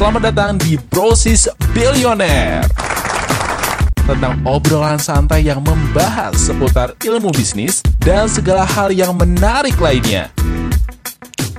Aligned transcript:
Selamat 0.00 0.32
datang 0.32 0.56
di 0.56 0.80
Brosis 0.88 1.44
Billionaire. 1.76 2.64
Tentang 4.08 4.40
obrolan 4.48 4.96
santai 4.96 5.44
yang 5.44 5.60
membahas 5.60 6.32
seputar 6.40 6.96
ilmu 7.04 7.28
bisnis 7.36 7.84
dan 8.00 8.24
segala 8.24 8.64
hal 8.64 8.96
yang 8.96 9.12
menarik 9.12 9.76
lainnya. 9.76 10.32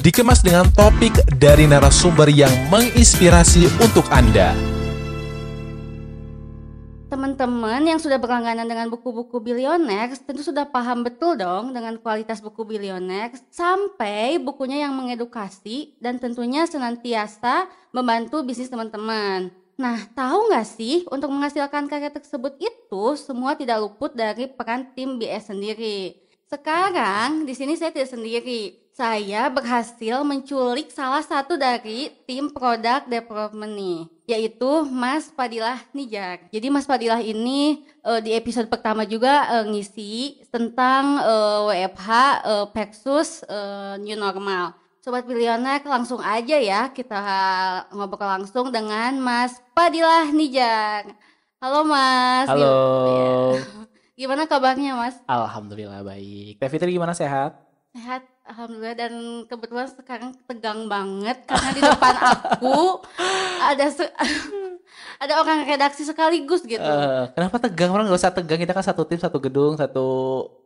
Dikemas 0.02 0.42
dengan 0.42 0.66
topik 0.74 1.14
dari 1.38 1.70
narasumber 1.70 2.34
yang 2.34 2.50
menginspirasi 2.74 3.70
untuk 3.78 4.10
Anda 4.10 4.71
Teman-teman 7.32 7.96
yang 7.96 7.96
sudah 7.96 8.20
berlangganan 8.20 8.68
dengan 8.68 8.92
buku-buku 8.92 9.40
bilioner 9.40 10.12
tentu 10.20 10.44
sudah 10.44 10.68
paham 10.68 11.00
betul 11.00 11.40
dong 11.40 11.72
dengan 11.72 11.96
kualitas 11.96 12.44
buku 12.44 12.68
bilioner 12.68 13.32
sampai 13.48 14.36
bukunya 14.36 14.84
yang 14.84 14.92
mengedukasi 14.92 15.96
dan 16.04 16.20
tentunya 16.20 16.68
senantiasa 16.68 17.72
membantu 17.96 18.44
bisnis 18.44 18.68
teman-teman. 18.68 19.48
Nah, 19.80 20.12
tahu 20.12 20.52
nggak 20.52 20.68
sih 20.76 21.08
untuk 21.08 21.32
menghasilkan 21.32 21.88
karya 21.88 22.12
tersebut 22.12 22.60
itu 22.60 23.04
semua 23.16 23.56
tidak 23.56 23.80
luput 23.80 24.12
dari 24.12 24.52
peran 24.52 24.92
tim 24.92 25.16
BS 25.16 25.56
sendiri. 25.56 26.20
Sekarang 26.52 27.48
di 27.48 27.56
sini 27.56 27.80
saya 27.80 27.96
tidak 27.96 28.12
sendiri. 28.12 28.76
Saya 28.92 29.48
berhasil 29.48 30.20
menculik 30.28 30.92
salah 30.92 31.24
satu 31.24 31.56
dari 31.56 32.12
tim 32.28 32.52
product 32.52 33.08
development 33.08 33.72
nih, 33.72 34.00
yaitu 34.28 34.84
Mas 34.92 35.32
Padilah 35.32 35.80
Nijar. 35.96 36.44
Jadi 36.52 36.68
Mas 36.68 36.84
Padilah 36.84 37.24
ini 37.24 37.88
uh, 38.04 38.20
di 38.20 38.36
episode 38.36 38.68
pertama 38.68 39.08
juga 39.08 39.48
uh, 39.48 39.64
ngisi 39.64 40.44
tentang 40.52 41.24
uh, 41.24 41.72
WFH 41.72 42.10
uh, 42.44 42.66
versus 42.76 43.48
uh, 43.48 43.96
new 43.96 44.20
normal. 44.20 44.76
Sobat 45.00 45.24
Bilioner 45.24 45.80
langsung 45.88 46.20
aja 46.20 46.60
ya 46.60 46.92
kita 46.92 47.18
ngobrol 47.96 48.28
langsung 48.28 48.76
dengan 48.76 49.16
Mas 49.24 49.56
Padilah 49.72 50.36
Nijar. 50.36 51.16
Halo 51.64 51.88
Mas. 51.88 52.52
Halo. 52.52 52.76
Gimana 54.20 54.44
kabarnya 54.52 55.00
Mas? 55.00 55.16
Alhamdulillah 55.32 56.04
baik. 56.04 56.60
Teh 56.60 56.68
Fitri 56.68 56.92
gimana 56.92 57.16
sehat? 57.16 57.56
Sehat, 57.92 58.24
alhamdulillah 58.46 58.98
dan 58.98 59.14
kebetulan 59.46 59.88
sekarang 59.92 60.32
tegang 60.50 60.90
banget 60.90 61.46
karena 61.46 61.70
di 61.72 61.82
depan 61.82 62.16
aku 62.20 63.06
ada 63.62 63.86
se- 63.94 64.16
ada 65.24 65.34
orang 65.38 65.70
redaksi 65.70 66.02
sekaligus 66.02 66.66
gitu. 66.66 66.82
Uh, 66.82 67.30
kenapa 67.38 67.62
tegang? 67.62 67.94
Orang 67.94 68.10
nggak 68.10 68.22
usah 68.22 68.34
tegang. 68.34 68.58
Kita 68.58 68.74
kan 68.74 68.86
satu 68.86 69.06
tim, 69.06 69.22
satu 69.22 69.38
gedung, 69.38 69.78
satu 69.78 70.06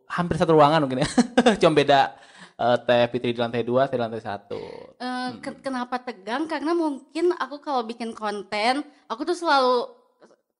hampir 0.08 0.40
satu 0.40 0.56
ruangan 0.56 0.80
mungkin 0.84 1.04
ya. 1.04 1.08
Cuma 1.60 1.76
beda 1.76 2.16
uh, 2.56 2.76
Teh 2.80 3.04
Fitri 3.12 3.36
di 3.36 3.40
lantai 3.40 3.62
dua, 3.62 3.84
saya 3.86 4.00
di 4.00 4.04
lantai 4.08 4.22
satu. 4.24 4.60
Uh, 4.96 5.36
hmm. 5.36 5.60
Kenapa 5.60 6.00
tegang? 6.00 6.48
Karena 6.48 6.72
mungkin 6.72 7.36
aku 7.36 7.60
kalau 7.60 7.84
bikin 7.84 8.16
konten, 8.16 8.80
aku 9.06 9.22
tuh 9.28 9.36
selalu 9.36 9.92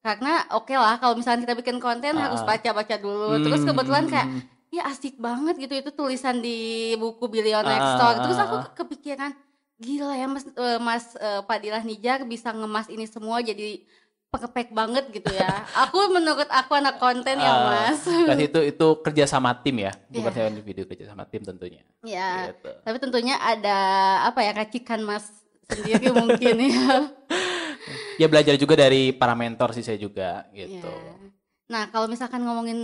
karena 0.05 0.47
oke 0.55 0.70
okay 0.70 0.78
lah 0.78 1.03
kalau 1.03 1.19
misalnya 1.19 1.42
kita 1.51 1.58
bikin 1.58 1.83
konten 1.83 2.14
uh, 2.14 2.30
harus 2.30 2.45
baca-baca 2.45 2.95
dulu. 3.01 3.41
Hmm, 3.41 3.42
Terus 3.42 3.62
kebetulan 3.64 4.05
kayak 4.06 4.28
ya 4.70 4.83
asik 4.91 5.17
banget 5.17 5.56
gitu 5.56 5.75
itu 5.78 5.91
tulisan 5.95 6.42
di 6.42 6.92
buku 6.98 7.27
Billionaire 7.31 7.83
uh, 7.83 7.92
Store. 7.97 8.17
Terus 8.27 8.39
aku 8.39 8.56
kepikiran 8.84 9.33
gila 9.77 10.17
ya 10.17 10.27
Mas 10.27 10.45
uh, 10.56 10.78
Mas 10.81 11.05
uh, 11.20 11.45
Padilah 11.45 11.84
Nijar 11.84 12.25
bisa 12.25 12.50
ngemas 12.50 12.89
ini 12.89 13.05
semua 13.05 13.45
jadi 13.45 13.84
pekepek 14.33 14.75
banget 14.75 15.05
gitu 15.14 15.31
ya. 15.33 15.48
aku 15.86 16.12
menurut 16.12 16.48
aku 16.50 16.73
anak 16.77 16.98
konten 16.98 17.39
ya 17.39 17.53
Mas. 17.64 18.05
Dan 18.05 18.39
itu 18.42 18.61
itu 18.61 18.86
kerja 19.00 19.25
sama 19.25 19.55
tim 19.56 19.86
ya, 19.86 19.92
bukan 20.11 20.33
yeah. 20.34 20.62
video 20.64 20.84
kerja 20.84 21.08
sama 21.08 21.25
tim 21.25 21.47
tentunya. 21.47 21.83
Ya. 22.03 22.53
Gitu. 22.53 22.70
Tapi 22.84 22.97
tentunya 23.01 23.39
ada 23.39 23.78
apa 24.28 24.42
ya 24.42 24.53
racikan 24.53 25.01
Mas 25.06 25.30
sendiri 25.70 26.11
mungkin 26.12 26.56
ya. 26.58 27.11
ya 28.20 28.27
belajar 28.27 28.55
juga 28.58 28.75
dari 28.77 29.14
para 29.14 29.36
mentor 29.36 29.73
sih 29.73 29.84
saya 29.84 29.97
juga 29.97 30.45
gitu. 30.53 30.91
Yeah. 30.91 31.36
Nah, 31.67 31.91
kalau 31.91 32.06
misalkan 32.06 32.47
ngomongin 32.47 32.78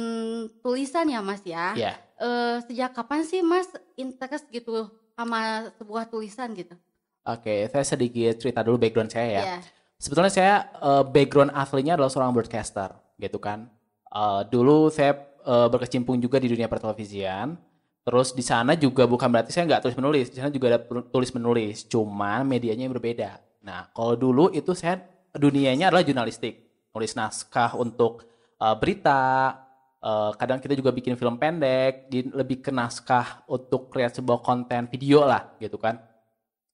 tulisan 0.59 1.07
ya, 1.07 1.23
Mas 1.23 1.43
ya. 1.47 1.75
Yeah. 1.79 1.97
Uh, 2.19 2.59
sejak 2.67 2.95
kapan 2.95 3.23
sih 3.23 3.43
Mas 3.43 3.71
interest 3.95 4.47
gitu 4.51 4.91
sama 5.15 5.71
sebuah 5.79 6.11
tulisan 6.11 6.51
gitu? 6.55 6.75
Oke, 7.23 7.47
okay, 7.47 7.61
saya 7.71 7.87
sedikit 7.87 8.35
cerita 8.43 8.67
dulu 8.67 8.83
background 8.83 9.15
saya 9.15 9.29
ya. 9.31 9.43
Yeah. 9.43 9.61
Sebetulnya 10.03 10.33
saya 10.35 10.55
uh, 10.83 11.07
background 11.07 11.55
aslinya 11.55 11.95
adalah 11.95 12.11
seorang 12.11 12.35
broadcaster, 12.35 12.91
gitu 13.23 13.39
kan. 13.39 13.71
Uh, 14.11 14.43
dulu 14.51 14.91
saya 14.91 15.15
uh, 15.47 15.71
berkecimpung 15.71 16.19
juga 16.19 16.43
di 16.43 16.51
dunia 16.51 16.67
pertelevisian. 16.67 17.55
Terus 18.03 18.35
di 18.35 18.43
sana 18.43 18.75
juga 18.75 19.07
bukan 19.07 19.31
berarti 19.31 19.55
saya 19.55 19.63
nggak 19.71 19.87
tulis 19.87 19.95
menulis, 19.95 20.27
di 20.35 20.43
sana 20.43 20.51
juga 20.51 20.75
ada 20.75 20.83
tulis 21.07 21.31
menulis, 21.31 21.87
cuman 21.87 22.43
medianya 22.43 22.91
yang 22.91 22.95
berbeda. 22.99 23.39
Nah, 23.63 23.87
kalau 23.95 24.19
dulu 24.19 24.51
itu 24.51 24.75
saya 24.75 24.99
dunianya 25.31 25.87
adalah 25.87 26.03
jurnalistik, 26.03 26.67
nulis 26.91 27.15
naskah 27.15 27.79
untuk 27.79 28.27
uh, 28.63 28.77
berita, 28.79 29.59
uh, 29.99 30.31
kadang 30.39 30.63
kita 30.63 30.79
juga 30.79 30.95
bikin 30.95 31.19
film 31.19 31.35
pendek, 31.35 32.07
di, 32.07 32.31
lebih 32.31 32.63
ke 32.63 32.71
naskah 32.71 33.43
untuk 33.51 33.91
kreasi 33.91 34.23
sebuah 34.23 34.39
konten 34.39 34.87
video 34.87 35.27
lah 35.27 35.59
gitu 35.59 35.75
kan. 35.83 35.99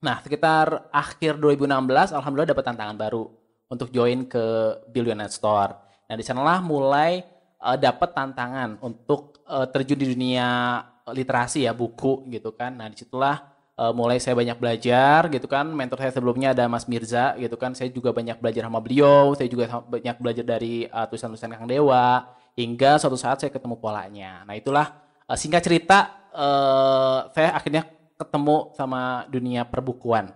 Nah 0.04 0.20
sekitar 0.20 0.92
akhir 0.92 1.40
2016 1.40 2.12
alhamdulillah 2.14 2.52
dapat 2.52 2.64
tantangan 2.68 2.96
baru 3.00 3.24
untuk 3.72 3.88
join 3.90 4.28
ke 4.28 4.44
Billionaire 4.92 5.32
Store. 5.32 5.72
Nah 6.06 6.14
di 6.14 6.24
sanalah 6.24 6.60
mulai 6.60 7.24
uh, 7.64 7.74
dapat 7.74 8.14
tantangan 8.14 8.78
untuk 8.84 9.42
uh, 9.48 9.66
terjun 9.66 9.98
di 9.98 10.06
dunia 10.14 10.78
literasi 11.08 11.64
ya 11.64 11.72
buku 11.72 12.28
gitu 12.28 12.52
kan. 12.54 12.78
Nah 12.78 12.86
di 12.92 12.96
situlah 13.00 13.57
uh, 13.78 13.94
mulai 13.94 14.18
saya 14.18 14.34
banyak 14.34 14.58
belajar 14.58 15.30
gitu 15.30 15.46
kan. 15.46 15.70
Mentor 15.70 16.02
saya 16.02 16.12
sebelumnya 16.12 16.50
ada 16.50 16.66
Mas 16.66 16.90
Mirza 16.90 17.38
gitu 17.38 17.54
kan. 17.54 17.72
Saya 17.78 17.88
juga 17.94 18.10
banyak 18.10 18.42
belajar 18.42 18.66
sama 18.66 18.82
beliau. 18.82 19.32
Saya 19.38 19.46
juga 19.46 19.70
banyak 19.70 20.16
belajar 20.18 20.44
dari 20.44 20.90
uh, 20.90 21.06
tulisan-tulisan 21.06 21.54
Kang 21.54 21.70
Dewa. 21.70 22.26
Hingga 22.58 22.98
suatu 22.98 23.14
saat 23.14 23.38
saya 23.38 23.54
ketemu 23.54 23.78
polanya. 23.78 24.42
Nah 24.42 24.58
itulah 24.58 24.98
uh, 25.30 25.38
singkat 25.38 25.62
cerita 25.62 26.26
uh, 26.34 27.30
saya 27.30 27.54
akhirnya 27.54 27.86
ketemu 28.18 28.74
sama 28.74 29.30
dunia 29.30 29.62
perbukuan. 29.62 30.34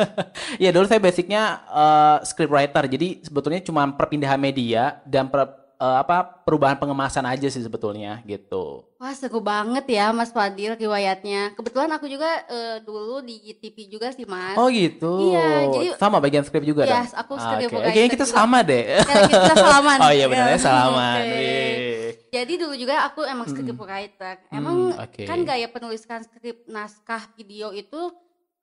ya 0.64 0.72
dulu 0.72 0.88
saya 0.88 0.96
basicnya 0.96 1.60
uh, 1.68 2.16
script 2.24 2.48
writer. 2.48 2.88
Jadi 2.88 3.20
sebetulnya 3.20 3.60
cuma 3.60 3.84
perpindahan 3.84 4.40
media 4.40 5.04
dan 5.04 5.28
per, 5.28 5.67
uh, 5.78 5.96
apa 6.02 6.26
perubahan 6.44 6.76
pengemasan 6.76 7.24
aja 7.24 7.46
sih 7.46 7.62
sebetulnya 7.62 8.20
gitu. 8.26 8.84
Wah 8.98 9.14
seru 9.14 9.38
banget 9.38 9.86
ya 9.86 10.10
Mas 10.10 10.34
Fadil 10.34 10.74
riwayatnya. 10.74 11.54
Kebetulan 11.54 11.90
aku 11.94 12.10
juga 12.10 12.28
uh, 12.50 12.76
dulu 12.82 13.22
di 13.22 13.54
TV 13.56 13.86
juga 13.86 14.10
sih 14.10 14.26
Mas. 14.26 14.58
Oh 14.58 14.66
gitu. 14.68 15.32
Iya 15.32 15.70
jadi 15.70 15.88
sama 15.96 16.18
bagian 16.18 16.42
skrip 16.42 16.66
juga 16.66 16.84
Yes 16.84 17.14
aku 17.14 17.38
skrip 17.38 17.70
ah, 17.70 17.78
okay. 17.78 17.94
Kayaknya 17.94 18.12
kita 18.18 18.26
juga. 18.26 18.36
sama 18.36 18.58
deh. 18.66 18.84
Ya, 18.98 19.22
kita 19.30 19.54
salaman. 19.64 19.98
oh 20.02 20.12
iya 20.12 20.26
benar 20.26 20.46
ya 20.52 20.58
salaman. 20.58 21.20
okay. 21.22 21.86
Jadi 22.28 22.52
dulu 22.60 22.74
juga 22.76 23.08
aku 23.08 23.24
emang 23.24 23.46
script 23.48 23.72
writer. 23.72 24.36
Emang 24.52 24.92
hmm, 24.92 25.00
okay. 25.00 25.24
kan 25.24 25.40
gaya 25.46 25.64
penulisan 25.70 26.20
skrip 26.26 26.66
naskah 26.68 27.24
video 27.38 27.72
itu 27.72 28.12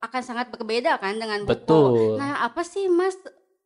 akan 0.03 0.21
sangat 0.21 0.53
berbeda 0.53 1.01
kan 1.01 1.17
dengan 1.17 1.47
buku. 1.47 1.55
Betul. 1.55 2.21
Nah 2.21 2.45
apa 2.45 2.61
sih 2.61 2.85
Mas 2.91 3.17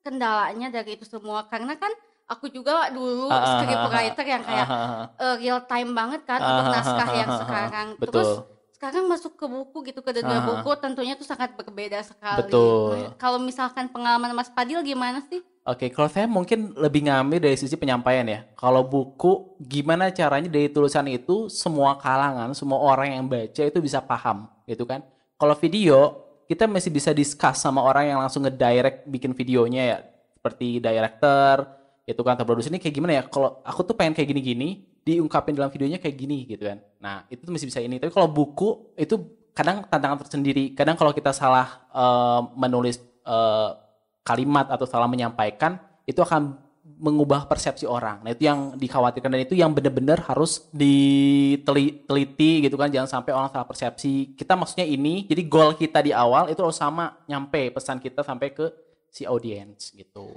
kendalanya 0.05 0.71
dari 0.71 0.95
itu 0.95 1.03
semua? 1.03 1.43
Karena 1.51 1.75
kan 1.75 1.91
aku 2.29 2.45
juga 2.53 2.93
dulu 2.93 3.27
uh, 3.27 3.41
script 3.57 3.85
writer 3.89 4.25
yang 4.29 4.43
kayak 4.45 4.67
uh, 4.69 5.09
uh, 5.17 5.35
real 5.41 5.59
time 5.65 5.91
banget 5.97 6.21
kan 6.29 6.39
uh, 6.39 6.47
untuk 6.53 6.65
naskah 6.77 7.09
yang 7.17 7.29
sekarang. 7.41 7.87
Betul. 7.97 8.13
Terus 8.13 8.31
sekarang 8.79 9.11
masuk 9.11 9.35
ke 9.35 9.43
buku 9.43 9.77
gitu 9.91 9.99
ke 9.99 10.15
dunia 10.15 10.39
uh, 10.39 10.45
buku 10.45 10.71
tentunya 10.79 11.17
itu 11.17 11.25
sangat 11.25 11.57
berbeda 11.57 11.99
sekali. 12.05 12.45
Betul. 12.45 12.95
Nah, 12.95 13.17
kalau 13.17 13.41
misalkan 13.41 13.89
pengalaman 13.91 14.31
Mas 14.31 14.47
Padil 14.47 14.79
gimana 14.85 15.19
sih? 15.27 15.41
Oke, 15.67 15.91
kalau 15.91 16.09
saya 16.09 16.25
mungkin 16.25 16.73
lebih 16.73 17.05
ngambil 17.05 17.45
dari 17.45 17.57
sisi 17.59 17.77
penyampaian 17.77 18.25
ya. 18.25 18.41
Kalau 18.57 18.81
buku, 18.81 19.59
gimana 19.61 20.09
caranya 20.09 20.49
dari 20.49 20.65
tulisan 20.71 21.05
itu 21.05 21.45
semua 21.51 21.93
kalangan, 21.99 22.55
semua 22.57 22.81
orang 22.81 23.13
yang 23.13 23.25
baca 23.29 23.61
itu 23.67 23.77
bisa 23.77 24.01
paham, 24.01 24.49
gitu 24.65 24.87
kan? 24.89 25.05
Kalau 25.37 25.53
video, 25.53 26.25
kita 26.49 26.65
masih 26.65 26.89
bisa 26.89 27.13
discuss 27.13 27.61
sama 27.61 27.85
orang 27.85 28.09
yang 28.09 28.17
langsung 28.17 28.49
ngedirect 28.49 29.05
bikin 29.05 29.37
videonya 29.37 29.83
ya, 29.85 29.97
seperti 30.41 30.81
director, 30.81 31.78
gitu 32.09 32.25
kan, 32.25 32.33
atau 32.33 32.49
produser 32.49 32.73
ini 32.73 32.81
kayak 32.81 32.95
gimana 32.97 33.13
ya? 33.13 33.23
Kalau 33.29 33.61
aku 33.61 33.85
tuh 33.85 33.93
pengen 33.93 34.17
kayak 34.17 34.33
gini-gini, 34.33 34.81
diungkapin 35.05 35.53
dalam 35.53 35.69
videonya 35.69 36.01
kayak 36.01 36.17
gini, 36.17 36.49
gitu 36.49 36.65
kan? 36.65 36.81
Nah, 36.97 37.29
itu 37.29 37.45
tuh 37.45 37.53
masih 37.53 37.69
bisa 37.69 37.77
ini. 37.77 38.01
Tapi 38.01 38.09
kalau 38.09 38.25
buku 38.25 38.97
itu 38.97 39.39
kadang 39.53 39.85
tantangan 39.85 40.23
tersendiri. 40.25 40.71
Kadang 40.71 40.95
kalau 40.95 41.11
kita 41.11 41.35
salah 41.35 41.85
uh, 41.91 42.47
menulis 42.55 42.97
uh, 43.27 43.75
kalimat 44.23 44.71
atau 44.71 44.87
salah 44.87 45.11
menyampaikan 45.11 45.75
itu 46.07 46.23
akan 46.23 46.55
mengubah 46.99 47.47
persepsi 47.47 47.87
orang. 47.87 48.19
Nah 48.23 48.35
itu 48.35 48.43
yang 48.43 48.75
dikhawatirkan 48.75 49.31
dan 49.31 49.41
itu 49.47 49.55
yang 49.55 49.71
benar-benar 49.71 50.19
harus 50.27 50.67
diteliti 50.75 52.51
gitu 52.67 52.75
kan 52.75 52.91
jangan 52.91 53.19
sampai 53.19 53.31
orang 53.31 53.47
salah 53.47 53.63
persepsi. 53.63 54.35
Kita 54.35 54.59
maksudnya 54.59 54.83
ini 54.83 55.23
jadi 55.23 55.47
goal 55.47 55.79
kita 55.79 56.03
di 56.03 56.11
awal 56.11 56.51
itu 56.51 56.59
harus 56.59 56.75
sama 56.75 57.23
nyampe 57.23 57.71
pesan 57.71 58.03
kita 58.03 58.19
sampai 58.23 58.51
ke 58.51 58.67
si 59.09 59.23
audiens 59.23 59.95
gitu 59.95 60.27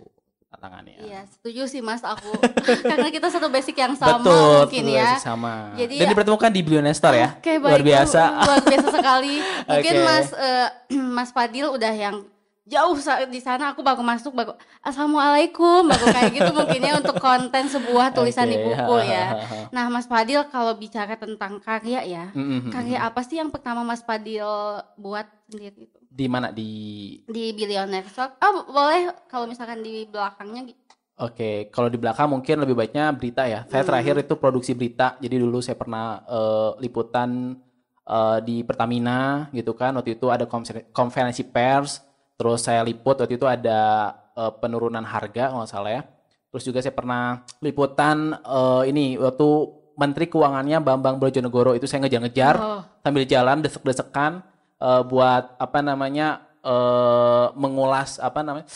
tantangannya. 0.52 1.00
Iya, 1.00 1.20
setuju 1.32 1.64
sih 1.64 1.80
Mas 1.80 2.04
aku. 2.04 2.28
Karena 2.92 3.08
kita 3.08 3.32
satu 3.32 3.48
basic 3.48 3.72
yang 3.80 3.96
sama 3.96 4.20
Betul, 4.20 4.68
mungkin 4.68 4.84
ya. 4.92 5.16
sama. 5.16 5.72
Jadi 5.74 5.96
Dan 5.96 6.06
dipertemukan 6.12 6.50
di 6.52 6.60
Billionaire 6.60 7.14
ya. 7.16 7.28
Okay, 7.40 7.56
luar 7.56 7.80
biasa. 7.80 8.22
Luar 8.46 8.60
biasa 8.60 8.88
sekali. 8.92 9.34
Mungkin 9.72 9.94
okay. 9.96 10.04
Mas 10.04 10.28
uh, 10.36 10.68
Mas 11.16 11.30
Fadil 11.32 11.66
udah 11.72 11.92
yang 11.96 12.16
jauh 12.62 12.94
di 13.26 13.42
sana 13.42 13.74
aku 13.74 13.82
baru 13.82 14.06
masuk 14.06 14.38
baru 14.38 14.54
assalamualaikum 14.86 15.82
baru 15.82 16.14
kayak 16.14 16.30
gitu 16.30 16.50
mungkinnya 16.54 16.94
untuk 16.94 17.18
konten 17.18 17.66
sebuah 17.66 18.14
tulisan 18.14 18.46
okay. 18.46 18.54
di 18.54 18.56
buku 18.62 18.96
ya. 19.02 19.26
Nah 19.74 19.90
Mas 19.90 20.06
Fadil 20.06 20.46
kalau 20.46 20.78
bicara 20.78 21.18
tentang 21.18 21.58
karya 21.58 22.06
ya, 22.06 22.24
mm-hmm. 22.30 22.70
karya 22.70 23.02
apa 23.02 23.18
sih 23.26 23.42
yang 23.42 23.50
pertama 23.50 23.82
Mas 23.82 24.06
Fadil 24.06 24.46
buat 24.94 25.26
sendiri 25.50 25.90
itu? 25.90 26.01
Di 26.12 26.28
mana 26.28 26.52
di? 26.52 27.16
Di 27.24 27.56
Billionaire 27.56 28.04
Stock. 28.04 28.36
Oh 28.44 28.68
boleh 28.68 29.08
kalau 29.32 29.48
misalkan 29.48 29.80
di 29.80 30.04
belakangnya 30.04 30.68
Oke, 31.22 31.38
okay. 31.38 31.56
kalau 31.68 31.92
di 31.92 32.00
belakang 32.00 32.28
mungkin 32.32 32.64
lebih 32.64 32.72
baiknya 32.72 33.12
berita 33.12 33.44
ya. 33.44 33.68
Saya 33.68 33.84
hmm. 33.84 33.88
terakhir 33.88 34.14
itu 34.24 34.34
produksi 34.40 34.72
berita. 34.72 35.20
Jadi 35.20 35.36
dulu 35.38 35.60
saya 35.60 35.76
pernah 35.76 36.24
uh, 36.24 36.72
liputan 36.80 37.52
uh, 38.08 38.38
di 38.40 38.64
Pertamina 38.64 39.46
gitu 39.52 39.76
kan. 39.76 39.92
Waktu 39.96 40.16
itu 40.16 40.32
ada 40.32 40.48
konferensi 40.90 41.44
pers. 41.44 42.00
Terus 42.34 42.64
saya 42.64 42.80
liput 42.82 43.20
waktu 43.22 43.36
itu 43.38 43.44
ada 43.44 44.12
uh, 44.34 44.52
penurunan 44.56 45.04
harga 45.04 45.52
kalau 45.52 45.68
salah 45.68 46.00
ya. 46.00 46.02
Terus 46.52 46.64
juga 46.68 46.78
saya 46.84 46.96
pernah 46.96 47.44
liputan 47.60 48.36
uh, 48.44 48.82
ini 48.84 49.16
waktu 49.20 49.48
Menteri 49.96 50.26
Keuangannya 50.28 50.80
Bambang 50.80 51.20
Brojonegoro 51.20 51.76
itu 51.76 51.84
saya 51.84 52.04
ngejar-ngejar 52.04 52.54
oh. 52.58 52.82
sambil 53.04 53.24
jalan 53.28 53.60
desek-desekan 53.60 54.40
uh, 54.82 55.02
buat 55.06 55.54
apa 55.62 55.78
namanya 55.78 56.42
uh, 56.66 57.54
mengulas 57.54 58.18
apa 58.18 58.42
namanya 58.42 58.66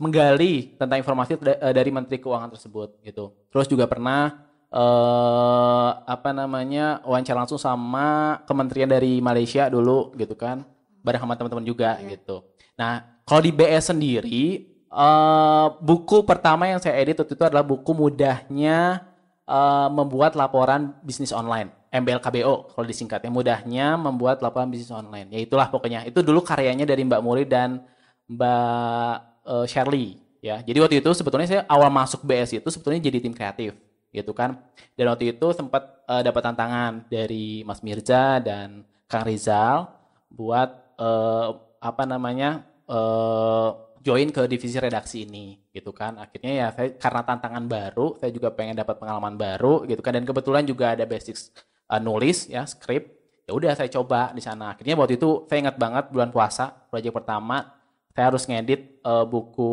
menggali 0.00 0.80
tentang 0.80 0.96
informasi 0.96 1.36
eh, 1.36 1.74
dari 1.76 1.90
Menteri 1.92 2.16
Keuangan 2.16 2.48
tersebut 2.56 3.02
gitu. 3.04 3.36
Terus 3.52 3.68
juga 3.68 3.84
pernah 3.84 4.48
uh, 4.72 5.90
apa 6.08 6.32
namanya 6.32 7.04
wawancara 7.04 7.44
langsung 7.44 7.60
sama 7.60 8.40
kementerian 8.48 8.88
dari 8.88 9.20
Malaysia 9.20 9.68
dulu 9.68 10.16
gitu 10.16 10.32
kan, 10.38 10.64
bareng 11.04 11.20
sama 11.20 11.36
teman-teman 11.36 11.66
juga 11.68 12.00
yeah. 12.00 12.16
gitu. 12.16 12.48
Nah 12.80 13.20
kalau 13.28 13.44
di 13.44 13.52
BS 13.52 13.92
sendiri 13.92 14.72
uh, 14.88 15.76
buku 15.84 16.24
pertama 16.24 16.64
yang 16.64 16.80
saya 16.80 16.96
edit 16.96 17.20
waktu 17.20 17.36
itu 17.36 17.44
adalah 17.44 17.66
buku 17.66 17.92
mudahnya 17.92 19.04
uh, 19.44 19.92
membuat 19.92 20.32
laporan 20.32 20.96
bisnis 21.04 21.36
online. 21.36 21.79
MBLKBO 21.90 22.70
kalau 22.70 22.86
disingkatnya 22.86 23.34
mudahnya 23.34 23.98
membuat 23.98 24.38
laporan 24.46 24.70
bisnis 24.70 24.94
online. 24.94 25.26
Ya 25.34 25.42
itulah 25.42 25.66
pokoknya. 25.66 26.06
Itu 26.06 26.22
dulu 26.22 26.38
karyanya 26.46 26.86
dari 26.86 27.02
Mbak 27.02 27.22
Muri 27.22 27.42
dan 27.42 27.82
Mbak 28.30 29.14
uh, 29.42 29.66
Shirley 29.66 30.22
ya. 30.38 30.62
Jadi 30.62 30.78
waktu 30.78 30.96
itu 31.02 31.10
sebetulnya 31.10 31.50
saya 31.50 31.62
awal 31.66 31.90
masuk 31.90 32.22
BS 32.22 32.62
itu 32.62 32.68
sebetulnya 32.70 33.02
jadi 33.02 33.18
tim 33.18 33.34
kreatif 33.34 33.74
gitu 34.14 34.30
kan. 34.30 34.62
Dan 34.94 35.10
waktu 35.10 35.34
itu 35.34 35.50
sempat 35.50 36.06
uh, 36.06 36.22
dapat 36.22 36.42
tantangan 36.46 37.10
dari 37.10 37.66
Mas 37.66 37.82
Mirza 37.82 38.38
dan 38.38 38.86
Kang 39.10 39.26
Rizal 39.26 39.90
buat 40.30 40.94
uh, 40.94 41.58
apa 41.82 42.06
namanya 42.06 42.62
uh, 42.86 43.90
join 43.98 44.30
ke 44.32 44.46
divisi 44.46 44.78
redaksi 44.78 45.26
ini 45.26 45.58
gitu 45.74 45.90
kan. 45.90 46.22
Akhirnya 46.22 46.52
ya 46.54 46.66
saya 46.70 46.94
karena 46.94 47.22
tantangan 47.26 47.64
baru, 47.66 48.14
saya 48.22 48.30
juga 48.30 48.54
pengen 48.54 48.78
dapat 48.78 48.94
pengalaman 48.94 49.34
baru 49.34 49.82
gitu 49.90 49.98
kan 49.98 50.14
dan 50.14 50.22
kebetulan 50.22 50.62
juga 50.62 50.94
ada 50.94 51.02
basic 51.02 51.50
uh, 51.90 51.98
nulis 51.98 52.46
ya, 52.46 52.62
skrip. 52.64 53.18
Ya 53.44 53.52
udah 53.58 53.74
saya 53.74 53.90
coba 53.90 54.30
di 54.30 54.38
sana. 54.38 54.78
Akhirnya 54.78 54.94
waktu 54.94 55.18
itu 55.18 55.50
saya 55.50 55.66
ingat 55.66 55.76
banget 55.76 56.04
bulan 56.14 56.30
puasa, 56.30 56.70
proyek 56.86 57.10
pertama 57.10 57.80
saya 58.14 58.30
harus 58.30 58.42
ngedit 58.46 59.00
uh, 59.06 59.24
buku 59.26 59.72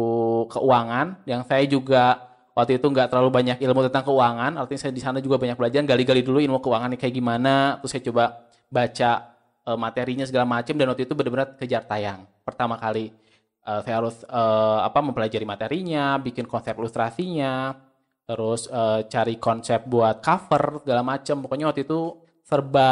keuangan 0.54 1.18
yang 1.26 1.42
saya 1.46 1.66
juga 1.66 2.22
waktu 2.54 2.78
itu 2.78 2.86
nggak 2.90 3.10
terlalu 3.10 3.30
banyak 3.34 3.58
ilmu 3.62 3.86
tentang 3.90 4.06
keuangan 4.06 4.52
artinya 4.62 4.82
saya 4.82 4.94
di 4.94 5.02
sana 5.02 5.18
juga 5.22 5.42
banyak 5.42 5.58
belajar 5.58 5.82
gali-gali 5.86 6.22
dulu 6.22 6.38
ilmu 6.42 6.60
keuangan 6.62 6.94
kayak 6.98 7.14
gimana 7.14 7.82
terus 7.82 7.92
saya 7.98 8.04
coba 8.06 8.24
baca 8.70 9.12
uh, 9.66 9.78
materinya 9.78 10.26
segala 10.26 10.46
macam 10.46 10.74
dan 10.78 10.86
waktu 10.90 11.04
itu 11.10 11.14
benar-benar 11.18 11.58
kejar 11.58 11.84
tayang 11.86 12.30
pertama 12.46 12.78
kali 12.78 13.14
uh, 13.66 13.82
saya 13.82 13.96
harus 14.06 14.22
uh, 14.30 14.86
apa 14.86 15.00
mempelajari 15.02 15.46
materinya 15.46 16.22
bikin 16.22 16.46
konsep 16.46 16.78
ilustrasinya 16.78 17.74
terus 18.28 18.68
uh, 18.68 19.08
cari 19.08 19.40
konsep 19.40 19.88
buat 19.88 20.20
cover 20.20 20.84
segala 20.84 21.00
macam 21.00 21.40
pokoknya 21.48 21.72
waktu 21.72 21.88
itu 21.88 22.27
serba 22.48 22.90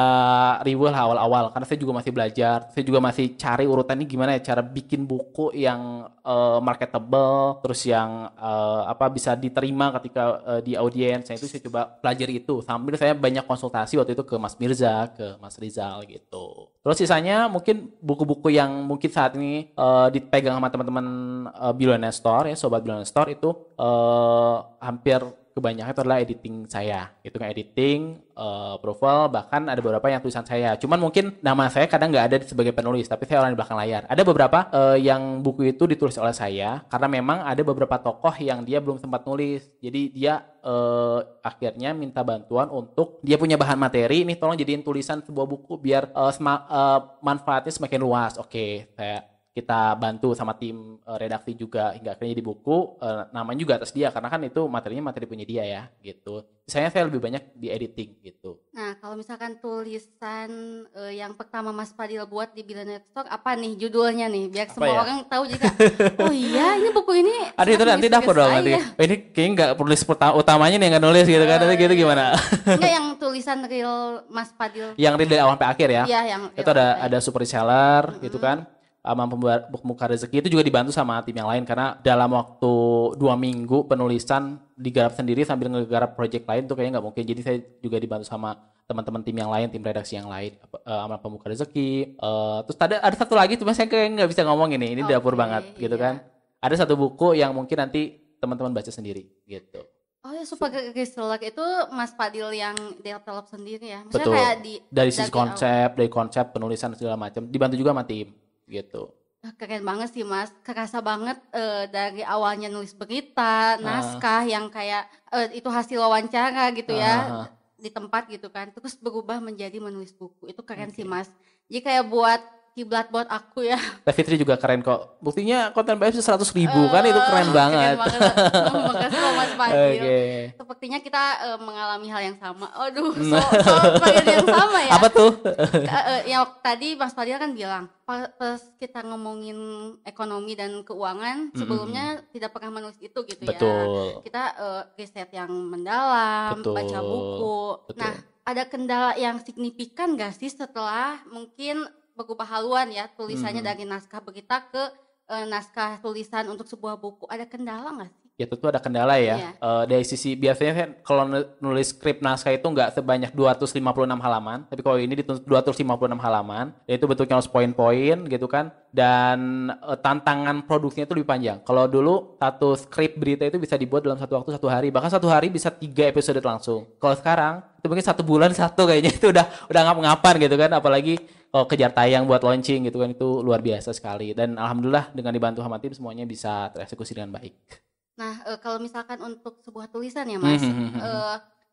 riwel 0.68 0.92
awal-awal 0.92 1.48
karena 1.56 1.63
saya 1.63 1.80
juga 1.80 1.96
masih 1.96 2.12
belajar 2.12 2.68
saya 2.75 2.84
juga 2.84 3.00
masih 3.00 3.40
cari 3.40 3.63
urutannya 3.63 4.04
gimana 4.04 4.36
ya 4.36 4.52
cara 4.52 4.60
bikin 4.60 5.07
buku 5.07 5.56
yang 5.56 6.12
uh, 6.28 6.60
marketable 6.60 7.63
terus 7.63 7.88
yang 7.88 8.28
uh, 8.36 8.84
apa 8.90 9.07
bisa 9.07 9.31
diterima 9.38 9.96
ketika 9.96 10.44
uh, 10.44 10.60
di 10.60 10.75
audiens. 10.75 11.24
Saya 11.30 11.38
itu 11.40 11.48
saya 11.48 11.63
coba 11.63 11.88
pelajari 11.88 12.44
itu. 12.44 12.60
Sambil 12.66 13.00
saya 13.00 13.13
banyak 13.16 13.46
konsultasi 13.46 13.96
waktu 13.96 14.18
itu 14.18 14.28
ke 14.28 14.36
Mas 14.36 14.57
Mirza 14.60 15.07
ke 15.13 15.38
Mas 15.40 15.56
Rizal 15.62 16.04
gitu. 16.10 16.68
Terus 16.84 16.98
sisanya 16.98 17.48
mungkin 17.48 17.96
buku-buku 18.01 18.51
yang 18.51 18.84
mungkin 18.84 19.08
saat 19.08 19.38
ini 19.38 19.72
uh, 19.78 20.10
dipegang 20.10 20.58
sama 20.58 20.68
teman-teman 20.68 21.06
uh, 21.54 21.72
Billionaire 21.72 22.12
Store 22.13 22.50
ya 22.50 22.58
sobat 22.58 22.81
Billionaire 22.81 23.08
Store 23.08 23.30
itu 23.30 23.54
uh, 23.80 24.58
hampir 24.81 25.22
kebanyakan 25.56 25.92
itu 25.96 26.02
adalah 26.04 26.19
editing 26.19 26.56
saya. 26.68 27.16
Itu 27.24 27.40
kan 27.40 27.48
editing 27.48 28.19
uh, 28.36 28.75
profile 28.84 29.31
bahkan 29.31 29.63
ada 29.72 29.80
beberapa 29.80 30.12
yang 30.12 30.19
tulisan 30.19 30.44
saya. 30.44 30.75
Cuman 30.75 31.00
mungkin 31.00 31.40
nama 31.40 31.72
saya 31.72 31.88
kadang 31.88 32.12
nggak 32.12 32.25
ada 32.28 32.38
sebagai 32.44 32.75
penulis 32.75 33.07
tapi 33.07 33.24
saya 33.24 33.40
orang 33.40 33.56
di 33.56 33.57
belakang 33.63 33.80
layar. 33.80 34.04
Ada 34.12 34.22
beberapa 34.28 34.68
uh, 34.75 35.00
yang 35.00 35.40
buku 35.40 35.72
itu 35.72 35.88
ditulis 35.88 36.19
oleh 36.19 36.36
saya 36.36 36.84
karena 36.92 37.07
memang 37.07 37.48
ada 37.48 37.63
beberapa 37.63 37.96
tokoh 37.96 38.36
yang 38.44 38.68
dia 38.68 38.84
belum 38.84 39.00
sempat 39.00 39.24
nulis. 39.24 39.63
Jadi 39.80 40.12
dia 40.12 40.44
uh, 40.60 41.24
akhirnya 41.40 41.96
minta 41.96 42.19
bantuan 42.19 42.68
untuk 42.68 43.24
dia 43.24 43.40
punya 43.40 43.56
bahan 43.56 43.80
materi 43.80 44.28
ini 44.28 44.36
tolong 44.36 44.60
jadiin 44.60 44.84
tulisan 44.84 45.24
sebuah 45.24 45.48
buku 45.48 45.80
biar 45.80 46.12
uh, 46.12 46.36
uh, 46.36 47.00
manfaatnya 47.24 47.72
semakin 47.72 48.04
luas. 48.04 48.36
Oke 48.36 48.51
okay, 48.51 48.72
saya 48.92 49.35
kita 49.56 49.96
bantu 49.96 50.36
sama 50.36 50.52
tim 50.60 51.00
uh, 51.07 51.16
redaksi 51.16 51.56
juga 51.56 51.96
hingga 51.96 52.12
akhirnya 52.12 52.36
di 52.36 52.44
buku 52.44 53.00
uh, 53.00 53.31
namanya 53.31 53.63
juga 53.63 53.74
atas 53.80 53.96
dia 53.96 54.12
karena 54.12 54.28
kan 54.28 54.44
itu 54.44 54.68
materinya 54.68 55.07
materi 55.07 55.31
punya 55.31 55.48
dia 55.48 55.63
ya 55.63 55.88
gitu. 56.04 56.44
Saya 56.68 56.92
saya 56.92 57.07
lebih 57.07 57.24
banyak 57.24 57.56
di 57.56 57.72
editing 57.72 58.19
gitu. 58.19 58.60
Nah 58.75 59.00
kalau 59.00 59.16
misalkan 59.16 59.56
tulisan 59.63 60.84
uh, 60.92 61.07
yang 61.07 61.40
pertama 61.40 61.72
Mas 61.72 61.96
Fadil 61.96 62.19
buat 62.28 62.52
di 62.52 62.68
Billionaire 62.68 63.07
Stock 63.07 63.31
apa 63.31 63.56
nih 63.56 63.80
judulnya 63.80 64.28
nih 64.28 64.52
biar 64.52 64.68
apa 64.68 64.74
semua 64.75 64.92
ya? 64.92 65.00
orang 65.07 65.18
tahu 65.24 65.44
juga. 65.48 65.72
oh 66.19 66.34
iya 66.36 66.68
ini 66.75 66.90
buku 66.92 67.12
ini. 67.24 67.34
Ada 67.63 67.69
itu 67.72 67.86
nanti 67.88 68.08
dapur 68.12 68.36
dong 68.36 68.51
nanti. 68.51 68.75
Oh, 68.75 69.04
ini 69.08 69.16
kayaknya 69.31 69.51
nggak 69.56 69.72
penulis 69.80 70.01
utamanya 70.36 70.75
nih 70.84 70.88
nggak 70.92 71.04
nulis 71.08 71.25
gitu 71.31 71.46
kan. 71.48 71.58
Nanti 71.63 71.75
gitu 71.80 71.94
gimana? 71.96 72.36
Enggak 72.75 72.92
yang 72.92 73.08
tulisan 73.16 73.63
real 73.63 74.28
Mas 74.28 74.51
Fadil. 74.51 74.92
Yang 75.00 75.13
real 75.16 75.30
dari 75.31 75.40
awal 75.40 75.56
sampai 75.56 75.69
akhir 75.72 75.88
ya. 75.88 76.04
Iya 76.12 76.22
yang. 76.28 76.42
Itu 76.60 76.69
ada 76.75 77.00
ada 77.00 77.18
super 77.24 77.48
seller 77.48 78.04
mm 78.04 78.12
-hmm. 78.19 78.25
gitu 78.28 78.40
kan 78.44 78.68
sama 79.06 79.30
pembuka 79.69 80.06
rezeki 80.10 80.42
itu 80.42 80.50
juga 80.57 80.66
dibantu 80.66 80.90
sama 80.90 81.22
tim 81.22 81.38
yang 81.38 81.46
lain 81.46 81.62
karena 81.62 82.02
dalam 82.02 82.34
waktu 82.34 82.74
dua 83.22 83.38
minggu 83.38 83.86
penulisan 83.86 84.58
digarap 84.74 85.13
sendiri 85.13 85.46
sambil 85.46 85.70
ngegarap 85.70 86.18
project 86.18 86.50
lain 86.50 86.65
tuh 86.65 86.74
kayaknya 86.74 86.98
nggak 86.98 87.06
mungkin 87.06 87.24
jadi 87.24 87.41
saya 87.46 87.58
juga 87.86 88.01
dibantu 88.01 88.25
sama 88.25 88.58
teman-teman 88.89 89.22
tim 89.22 89.38
yang 89.38 89.53
lain 89.53 89.70
tim 89.70 89.86
redaksi 89.86 90.18
yang 90.18 90.25
lain 90.25 90.58
uh, 90.65 91.06
sama 91.06 91.22
pembuka 91.22 91.53
rezeki 91.53 92.18
uh, 92.18 92.65
terus 92.65 92.77
ada 92.82 92.98
ada 93.06 93.15
satu 93.15 93.38
lagi 93.38 93.62
tuh 93.62 93.70
saya 93.70 93.86
kayak 93.86 94.18
nggak 94.18 94.29
bisa 94.34 94.41
ngomong 94.41 94.74
ini 94.74 94.98
ini 94.98 95.01
okay, 95.06 95.13
dapur 95.13 95.38
banget 95.38 95.70
gitu 95.77 95.94
iya. 95.94 96.01
kan 96.01 96.15
ada 96.58 96.75
satu 96.75 96.98
buku 96.98 97.38
yang 97.38 97.53
mungkin 97.53 97.77
nanti 97.77 98.18
teman-teman 98.41 98.74
baca 98.74 98.89
sendiri 98.89 99.29
gitu 99.46 99.86
Oh 100.25 100.34
ya 100.34 100.41
Super 100.41 100.74
Select 100.74 101.53
itu 101.53 101.65
Mas 101.94 102.10
Fadil 102.18 102.50
yang 102.58 102.74
develop 102.98 103.46
sendiri 103.46 103.94
ya? 103.94 104.01
Maksudnya 104.01 104.25
Betul. 104.25 104.34
kayak 104.34 104.56
di 104.65 104.74
dari 104.89 105.12
sisi 105.13 105.29
konsep, 105.29 105.94
awal. 105.94 105.98
dari 106.01 106.10
konsep 106.10 106.46
penulisan 106.50 106.98
segala 106.98 107.13
macam 107.13 107.46
dibantu 107.46 107.77
juga 107.77 107.94
sama 107.94 108.10
tim 108.10 108.34
gitu. 108.65 109.13
Keren 109.62 109.86
banget 109.86 110.10
sih 110.10 110.25
mas, 110.25 110.50
kerasa 110.65 111.05
banget 111.05 111.38
uh, 111.53 111.86
dari 111.86 112.25
awalnya 112.25 112.65
nulis 112.65 112.98
berita, 112.98 113.77
naskah 113.77 114.41
uh. 114.41 114.50
yang 114.50 114.74
kayak 114.74 115.05
uh, 115.29 115.45
itu 115.53 115.69
hasil 115.69 116.01
wawancara 116.01 116.74
gitu 116.74 116.98
ya 116.98 117.45
di 117.77 117.93
tempat 117.93 118.25
gitu 118.25 118.50
kan, 118.50 118.74
terus 118.74 118.98
berubah 118.98 119.38
menjadi 119.38 119.77
menulis 119.77 120.10
buku 120.17 120.50
itu 120.50 120.65
keren 120.65 120.89
okay. 120.89 120.98
sih 120.98 121.05
mas. 121.05 121.29
Jadi 121.69 121.81
kayak 121.86 122.10
buat 122.10 122.41
kiblat 122.75 123.08
buat 123.08 123.24
aku 123.32 123.63
ya. 123.63 123.79
Teh 124.05 124.12
Fitri 124.12 124.36
juga 124.36 124.60
keren 124.60 124.84
kok. 124.84 125.15
Buktinya 125.24 125.72
konten 125.72 125.96
BF 125.96 126.20
seratus 126.20 126.51
ribu 126.51 126.75
uh, 126.75 126.91
kan 126.91 127.08
itu 127.08 127.22
keren 127.32 127.50
banget. 127.55 127.96
Keren 127.96 128.03
banget. 128.03 128.36
Makasih 128.91 129.20
loh 129.24 129.32
Mas 129.39 129.53
Fadil. 129.55 130.03
Okay. 130.03 130.36
Sepertinya 130.60 131.00
kita 131.00 131.24
uh, 131.39 131.60
mengalami 131.63 132.08
hal 132.12 132.22
yang 132.27 132.38
sama. 132.38 132.67
Aduh, 132.75 133.15
so, 133.32 133.39
so 133.39 134.05
yang 134.12 134.44
sama 134.44 134.79
ya. 134.84 134.91
Apa 134.91 135.08
tuh? 135.08 135.32
uh, 135.39 135.96
uh, 135.96 136.20
yang 136.27 136.44
tadi 136.60 137.00
Mas 137.00 137.15
Fadil 137.15 137.39
kan 137.39 137.55
bilang 137.55 137.88
pas 138.05 138.62
kita 138.77 139.01
ngomongin 139.01 139.58
ekonomi 140.05 140.53
dan 140.53 140.86
keuangan 140.86 141.50
sebelumnya 141.58 142.05
mm 142.05 142.17
-hmm. 142.22 142.32
tidak 142.38 142.53
pernah 142.53 142.70
menulis 142.75 143.00
itu 143.00 143.17
gitu 143.24 143.41
ya. 143.48 143.55
Betul. 143.55 143.88
ya. 143.88 144.22
Kita 144.22 144.44
uh, 144.60 144.84
riset 145.00 145.32
yang 145.32 145.50
mendalam, 145.50 146.60
Betul. 146.60 146.75
baca 146.75 147.00
buku. 147.00 147.60
Betul. 147.88 148.03
Nah, 148.03 148.13
ada 148.46 148.63
kendala 148.70 149.12
yang 149.17 149.41
signifikan 149.41 150.13
gak 150.13 150.38
sih 150.38 150.53
setelah 150.53 151.17
mungkin 151.34 151.89
berubah 152.15 152.48
haluan 152.48 152.89
ya 152.89 153.12
tulisannya 153.12 153.62
hmm. 153.62 153.69
dari 153.69 153.84
naskah 153.84 154.24
berita 154.24 154.63
ke 154.72 154.84
e, 155.27 155.36
naskah 155.51 156.00
tulisan 156.00 156.48
untuk 156.48 156.65
sebuah 156.65 156.95
buku 156.95 157.27
ada 157.27 157.43
kendala 157.43 157.91
nggak 157.91 158.12
sih? 158.15 158.25
Ya 158.36 158.46
tentu 158.51 158.68
ada 158.68 158.84
kendala 158.84 159.15
ya. 159.15 159.39
Yeah. 159.39 159.39
Uh, 159.63 159.84
dari 159.88 160.04
sisi 160.04 160.36
biasanya 160.36 160.74
kan 160.75 160.89
kalau 161.08 161.24
nulis 161.63 161.96
skrip 161.96 162.20
naskah 162.20 162.51
itu 162.51 162.68
nggak 162.68 163.00
sebanyak 163.00 163.32
256 163.32 163.80
halaman, 164.20 164.68
tapi 164.68 164.82
kalau 164.84 165.00
ini 165.00 165.24
ditulis 165.24 165.39
256 165.44 166.20
halaman, 166.20 166.75
yaitu 166.84 167.08
bentuknya 167.08 167.39
harus 167.39 167.48
poin-poin 167.48 168.27
gitu 168.27 168.48
kan. 168.51 168.75
Dan 168.92 169.72
uh, 169.72 169.96
tantangan 170.00 170.68
produksinya 170.68 171.08
itu 171.08 171.15
lebih 171.15 171.27
panjang. 171.27 171.58
Kalau 171.63 171.88
dulu 171.88 172.36
satu 172.39 172.75
skrip 172.75 173.15
berita 173.20 173.48
itu 173.48 173.60
bisa 173.60 173.80
dibuat 173.80 174.04
dalam 174.04 174.20
satu 174.20 174.36
waktu 174.39 174.51
satu 174.56 174.68
hari, 174.68 174.92
bahkan 174.92 175.12
satu 175.12 175.32
hari 175.32 175.48
bisa 175.48 175.72
tiga 175.72 176.12
episode 176.12 176.39
langsung. 176.44 176.88
Kalau 177.00 177.15
sekarang 177.15 177.63
itu 177.80 177.88
mungkin 177.88 178.04
satu 178.04 178.22
bulan 178.27 178.51
satu 178.62 178.84
kayaknya 178.84 179.15
itu 179.15 179.32
udah 179.32 179.48
udah 179.72 179.82
ngap-ngapan 179.92 180.34
gitu 180.44 180.56
kan, 180.60 180.72
apalagi 180.75 181.15
kalau 181.56 181.72
kejar 181.72 181.96
tayang 181.96 182.27
buat 182.27 182.44
launching 182.44 182.84
gitu 182.92 183.00
kan 183.00 183.15
itu 183.15 183.39
luar 183.39 183.63
biasa 183.63 183.96
sekali. 183.96 184.36
Dan 184.36 184.60
alhamdulillah 184.60 185.15
dengan 185.15 185.32
dibantu 185.32 185.63
sama 185.63 185.80
tim 185.80 185.96
semuanya 185.96 186.27
bisa 186.27 186.68
tereksekusi 186.75 187.15
dengan 187.15 187.32
baik. 187.39 187.85
Nah, 188.15 188.34
e, 188.48 188.51
kalau 188.63 188.79
misalkan 188.79 189.19
untuk 189.19 189.60
sebuah 189.63 189.91
tulisan 189.91 190.27
ya, 190.27 190.39
Mas, 190.39 190.63
e, 190.63 191.10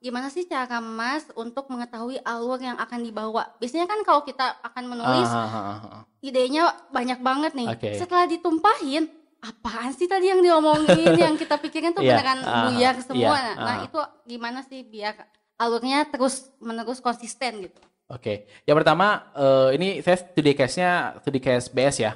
gimana 0.03 0.27
sih 0.29 0.43
cara 0.51 0.83
Mas 0.83 1.31
untuk 1.39 1.71
mengetahui 1.71 2.19
alur 2.27 2.59
yang 2.59 2.75
akan 2.79 3.01
dibawa? 3.07 3.55
Biasanya 3.63 3.87
kan 3.87 4.03
kalau 4.03 4.27
kita 4.27 4.59
akan 4.67 4.85
menulis, 4.91 5.31
ah, 5.31 6.03
idenya 6.19 6.75
banyak 6.91 7.23
banget 7.23 7.53
nih. 7.55 7.69
Okay. 7.79 7.95
Setelah 7.95 8.27
ditumpahin, 8.27 9.07
apaan 9.43 9.95
sih 9.95 10.11
tadi 10.11 10.31
yang 10.31 10.43
diomongin, 10.43 11.15
yang 11.19 11.35
kita 11.39 11.59
pikirin 11.59 11.95
tuh 11.95 12.03
yeah. 12.07 12.19
beneran 12.19 12.39
uh, 12.43 12.71
buyar 12.71 12.95
semua. 13.03 13.39
Yeah. 13.39 13.55
Nah, 13.59 13.77
itu 13.87 14.01
gimana 14.27 14.67
sih 14.67 14.83
biar 14.83 15.15
alurnya 15.59 16.11
terus 16.11 16.51
menerus 16.59 16.99
konsisten 16.99 17.71
gitu? 17.71 17.79
Oke, 18.11 18.19
okay. 18.19 18.37
yang 18.69 18.77
pertama 18.77 19.33
uh, 19.33 19.73
ini 19.73 20.03
saya 20.05 20.21
studi 20.21 20.53
case-nya 20.53 21.17
studi 21.23 21.41
case 21.41 21.71
BS 21.73 21.97
ya. 22.03 22.13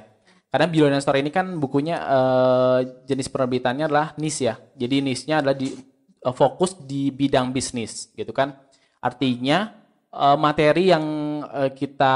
Karena 0.47 0.67
Billionaire 0.71 1.03
Story 1.03 1.19
ini 1.19 1.31
kan 1.31 1.59
bukunya 1.59 1.99
uh, 1.99 2.79
jenis 3.03 3.27
penerbitannya 3.27 3.91
adalah 3.91 4.15
niche 4.15 4.47
ya. 4.47 4.55
Jadi 4.79 5.03
niche-nya 5.03 5.43
adalah 5.43 5.55
di 5.59 5.75
uh, 6.23 6.31
fokus 6.31 6.79
di 6.87 7.11
bidang 7.11 7.51
bisnis 7.51 8.07
gitu 8.15 8.31
kan. 8.31 8.55
Artinya 9.03 9.75
uh, 10.15 10.39
materi 10.39 10.87
yang 10.87 11.03
uh, 11.43 11.71
kita 11.75 12.15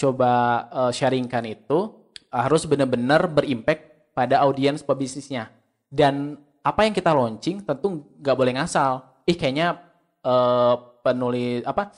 coba 0.00 0.32
uh, 0.72 0.92
sharingkan 0.92 1.44
itu 1.44 1.92
harus 2.32 2.64
benar-benar 2.64 3.28
berimpact 3.28 4.12
pada 4.16 4.40
audiens 4.40 4.80
pebisnisnya. 4.80 5.52
Dan 5.92 6.40
apa 6.64 6.82
yang 6.88 6.96
kita 6.96 7.12
launching 7.12 7.60
tentu 7.60 8.08
nggak 8.24 8.36
boleh 8.40 8.56
ngasal. 8.56 9.04
Ih 9.28 9.36
kayaknya 9.36 9.84
uh, 10.24 10.96
penulis 11.04 11.62
apa 11.62 11.92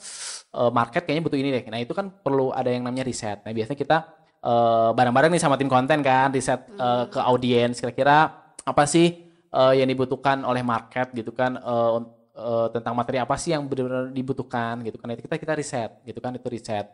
uh, 0.52 0.68
market 0.74 1.06
kayaknya 1.06 1.24
butuh 1.24 1.38
ini 1.38 1.54
deh. 1.54 1.64
Nah 1.70 1.78
itu 1.80 1.94
kan 1.94 2.10
perlu 2.10 2.50
ada 2.50 2.68
yang 2.68 2.82
namanya 2.82 3.06
riset. 3.06 3.40
Nah 3.46 3.54
biasanya 3.54 3.78
kita 3.78 4.17
bareng 4.38 4.94
bareng-bareng 4.94 5.30
nih 5.34 5.42
sama 5.42 5.58
tim 5.58 5.66
konten 5.66 5.98
kan, 6.00 6.30
riset 6.30 6.62
uh, 6.78 7.10
ke 7.10 7.18
audiens. 7.18 7.78
Kira-kira 7.78 8.30
apa 8.62 8.84
sih 8.86 9.28
uh, 9.50 9.74
yang 9.74 9.88
dibutuhkan 9.88 10.44
oleh 10.46 10.62
market 10.62 11.10
gitu 11.16 11.34
kan 11.34 11.58
uh, 11.58 12.04
uh, 12.38 12.68
tentang 12.70 12.94
materi 12.94 13.18
apa 13.18 13.34
sih 13.34 13.52
yang 13.52 13.66
benar-benar 13.66 14.14
dibutuhkan 14.14 14.80
gitu 14.86 14.96
kan. 15.00 15.10
Itu 15.14 15.26
kita 15.26 15.36
kita 15.36 15.52
riset 15.58 15.90
gitu 16.06 16.18
kan 16.22 16.32
itu 16.38 16.46
riset. 16.46 16.86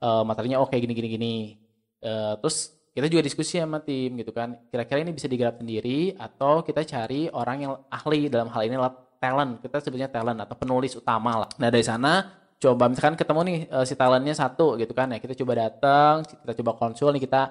Uh, 0.00 0.24
materinya 0.24 0.60
oke 0.60 0.72
okay, 0.72 0.80
gini 0.80 0.94
gini 0.96 1.08
gini. 1.12 1.34
Uh, 2.00 2.36
terus 2.40 2.72
kita 2.96 3.12
juga 3.12 3.22
diskusi 3.28 3.60
sama 3.60 3.84
tim 3.84 4.16
gitu 4.16 4.32
kan. 4.32 4.56
Kira-kira 4.72 5.04
ini 5.04 5.12
bisa 5.12 5.28
digarap 5.28 5.60
sendiri 5.60 6.16
atau 6.16 6.64
kita 6.64 6.80
cari 6.80 7.28
orang 7.28 7.56
yang 7.60 7.72
ahli 7.92 8.32
dalam 8.32 8.48
hal 8.48 8.64
ini 8.64 8.80
talent. 9.20 9.60
Kita 9.60 9.84
sebutnya 9.84 10.08
talent 10.08 10.40
atau 10.40 10.56
penulis 10.56 10.96
utama 10.96 11.44
lah. 11.44 11.50
Nah 11.60 11.68
dari 11.68 11.84
sana 11.84 12.24
coba 12.56 12.88
misalkan 12.88 13.14
ketemu 13.20 13.40
nih 13.44 13.58
uh, 13.68 13.84
si 13.84 13.94
talentnya 13.94 14.34
satu 14.34 14.80
gitu 14.80 14.92
kan 14.96 15.12
ya. 15.12 15.18
Kita 15.20 15.36
coba 15.36 15.52
datang 15.68 16.24
kita 16.24 16.52
coba 16.62 16.72
konsul 16.80 17.12
nih 17.16 17.22
kita 17.28 17.42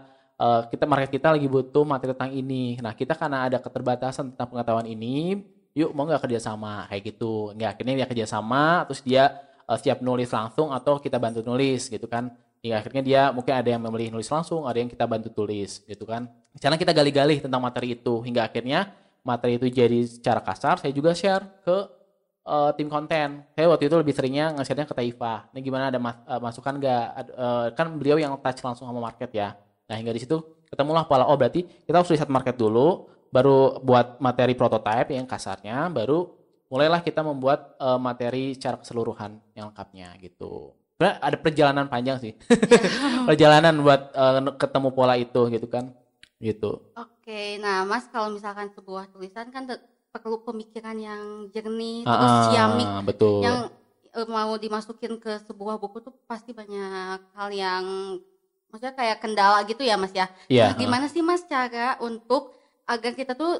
uh, 0.41 0.62
kita 0.67 0.83
market 0.89 1.09
kita 1.13 1.27
lagi 1.33 1.47
butuh 1.47 1.85
materi 1.85 2.12
tentang 2.13 2.33
ini. 2.33 2.77
Nah 2.81 2.93
kita 2.97 3.13
karena 3.13 3.45
ada 3.45 3.57
keterbatasan 3.62 4.33
tentang 4.33 4.47
pengetahuan 4.53 4.88
ini 4.89 5.45
yuk 5.75 5.93
mau 5.93 6.09
nggak 6.09 6.25
kerjasama? 6.25 6.89
Kayak 6.89 7.15
gitu. 7.15 7.53
Nggak 7.53 7.69
akhirnya 7.77 7.93
dia 8.03 8.07
kerjasama 8.09 8.63
terus 8.89 9.01
dia 9.05 9.24
uh, 9.69 9.77
siap 9.77 10.01
nulis 10.01 10.29
langsung 10.33 10.74
atau 10.74 10.97
kita 10.97 11.21
bantu 11.21 11.45
nulis 11.45 11.88
gitu 11.88 12.09
kan. 12.09 12.33
Hingga 12.65 12.81
akhirnya 12.81 13.03
dia 13.05 13.21
mungkin 13.29 13.53
ada 13.53 13.69
yang 13.69 13.81
memilih 13.85 14.17
nulis 14.17 14.25
langsung 14.25 14.65
ada 14.65 14.81
yang 14.81 14.89
kita 14.89 15.05
bantu 15.05 15.29
tulis 15.29 15.85
gitu 15.85 16.01
kan. 16.09 16.25
Karena 16.57 16.81
kita 16.81 16.97
gali-gali 16.97 17.45
tentang 17.45 17.62
materi 17.62 17.93
itu 17.93 18.25
hingga 18.25 18.50
akhirnya 18.50 18.89
materi 19.21 19.57
itu 19.57 19.69
jadi 19.69 20.05
secara 20.05 20.41
kasar 20.41 20.81
saya 20.81 20.93
juga 20.93 21.13
share 21.17 21.45
ke 21.65 21.77
uh, 22.46 22.72
tim 22.78 22.88
konten. 22.88 23.44
Saya 23.58 23.66
waktu 23.68 23.90
itu 23.90 23.96
lebih 23.98 24.14
seringnya 24.14 24.54
nge-share-nya 24.56 24.88
ke 24.88 24.96
Taifa. 24.96 25.50
Ini 25.52 25.60
gimana 25.66 25.90
ada 25.90 26.00
mas, 26.00 26.16
uh, 26.30 26.40
masukan 26.40 26.78
nggak? 26.78 27.06
Uh, 27.36 27.66
kan 27.74 27.92
beliau 27.98 28.22
yang 28.22 28.38
touch 28.40 28.62
langsung 28.62 28.88
sama 28.88 29.02
market 29.02 29.34
ya. 29.34 29.58
Nah 29.90 29.96
hingga 29.98 30.14
di 30.14 30.22
situ 30.22 30.40
ketemulah 30.70 31.06
pola 31.06 31.30
oh 31.30 31.38
berarti 31.38 31.66
kita 31.86 32.02
harus 32.02 32.10
riset 32.10 32.30
market 32.30 32.58
dulu, 32.58 33.10
baru 33.30 33.82
buat 33.82 34.22
materi 34.22 34.54
prototype 34.58 35.14
yang 35.14 35.30
kasarnya, 35.30 35.90
baru 35.92 36.30
mulailah 36.70 37.02
kita 37.06 37.22
membuat 37.22 37.78
uh, 37.78 38.02
materi 38.02 38.58
secara 38.58 38.82
keseluruhan 38.82 39.38
yang 39.54 39.70
lengkapnya 39.70 40.18
gitu. 40.22 40.74
Sebenarnya 40.96 41.16
ada 41.20 41.38
perjalanan 41.38 41.86
panjang 41.92 42.18
sih, 42.24 42.34
perjalanan 43.30 43.75
buat 43.84 44.02
uh, 44.16 44.56
ketemu 44.56 44.90
pola 44.96 45.20
itu 45.20 45.42
gitu 45.52 45.68
kan, 45.68 45.92
gitu. 46.40 46.88
Oke, 46.96 47.60
nah 47.60 47.84
Mas 47.84 48.08
kalau 48.08 48.32
misalkan 48.32 48.72
sebuah 48.72 49.12
tulisan 49.12 49.52
kan 49.52 49.68
perlu 50.15 50.39
pemikiran 50.48 50.95
yang 50.95 51.51
jernih 51.51 52.07
terus 52.07 52.31
ah, 52.31 52.48
ciamik 52.48 52.88
betul. 53.03 53.43
yang 53.43 53.67
uh, 54.15 54.27
mau 54.31 54.55
dimasukin 54.55 55.19
ke 55.19 55.43
sebuah 55.43 55.75
buku 55.75 56.00
tuh 56.00 56.15
pasti 56.24 56.55
banyak 56.55 57.19
hal 57.36 57.50
yang 57.51 57.84
maksudnya 58.72 58.95
kayak 58.95 59.17
kendala 59.19 59.60
gitu 59.67 59.84
ya 59.84 60.00
mas 60.00 60.15
ya 60.15 60.31
yeah, 60.48 60.72
nah, 60.72 60.79
gimana 60.79 61.05
uh. 61.07 61.12
sih 61.12 61.19
mas 61.19 61.43
cara 61.43 62.00
untuk 62.00 62.55
agar 62.88 63.12
kita 63.12 63.36
tuh 63.36 63.60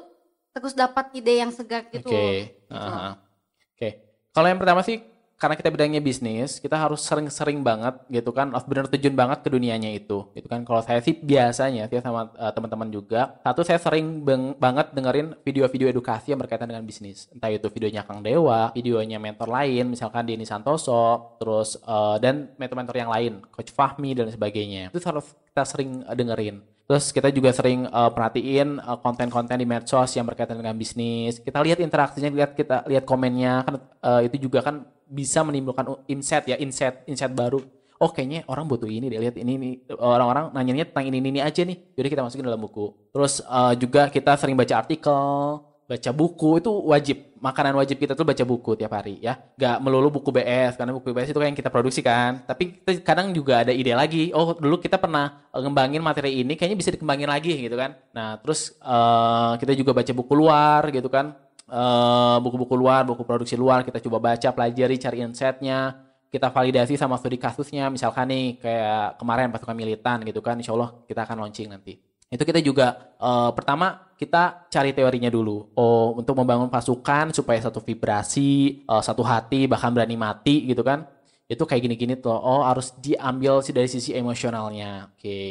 terus 0.56 0.72
dapat 0.72 1.12
ide 1.12 1.44
yang 1.44 1.52
segar 1.52 1.84
gitu 1.92 2.08
oke 2.08 2.16
okay. 2.16 2.36
uh 2.72 2.76
-huh. 2.76 3.12
oke 3.12 3.76
okay. 3.76 3.92
kalau 4.32 4.48
yang 4.48 4.60
pertama 4.60 4.80
sih 4.80 5.15
karena 5.36 5.52
kita 5.52 5.68
bidangnya 5.68 6.00
bisnis, 6.00 6.56
kita 6.56 6.80
harus 6.80 7.04
sering-sering 7.04 7.60
banget 7.60 8.00
gitu 8.08 8.32
kan, 8.32 8.56
harus 8.56 8.64
benar 8.64 8.88
terjun 8.88 9.12
banget 9.12 9.44
ke 9.44 9.52
dunianya 9.52 9.92
itu. 9.92 10.24
Gitu 10.32 10.48
kan. 10.48 10.64
Kalau 10.64 10.80
saya 10.80 11.04
sih 11.04 11.12
biasanya, 11.12 11.92
saya 11.92 12.00
sama 12.00 12.32
uh, 12.40 12.52
teman-teman 12.56 12.88
juga, 12.88 13.36
satu 13.44 13.60
saya 13.60 13.76
sering 13.76 14.24
bang 14.24 14.56
banget 14.56 14.96
dengerin 14.96 15.36
video-video 15.44 15.92
edukasi 15.92 16.32
yang 16.32 16.40
berkaitan 16.40 16.72
dengan 16.72 16.88
bisnis. 16.88 17.28
Entah 17.36 17.52
itu 17.52 17.68
videonya 17.68 18.00
Kang 18.08 18.24
Dewa, 18.24 18.72
videonya 18.72 19.20
mentor 19.20 19.52
lain, 19.52 19.92
misalkan 19.92 20.24
Denny 20.24 20.48
Santoso, 20.48 21.36
terus 21.36 21.76
uh, 21.84 22.16
dan 22.16 22.56
mentor-mentor 22.56 22.96
yang 22.96 23.12
lain, 23.12 23.44
Coach 23.52 23.76
Fahmi 23.76 24.16
dan 24.16 24.32
sebagainya. 24.32 24.88
Itu 24.88 25.04
harus 25.04 25.36
kita 25.52 25.68
sering 25.68 26.00
dengerin. 26.16 26.64
Terus 26.86 27.10
kita 27.10 27.34
juga 27.34 27.50
sering 27.50 27.84
uh, 27.90 28.14
perhatiin 28.14 28.78
uh, 28.78 28.96
konten-konten 29.02 29.58
di 29.58 29.66
medsos 29.66 30.14
yang 30.14 30.24
berkaitan 30.24 30.54
dengan 30.54 30.78
bisnis. 30.78 31.42
Kita 31.42 31.58
lihat 31.58 31.82
interaksinya, 31.82 32.30
lihat 32.30 32.54
kita 32.54 32.86
lihat 32.86 33.02
komennya 33.02 33.66
kan 33.66 33.74
uh, 34.00 34.22
itu 34.22 34.38
juga 34.38 34.62
kan 34.62 34.86
bisa 35.06 35.46
menimbulkan 35.46 35.86
insight 36.10 36.50
ya, 36.50 36.58
insight 36.58 37.06
insight 37.06 37.32
baru. 37.32 37.62
Oh 37.96 38.12
kayaknya 38.12 38.44
orang 38.52 38.68
butuh 38.68 38.90
ini 38.90 39.08
deh 39.08 39.16
lihat 39.16 39.40
ini 39.40 39.56
nih 39.56 39.72
orang-orang 39.96 40.52
nanyanya 40.52 40.84
tentang 40.84 41.08
ini 41.08 41.18
ini 41.22 41.40
aja 41.40 41.64
nih. 41.64 41.96
Jadi 41.96 42.08
kita 42.12 42.20
masukin 42.20 42.44
dalam 42.44 42.60
buku. 42.60 42.92
Terus 43.08 43.40
uh, 43.48 43.72
juga 43.72 44.12
kita 44.12 44.36
sering 44.36 44.52
baca 44.52 44.84
artikel, 44.84 45.24
baca 45.64 46.10
buku. 46.12 46.60
Itu 46.60 46.72
wajib. 46.92 47.32
Makanan 47.36 47.76
wajib 47.78 48.00
kita 48.00 48.12
tuh 48.12 48.28
baca 48.28 48.44
buku 48.44 48.76
tiap 48.76 48.92
hari 48.92 49.16
ya. 49.24 49.40
Gak 49.56 49.80
melulu 49.80 50.20
buku 50.20 50.28
BS 50.28 50.76
karena 50.76 50.92
buku 50.92 51.08
BS 51.08 51.32
itu 51.32 51.40
kan 51.40 51.48
yang 51.48 51.56
kita 51.56 51.72
produksi 51.72 52.04
kan. 52.04 52.44
Tapi 52.44 52.84
kadang 53.00 53.32
juga 53.32 53.64
ada 53.64 53.72
ide 53.72 53.96
lagi. 53.96 54.28
Oh 54.36 54.52
dulu 54.52 54.76
kita 54.76 55.00
pernah 55.00 55.48
eh, 55.48 55.60
ngembangin 55.64 56.04
materi 56.04 56.44
ini 56.44 56.52
kayaknya 56.52 56.76
bisa 56.76 56.92
dikembangin 56.92 57.32
lagi 57.32 57.64
gitu 57.64 57.80
kan. 57.80 57.96
Nah 58.12 58.36
terus 58.44 58.76
uh, 58.84 59.56
kita 59.56 59.72
juga 59.72 59.96
baca 59.96 60.12
buku 60.12 60.32
luar 60.36 60.84
gitu 60.92 61.08
kan 61.08 61.45
buku 61.66 62.42
buku-buku 62.46 62.74
luar 62.78 63.02
buku 63.02 63.22
produksi 63.26 63.58
luar 63.58 63.82
kita 63.82 63.98
coba 64.06 64.32
baca 64.32 64.48
pelajari 64.54 64.96
cari 65.02 65.18
insightnya 65.26 65.98
kita 66.30 66.50
validasi 66.50 66.94
sama 66.94 67.18
studi 67.18 67.42
kasusnya 67.42 67.90
misalkan 67.90 68.30
nih 68.30 68.46
kayak 68.62 69.18
kemarin 69.18 69.50
pasukan 69.50 69.74
militan 69.74 70.22
gitu 70.22 70.38
kan 70.38 70.54
insya 70.58 70.78
Allah 70.78 70.94
kita 71.10 71.26
akan 71.26 71.42
launching 71.42 71.70
nanti 71.70 71.98
itu 72.26 72.42
kita 72.42 72.58
juga 72.58 73.14
uh, 73.22 73.54
pertama 73.54 74.06
kita 74.18 74.66
cari 74.66 74.90
teorinya 74.90 75.30
dulu. 75.30 75.70
Oh, 75.78 76.18
untuk 76.18 76.34
membangun 76.34 76.66
pasukan 76.66 77.30
supaya 77.30 77.62
satu 77.62 77.78
vibrasi, 77.78 78.82
uh, 78.90 78.98
satu 78.98 79.22
hati, 79.22 79.70
bahkan 79.70 79.94
berani 79.94 80.18
mati 80.18 80.66
gitu 80.66 80.82
kan. 80.82 81.06
Itu 81.46 81.62
kayak 81.62 81.86
gini-gini 81.86 82.18
tuh. 82.18 82.34
Oh, 82.34 82.66
harus 82.66 82.90
diambil 82.98 83.62
sih 83.62 83.70
dari 83.70 83.86
sisi 83.86 84.10
emosionalnya. 84.10 85.14
Oke. 85.14 85.22
Okay. 85.22 85.48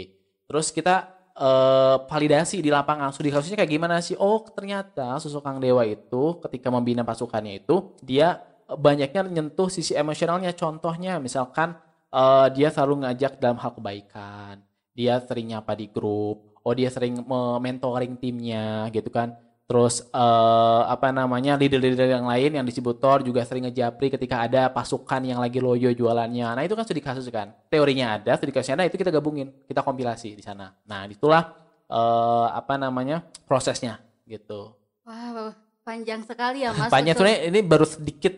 Terus 0.51 0.75
kita 0.75 1.14
uh, 1.37 2.03
validasi 2.07 2.63
di 2.63 2.71
lapangan. 2.71 3.11
Studi 3.11 3.29
kasusnya 3.31 3.59
kayak 3.59 3.71
gimana 3.71 3.99
sih? 3.99 4.15
Oh, 4.17 4.43
ternyata 4.47 5.19
sosok 5.19 5.43
Kang 5.43 5.59
Dewa 5.59 5.83
itu 5.85 6.39
ketika 6.43 6.71
membina 6.71 7.03
pasukannya 7.03 7.61
itu 7.63 7.95
dia 8.01 8.41
banyaknya 8.65 9.21
menyentuh 9.27 9.69
sisi 9.69 9.93
emosionalnya. 9.93 10.55
Contohnya 10.55 11.19
misalkan 11.21 11.77
uh, 12.09 12.47
dia 12.51 12.71
selalu 12.71 13.05
ngajak 13.05 13.37
dalam 13.37 13.59
hal 13.59 13.71
kebaikan. 13.75 14.63
Dia 14.95 15.19
sering 15.19 15.51
nyapa 15.51 15.75
di 15.75 15.91
grup 15.91 16.55
oh 16.65 16.73
dia 16.73 16.89
sering 16.89 17.21
mentoring 17.61 18.17
timnya 18.17 18.89
gitu 18.89 19.13
kan 19.13 19.37
terus 19.65 20.05
uh, 20.13 20.85
apa 20.85 21.09
namanya 21.09 21.57
leader-leader 21.57 22.05
yang 22.05 22.29
lain 22.29 22.61
yang 22.61 22.65
distributor 22.65 23.25
juga 23.25 23.41
sering 23.41 23.65
ngejapri 23.65 24.13
ketika 24.13 24.45
ada 24.45 24.69
pasukan 24.69 25.25
yang 25.25 25.41
lagi 25.41 25.57
loyo 25.57 25.89
jualannya 25.89 26.45
nah 26.53 26.61
itu 26.61 26.77
kan 26.77 26.85
studi 26.85 27.01
kasus 27.01 27.25
kan 27.33 27.49
teorinya 27.65 28.21
ada 28.21 28.37
studi 28.37 28.53
kasusnya 28.53 28.77
ada 28.77 28.85
itu 28.85 29.01
kita 29.01 29.09
gabungin 29.09 29.49
kita 29.65 29.81
kompilasi 29.81 30.37
di 30.37 30.43
sana 30.45 30.69
nah 30.85 31.09
itulah 31.09 31.57
uh, 31.89 32.53
apa 32.53 32.77
namanya 32.77 33.25
prosesnya 33.49 33.97
gitu 34.29 34.77
wow 35.01 35.65
panjang 35.85 36.25
sekali 36.25 36.65
ya 36.65 36.73
Mas. 36.77 36.89
Panjang 36.89 37.13
sebenarnya 37.13 37.39
ini 37.53 37.59
baru 37.61 37.85
sedikit 37.85 38.33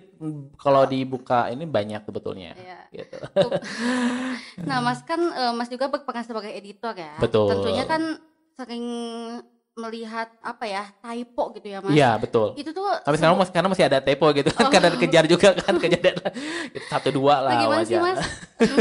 kalau 0.60 0.84
dibuka 0.84 1.48
ini 1.48 1.64
banyak 1.64 2.04
sebetulnya. 2.04 2.52
Iya. 2.60 2.80
Gitu. 2.92 3.18
nah 4.68 4.84
Mas 4.84 5.00
kan 5.08 5.18
uh, 5.18 5.56
Mas 5.56 5.72
juga 5.72 5.88
berperan 5.88 6.28
sebagai 6.28 6.52
editor 6.52 6.94
ya. 6.94 7.16
Betul. 7.24 7.48
Tentunya 7.56 7.88
kan 7.88 8.20
sering 8.60 8.86
melihat 9.78 10.28
apa 10.42 10.66
ya 10.66 10.84
typo 11.06 11.54
gitu 11.54 11.70
ya 11.70 11.78
mas 11.86 11.94
iya 11.94 12.18
betul 12.18 12.58
itu 12.58 12.74
tuh 12.74 12.90
tapi 13.06 13.14
sekarang 13.22 13.38
masih 13.38 13.54
karena 13.54 13.70
masih 13.70 13.86
ada 13.86 14.02
typo 14.02 14.26
gitu 14.34 14.50
kan 14.50 14.66
oh. 14.66 14.72
karena 14.74 14.90
dikejar 14.98 15.26
juga 15.30 15.54
kan 15.54 15.78
kejar 15.78 16.18
satu 16.90 17.14
dua 17.14 17.46
lah 17.46 17.52
nah, 17.54 17.62
gimana 17.62 17.84
sih 17.86 17.98
mas 18.02 18.18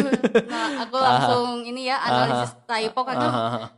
nah 0.53 0.89
aku 0.89 0.97
langsung 0.97 1.69
ini 1.69 1.93
ya 1.93 2.01
analisis 2.01 2.57
typo 2.65 3.01
karena 3.05 3.29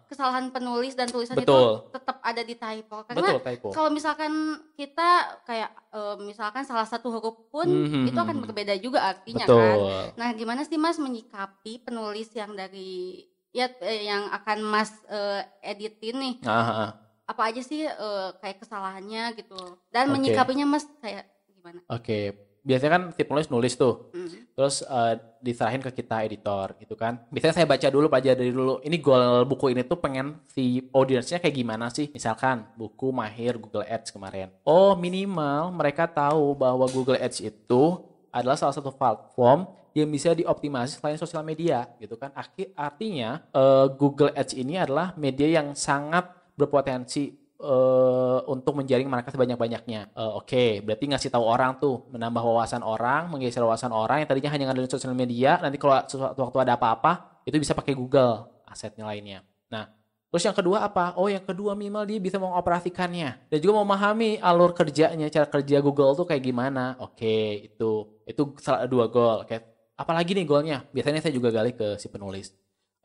kesalahan 0.07 0.55
penulis 0.55 0.95
dan 0.95 1.11
tulisan 1.11 1.35
betul. 1.35 1.83
itu 1.83 1.99
tetap 1.99 2.17
ada 2.23 2.43
di 2.47 2.55
typo 2.55 2.97
karena 3.03 3.19
betul, 3.19 3.39
typo. 3.43 3.69
kalau 3.75 3.91
misalkan 3.91 4.33
kita 4.79 5.43
kayak 5.43 5.75
uh, 5.91 6.15
misalkan 6.23 6.63
salah 6.63 6.87
satu 6.87 7.11
huruf 7.11 7.51
pun 7.51 7.67
mm 7.67 7.87
-hmm. 7.91 8.09
itu 8.15 8.19
akan 8.19 8.37
berbeda 8.47 8.79
juga 8.79 9.11
artinya 9.11 9.43
kan. 9.43 9.51
betul. 9.51 9.59
kan 9.59 9.79
nah 10.15 10.29
gimana 10.39 10.63
sih 10.63 10.79
mas 10.79 11.03
menyikapi 11.03 11.83
penulis 11.83 12.31
yang 12.31 12.55
dari 12.55 13.27
ya 13.51 13.67
eh, 13.83 14.07
yang 14.07 14.31
akan 14.31 14.59
mas 14.63 14.95
uh, 15.11 15.43
editin 15.67 16.15
nih 16.15 16.35
Aha 16.47 17.08
apa 17.29 17.43
aja 17.53 17.61
sih 17.61 17.85
uh, 17.85 18.33
kayak 18.41 18.65
kesalahannya 18.65 19.37
gitu 19.37 19.61
dan 19.93 20.09
okay. 20.09 20.15
menyikapinya 20.17 20.65
mas 20.65 20.89
kayak 21.05 21.29
gimana? 21.53 21.85
Oke, 21.93 22.01
okay. 22.01 22.25
biasanya 22.65 22.93
kan 22.97 23.03
si 23.13 23.23
penulis 23.29 23.53
nulis 23.53 23.75
tuh, 23.77 24.09
mm. 24.17 24.57
terus 24.57 24.81
uh, 24.89 25.13
diserahin 25.45 25.85
ke 25.85 25.93
kita 25.93 26.25
editor 26.25 26.73
gitu 26.81 26.97
kan. 26.97 27.21
Biasanya 27.29 27.55
saya 27.61 27.67
baca 27.69 27.89
dulu, 27.93 28.09
pelajari 28.09 28.49
dulu. 28.49 28.81
Ini 28.81 28.97
goal 29.05 29.45
buku 29.45 29.77
ini 29.77 29.85
tuh 29.85 30.01
pengen 30.01 30.41
si 30.49 30.89
audiensnya 30.89 31.37
kayak 31.37 31.53
gimana 31.53 31.93
sih? 31.93 32.09
Misalkan 32.09 32.65
buku 32.81 33.13
mahir 33.13 33.61
Google 33.61 33.85
Ads 33.85 34.09
kemarin. 34.09 34.49
Oh 34.65 34.97
minimal 34.97 35.69
mereka 35.77 36.09
tahu 36.09 36.57
bahwa 36.57 36.89
Google 36.89 37.21
Ads 37.21 37.45
itu 37.45 38.09
adalah 38.33 38.57
salah 38.57 38.73
satu 38.73 38.89
platform 38.89 39.69
yang 39.97 40.09
bisa 40.09 40.31
dioptimasi 40.33 40.97
selain 40.97 41.19
sosial 41.21 41.45
media 41.45 41.91
gitu 42.01 42.17
kan. 42.17 42.33
Artinya 42.73 43.45
uh, 43.53 43.91
Google 43.93 44.33
Ads 44.33 44.55
ini 44.55 44.79
adalah 44.79 45.13
media 45.19 45.61
yang 45.61 45.75
sangat 45.75 46.38
berpotensi 46.59 47.49
uh, 47.63 48.43
untuk 48.51 48.75
menjaring 48.79 49.07
market 49.07 49.35
sebanyak-banyaknya. 49.35 50.11
Uh, 50.15 50.43
Oke, 50.43 50.55
okay, 50.55 50.71
berarti 50.83 51.05
ngasih 51.11 51.31
tahu 51.31 51.45
orang 51.47 51.79
tuh, 51.79 52.11
menambah 52.11 52.43
wawasan 52.43 52.83
orang, 52.83 53.31
menggeser 53.31 53.63
wawasan 53.63 53.95
orang 53.95 54.23
yang 54.23 54.29
tadinya 54.29 54.51
hanya 54.51 54.65
ngandelin 54.71 54.91
sosial 54.91 55.15
media, 55.15 55.59
nanti 55.63 55.79
kalau 55.79 56.03
suatu 56.07 56.39
waktu 56.43 56.59
ada 56.67 56.75
apa-apa, 56.75 57.43
itu 57.47 57.57
bisa 57.59 57.75
pakai 57.75 57.95
Google 57.95 58.51
asetnya 58.67 59.07
lainnya. 59.07 59.41
Nah, 59.71 59.89
terus 60.29 60.45
yang 60.45 60.57
kedua 60.57 60.85
apa? 60.85 61.17
Oh, 61.17 61.31
yang 61.31 61.47
kedua 61.47 61.73
minimal 61.79 62.05
dia 62.05 62.19
bisa 62.21 62.37
mengoperasikannya 62.37 63.49
dan 63.49 63.59
juga 63.63 63.81
memahami 63.81 64.43
alur 64.43 64.75
kerjanya, 64.77 65.31
cara 65.33 65.47
kerja 65.49 65.81
Google 65.81 66.13
tuh 66.19 66.27
kayak 66.29 66.43
gimana. 66.45 66.99
Oke, 67.01 67.25
okay, 67.25 67.47
itu 67.73 68.21
itu 68.29 68.43
salah 68.61 68.85
dua 68.85 69.09
goal. 69.09 69.47
Oke, 69.47 69.57
apalagi 69.97 70.37
nih 70.37 70.45
goalnya? 70.45 70.85
Biasanya 70.93 71.25
saya 71.25 71.33
juga 71.33 71.49
gali 71.49 71.73
ke 71.73 71.97
si 71.97 72.13
penulis 72.13 72.53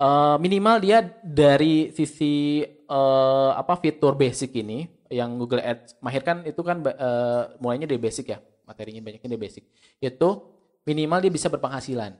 uh, 0.03 0.35
minimal 0.39 0.77
dia 0.83 0.99
dari 1.21 1.93
sisi 1.95 2.63
uh, 2.93 3.51
apa 3.57 3.73
fitur 3.81 4.13
basic 4.13 4.53
ini 4.61 4.85
yang 5.09 5.33
Google 5.41 5.61
Ads 5.61 5.97
mahirkan 5.99 6.45
itu 6.45 6.61
kan 6.61 6.85
uh, 6.85 7.57
mulainya 7.57 7.89
dari 7.89 7.97
basic 7.97 8.29
ya 8.29 8.39
materinya 8.69 9.01
banyaknya 9.01 9.29
dari 9.33 9.41
basic. 9.41 9.63
Itu 9.97 10.53
minimal 10.85 11.25
dia 11.25 11.31
bisa 11.33 11.49
berpenghasilan 11.49 12.13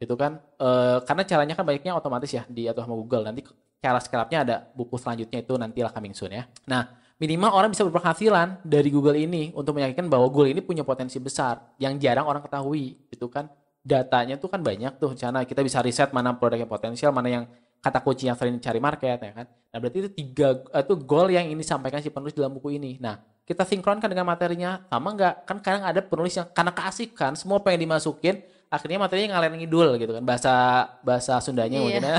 itu 0.00 0.14
kan? 0.16 0.38
Uh, 0.56 1.02
karena 1.04 1.22
caranya 1.26 1.54
kan 1.58 1.64
banyaknya 1.66 1.92
otomatis 1.98 2.30
ya 2.30 2.46
di 2.46 2.70
atau 2.70 2.86
sama 2.86 2.94
Google. 2.94 3.26
Nanti 3.26 3.44
cara 3.80 3.98
scrapnya 3.98 4.38
ada 4.46 4.56
buku 4.72 4.96
selanjutnya 4.96 5.42
itu 5.42 5.54
nanti 5.58 5.82
lah 5.82 5.90
coming 5.90 6.14
soon 6.14 6.32
ya. 6.32 6.46
Nah 6.70 6.96
minimal 7.20 7.52
orang 7.52 7.70
bisa 7.74 7.84
berpenghasilan 7.84 8.64
dari 8.64 8.88
Google 8.88 9.18
ini 9.18 9.52
untuk 9.52 9.76
meyakinkan 9.76 10.08
bahwa 10.08 10.30
Google 10.32 10.56
ini 10.56 10.64
punya 10.64 10.86
potensi 10.86 11.20
besar 11.20 11.76
yang 11.76 12.00
jarang 12.00 12.24
orang 12.24 12.40
ketahui 12.40 12.96
itu 13.10 13.26
kan? 13.28 13.50
Datanya 13.80 14.36
tuh 14.36 14.52
kan 14.52 14.60
banyak 14.60 15.00
tuh 15.00 15.16
karena 15.16 15.40
kita 15.48 15.64
bisa 15.64 15.80
riset 15.80 16.12
mana 16.12 16.36
produk 16.36 16.60
yang 16.60 16.68
potensial 16.68 17.16
mana 17.16 17.32
yang 17.32 17.44
kata 17.80 17.98
kunci 18.04 18.28
yang 18.28 18.36
sering 18.36 18.60
dicari 18.60 18.78
market 18.78 19.18
ya 19.18 19.32
kan? 19.32 19.46
Nah 19.48 19.78
berarti 19.80 19.98
itu 20.04 20.10
tiga 20.12 20.60
itu 20.60 20.94
goal 21.00 21.32
yang 21.32 21.48
ini 21.48 21.64
sampaikan 21.64 22.04
si 22.04 22.12
penulis 22.12 22.36
dalam 22.36 22.52
buku 22.52 22.76
ini. 22.76 23.00
Nah 23.00 23.18
kita 23.48 23.66
sinkronkan 23.66 24.06
dengan 24.06 24.28
materinya 24.28 24.86
sama 24.86 25.10
nggak? 25.16 25.34
Kan 25.48 25.58
kadang 25.58 25.82
ada 25.82 25.98
penulis 26.04 26.38
yang 26.38 26.46
karena 26.54 26.70
keasikan 26.70 27.34
semua 27.34 27.58
pengen 27.58 27.90
dimasukin 27.90 28.46
akhirnya 28.70 29.02
materinya 29.02 29.34
ngalahin 29.34 29.58
ngidul 29.58 29.98
gitu 29.98 30.12
kan? 30.14 30.22
Bahasa 30.22 30.54
bahasa 31.02 31.34
Sundanya 31.42 31.82
iya. 31.82 31.82
mungkin 31.82 32.02
ya. 32.06 32.16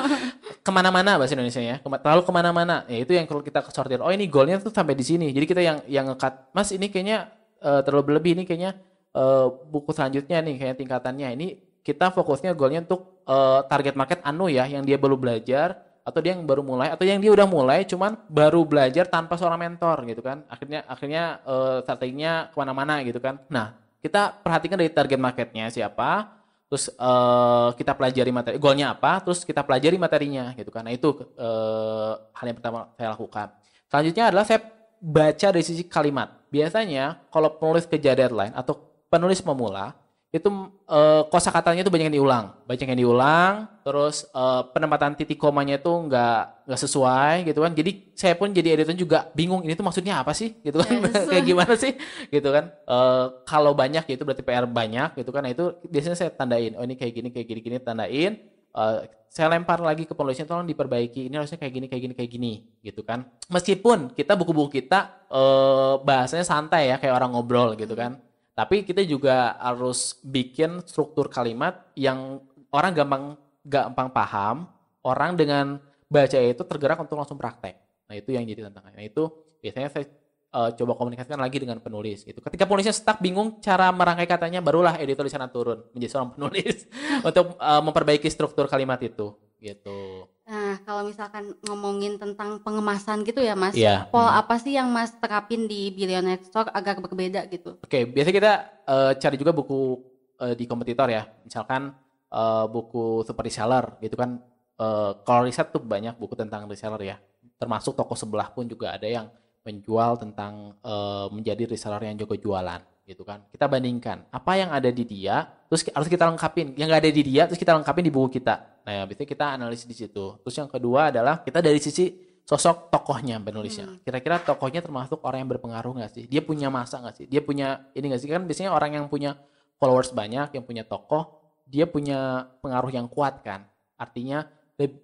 Ke 0.64 0.70
mana-mana 0.72 1.20
bahasa 1.20 1.36
Indonesia 1.36 1.60
ya. 1.60 1.76
Terlalu 1.84 2.24
ke 2.24 2.32
mana-mana. 2.32 2.88
Ya 2.88 3.04
itu 3.04 3.12
yang 3.12 3.28
kalau 3.28 3.44
kita 3.44 3.60
sortir. 3.68 4.00
Oh 4.00 4.08
ini 4.08 4.24
goalnya 4.24 4.56
tuh 4.64 4.72
sampai 4.72 4.96
di 4.96 5.04
sini. 5.04 5.28
Jadi 5.28 5.44
kita 5.44 5.60
yang 5.60 5.84
yang 5.84 6.08
ngekat 6.08 6.56
mas 6.56 6.72
ini 6.72 6.88
kayaknya 6.88 7.28
uh, 7.60 7.84
terlalu 7.84 8.16
berlebih 8.16 8.40
ini 8.40 8.48
kayaknya 8.48 8.80
uh, 9.12 9.52
buku 9.52 9.92
selanjutnya 9.92 10.40
nih 10.40 10.56
kayak 10.56 10.76
tingkatannya. 10.80 11.28
Ini 11.36 11.46
kita 11.84 12.08
fokusnya 12.10 12.56
goalnya 12.56 12.88
untuk 12.88 13.20
uh, 13.28 13.60
target 13.68 13.92
market 13.92 14.18
anu 14.24 14.48
ya 14.48 14.64
yang 14.64 14.82
dia 14.88 14.96
baru 14.96 15.20
belajar 15.20 15.84
atau 16.04 16.20
dia 16.20 16.32
yang 16.32 16.44
baru 16.44 16.64
mulai 16.64 16.88
atau 16.92 17.04
yang 17.04 17.20
dia 17.20 17.32
udah 17.32 17.44
mulai 17.44 17.84
cuman 17.84 18.16
baru 18.28 18.64
belajar 18.64 19.04
tanpa 19.08 19.36
seorang 19.36 19.60
mentor 19.60 20.04
gitu 20.08 20.24
kan. 20.24 20.48
Akhirnya 20.48 20.80
akhirnya 20.88 21.44
uh, 21.44 21.84
strateginya 21.84 22.48
ke 22.48 22.56
mana-mana 22.56 23.04
gitu 23.04 23.20
kan. 23.20 23.36
Nah 23.52 23.76
kita 24.00 24.32
perhatikan 24.40 24.80
dari 24.80 24.92
target 24.92 25.20
marketnya 25.20 25.68
siapa 25.68 26.40
terus 26.68 26.88
uh, 26.96 27.76
kita 27.76 27.92
pelajari 27.92 28.32
materi 28.32 28.56
goalnya 28.56 28.96
apa 28.96 29.20
terus 29.20 29.44
kita 29.44 29.60
pelajari 29.60 30.00
materinya 30.00 30.56
gitu 30.56 30.72
kan. 30.72 30.88
Nah 30.88 30.92
itu 30.96 31.12
uh, 31.36 32.16
hal 32.32 32.44
yang 32.48 32.56
pertama 32.56 32.88
saya 32.96 33.12
lakukan. 33.12 33.52
Selanjutnya 33.92 34.24
adalah 34.32 34.44
saya 34.48 34.60
baca 35.04 35.46
dari 35.52 35.64
sisi 35.64 35.84
kalimat. 35.84 36.32
Biasanya 36.48 37.28
kalau 37.28 37.60
penulis 37.60 37.84
ke 37.84 38.00
deadline 38.00 38.56
atau 38.56 38.76
penulis 39.12 39.44
pemula 39.44 39.92
itu 40.34 40.50
uh, 40.90 41.22
kosakatanya 41.30 41.86
itu 41.86 41.94
banyak 41.94 42.10
yang 42.10 42.16
diulang, 42.18 42.46
banyak 42.66 42.90
yang 42.90 42.98
diulang, 43.06 43.70
terus 43.86 44.26
uh, 44.34 44.66
penempatan 44.74 45.14
titik 45.14 45.38
komanya 45.38 45.78
itu 45.78 45.86
nggak 45.86 46.66
nggak 46.66 46.80
sesuai 46.82 47.46
gitu 47.46 47.62
kan. 47.62 47.70
Jadi 47.70 48.10
saya 48.18 48.34
pun 48.34 48.50
jadi 48.50 48.74
editor 48.74 48.98
juga 48.98 49.30
bingung 49.30 49.62
ini 49.62 49.78
tuh 49.78 49.86
maksudnya 49.86 50.18
apa 50.18 50.34
sih 50.34 50.58
gitu 50.66 50.82
kan, 50.82 50.90
yes. 50.90 51.22
kayak 51.30 51.44
gimana 51.46 51.74
sih 51.78 51.94
gitu 52.34 52.50
kan. 52.50 52.66
Uh, 52.82 53.46
kalau 53.46 53.78
banyak 53.78 54.02
ya 54.10 54.14
itu 54.18 54.26
berarti 54.26 54.42
PR 54.42 54.66
banyak 54.66 55.14
gitu 55.22 55.30
kan. 55.30 55.46
Nah 55.46 55.54
itu 55.54 55.78
biasanya 55.86 56.18
saya 56.18 56.34
tandain, 56.34 56.74
oh 56.74 56.82
ini 56.82 56.98
kayak 56.98 57.14
gini 57.14 57.28
kayak 57.30 57.46
gini 57.46 57.60
gini 57.62 57.76
tandain. 57.78 58.42
Uh, 58.74 59.06
saya 59.30 59.46
lempar 59.54 59.78
lagi 59.78 60.02
ke 60.02 60.18
penulisnya 60.18 60.50
tolong 60.50 60.66
diperbaiki 60.66 61.30
ini 61.30 61.34
harusnya 61.38 61.62
kayak 61.62 61.74
gini 61.78 61.86
kayak 61.86 62.02
gini 62.06 62.14
kayak 62.14 62.30
gini 62.30 62.52
gitu 62.86 63.02
kan 63.06 63.26
meskipun 63.50 64.14
kita 64.14 64.38
buku-buku 64.38 64.82
kita 64.82 65.26
uh, 65.26 65.98
bahasanya 66.02 66.46
santai 66.46 66.90
ya 66.90 67.02
kayak 67.02 67.18
orang 67.18 67.34
ngobrol 67.34 67.74
gitu 67.74 67.98
kan 67.98 68.18
tapi 68.54 68.86
kita 68.86 69.02
juga 69.02 69.58
harus 69.58 70.18
bikin 70.22 70.78
struktur 70.86 71.26
kalimat 71.26 71.90
yang 71.98 72.38
orang 72.70 72.94
gampang 72.94 73.24
gampang 73.66 74.08
paham, 74.14 74.70
orang 75.02 75.34
dengan 75.34 75.82
baca 76.06 76.38
itu 76.38 76.62
tergerak 76.62 77.02
untuk 77.02 77.18
langsung 77.18 77.34
praktek. 77.34 77.74
Nah 78.06 78.14
itu 78.14 78.30
yang 78.30 78.46
jadi 78.46 78.70
tantangan. 78.70 78.94
Nah 78.94 79.02
itu 79.02 79.26
biasanya 79.58 79.88
saya 79.90 80.06
uh, 80.54 80.70
coba 80.70 80.92
komunikasikan 80.94 81.40
lagi 81.42 81.58
dengan 81.58 81.82
penulis 81.82 82.22
gitu. 82.22 82.38
Ketika 82.38 82.68
penulisnya 82.68 82.94
stuck 82.94 83.18
bingung 83.18 83.58
cara 83.58 83.90
merangkai 83.90 84.30
katanya, 84.30 84.62
barulah 84.62 85.00
editor 85.02 85.26
di 85.26 85.32
sana 85.34 85.50
turun 85.50 85.82
menjadi 85.90 86.14
seorang 86.14 86.30
penulis 86.38 86.86
untuk 87.26 87.58
uh, 87.58 87.82
memperbaiki 87.82 88.30
struktur 88.30 88.70
kalimat 88.70 89.02
itu 89.02 89.34
gitu. 89.58 90.30
Nah, 90.44 90.76
kalau 90.84 91.08
misalkan 91.08 91.56
ngomongin 91.64 92.20
tentang 92.20 92.60
pengemasan 92.60 93.24
gitu 93.24 93.40
ya, 93.40 93.56
Mas. 93.56 93.72
Yeah. 93.72 94.04
Pola 94.12 94.28
hmm. 94.28 94.40
apa 94.44 94.54
sih 94.60 94.76
yang 94.76 94.92
Mas 94.92 95.16
terapin 95.16 95.64
di 95.64 95.88
Billionaire 95.88 96.44
Store 96.44 96.68
agar 96.68 97.00
berbeda 97.00 97.48
gitu? 97.48 97.80
Oke, 97.80 97.88
okay, 97.88 98.02
biasa 98.04 98.28
kita 98.28 98.52
uh, 98.84 99.12
cari 99.16 99.36
juga 99.40 99.56
buku 99.56 100.04
uh, 100.44 100.52
di 100.52 100.68
kompetitor 100.68 101.08
ya. 101.08 101.24
Misalkan 101.48 101.96
uh, 102.28 102.68
buku 102.68 103.24
super 103.24 103.48
reseller 103.48 103.96
gitu 104.04 104.20
kan. 104.20 104.36
Uh, 104.76 105.16
kalau 105.24 105.48
riset 105.48 105.72
tuh 105.72 105.80
banyak 105.80 106.12
buku 106.20 106.36
tentang 106.36 106.68
reseller 106.68 107.00
ya. 107.00 107.16
Termasuk 107.56 107.96
toko 107.96 108.12
sebelah 108.12 108.52
pun 108.52 108.68
juga 108.68 108.92
ada 108.92 109.08
yang 109.08 109.32
menjual 109.64 110.20
tentang 110.20 110.76
uh, 110.84 111.32
menjadi 111.32 111.64
reseller 111.64 112.04
yang 112.04 112.20
jago 112.20 112.36
jualan 112.36 112.84
gitu 113.04 113.22
kan. 113.22 113.44
Kita 113.52 113.68
bandingkan 113.68 114.28
apa 114.32 114.52
yang 114.56 114.72
ada 114.72 114.88
di 114.88 115.04
dia, 115.04 115.44
terus 115.68 115.84
harus 115.92 116.08
kita 116.08 116.24
lengkapin. 116.24 116.72
Yang 116.74 116.88
nggak 116.88 117.02
ada 117.04 117.12
di 117.12 117.22
dia, 117.22 117.42
terus 117.44 117.60
kita 117.60 117.76
lengkapin 117.76 118.04
di 118.04 118.12
buku 118.12 118.40
kita. 118.40 118.84
Nah, 118.84 118.92
ya, 118.92 119.02
biasanya 119.04 119.28
kita 119.28 119.46
analisis 119.56 119.86
di 119.88 119.96
situ. 119.96 120.40
Terus 120.40 120.54
yang 120.56 120.68
kedua 120.68 121.12
adalah 121.12 121.44
kita 121.44 121.60
dari 121.60 121.80
sisi 121.80 122.12
sosok 122.44 122.92
tokohnya 122.92 123.40
penulisnya. 123.40 123.88
Hmm. 123.88 124.00
Kira-kira 124.04 124.40
tokohnya 124.40 124.84
termasuk 124.84 125.20
orang 125.24 125.44
yang 125.44 125.50
berpengaruh 125.56 125.92
nggak 126.00 126.12
sih? 126.12 126.24
Dia 126.28 126.44
punya 126.44 126.68
masa 126.68 127.00
nggak 127.00 127.16
sih? 127.16 127.26
Dia 127.28 127.40
punya 127.40 127.88
ini 127.96 128.12
nggak 128.12 128.20
sih? 128.20 128.28
Kan 128.28 128.44
biasanya 128.44 128.70
orang 128.76 129.00
yang 129.00 129.06
punya 129.08 129.36
followers 129.80 130.12
banyak, 130.12 130.52
yang 130.52 130.64
punya 130.64 130.84
tokoh, 130.84 131.40
dia 131.64 131.88
punya 131.88 132.48
pengaruh 132.60 132.92
yang 132.92 133.08
kuat 133.08 133.40
kan. 133.40 133.64
Artinya 133.96 134.44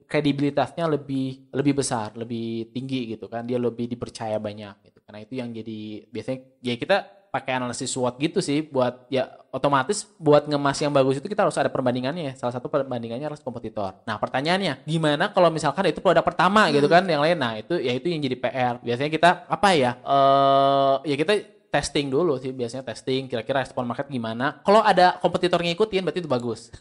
kredibilitasnya 0.04 0.84
lebih 0.84 1.48
lebih 1.56 1.80
besar, 1.80 2.12
lebih 2.12 2.68
tinggi 2.72 3.16
gitu 3.16 3.28
kan. 3.32 3.48
Dia 3.48 3.56
lebih 3.56 3.88
dipercaya 3.88 4.36
banyak 4.36 4.88
gitu. 4.88 5.00
Karena 5.00 5.18
itu 5.24 5.32
yang 5.40 5.48
jadi 5.56 6.04
biasanya 6.12 6.38
ya 6.60 6.74
kita 6.76 7.19
pakai 7.30 7.62
analisis 7.62 7.94
SWOT 7.94 8.18
gitu 8.18 8.42
sih 8.42 8.66
buat 8.66 9.06
ya 9.06 9.30
otomatis 9.54 10.06
buat 10.18 10.46
ngemas 10.46 10.78
yang 10.78 10.94
bagus 10.94 11.18
itu 11.18 11.26
kita 11.30 11.46
harus 11.46 11.56
ada 11.58 11.70
perbandingannya. 11.70 12.34
Salah 12.34 12.54
satu 12.54 12.66
perbandingannya 12.66 13.26
harus 13.30 13.42
kompetitor. 13.42 13.98
Nah, 14.06 14.18
pertanyaannya, 14.18 14.86
gimana 14.86 15.30
kalau 15.30 15.50
misalkan 15.50 15.90
itu 15.90 16.02
produk 16.02 16.22
pertama 16.22 16.70
gitu 16.70 16.78
hmm. 16.78 16.78
gitu 16.82 16.88
kan 16.90 17.02
yang 17.06 17.22
lain 17.22 17.38
nah 17.38 17.54
itu 17.58 17.78
ya 17.78 17.94
itu 17.94 18.10
yang 18.10 18.20
jadi 18.22 18.36
PR. 18.38 18.74
Biasanya 18.82 19.10
kita 19.10 19.30
apa 19.46 19.68
ya? 19.74 19.90
Eh 20.02 20.10
uh, 20.10 20.96
ya 21.06 21.16
kita 21.18 21.60
testing 21.70 22.10
dulu 22.10 22.34
sih 22.36 22.50
biasanya 22.50 22.82
testing 22.82 23.30
kira-kira 23.30 23.62
respon 23.62 23.86
market 23.86 24.10
gimana 24.10 24.58
kalau 24.66 24.82
ada 24.82 25.16
kompetitor 25.22 25.62
ngikutin 25.62 26.02
berarti 26.02 26.18
itu 26.18 26.26
bagus 26.26 26.74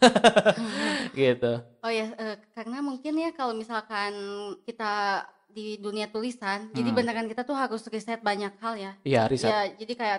gitu 1.14 1.62
oh 1.62 1.92
ya 1.94 2.10
uh, 2.18 2.36
karena 2.58 2.82
mungkin 2.82 3.14
ya 3.14 3.30
kalau 3.30 3.54
misalkan 3.54 4.12
kita 4.66 5.24
di 5.50 5.76
dunia 5.76 6.06
tulisan 6.08 6.70
hmm. 6.70 6.74
jadi 6.74 6.90
beneran 6.94 7.26
kita 7.26 7.42
tuh 7.42 7.58
harus 7.58 7.82
riset 7.90 8.22
banyak 8.22 8.54
hal 8.62 8.74
ya. 8.78 8.92
Iya 9.02 9.22
riset. 9.26 9.50
Ya 9.50 9.60
jadi 9.74 9.92
kayak 9.98 10.18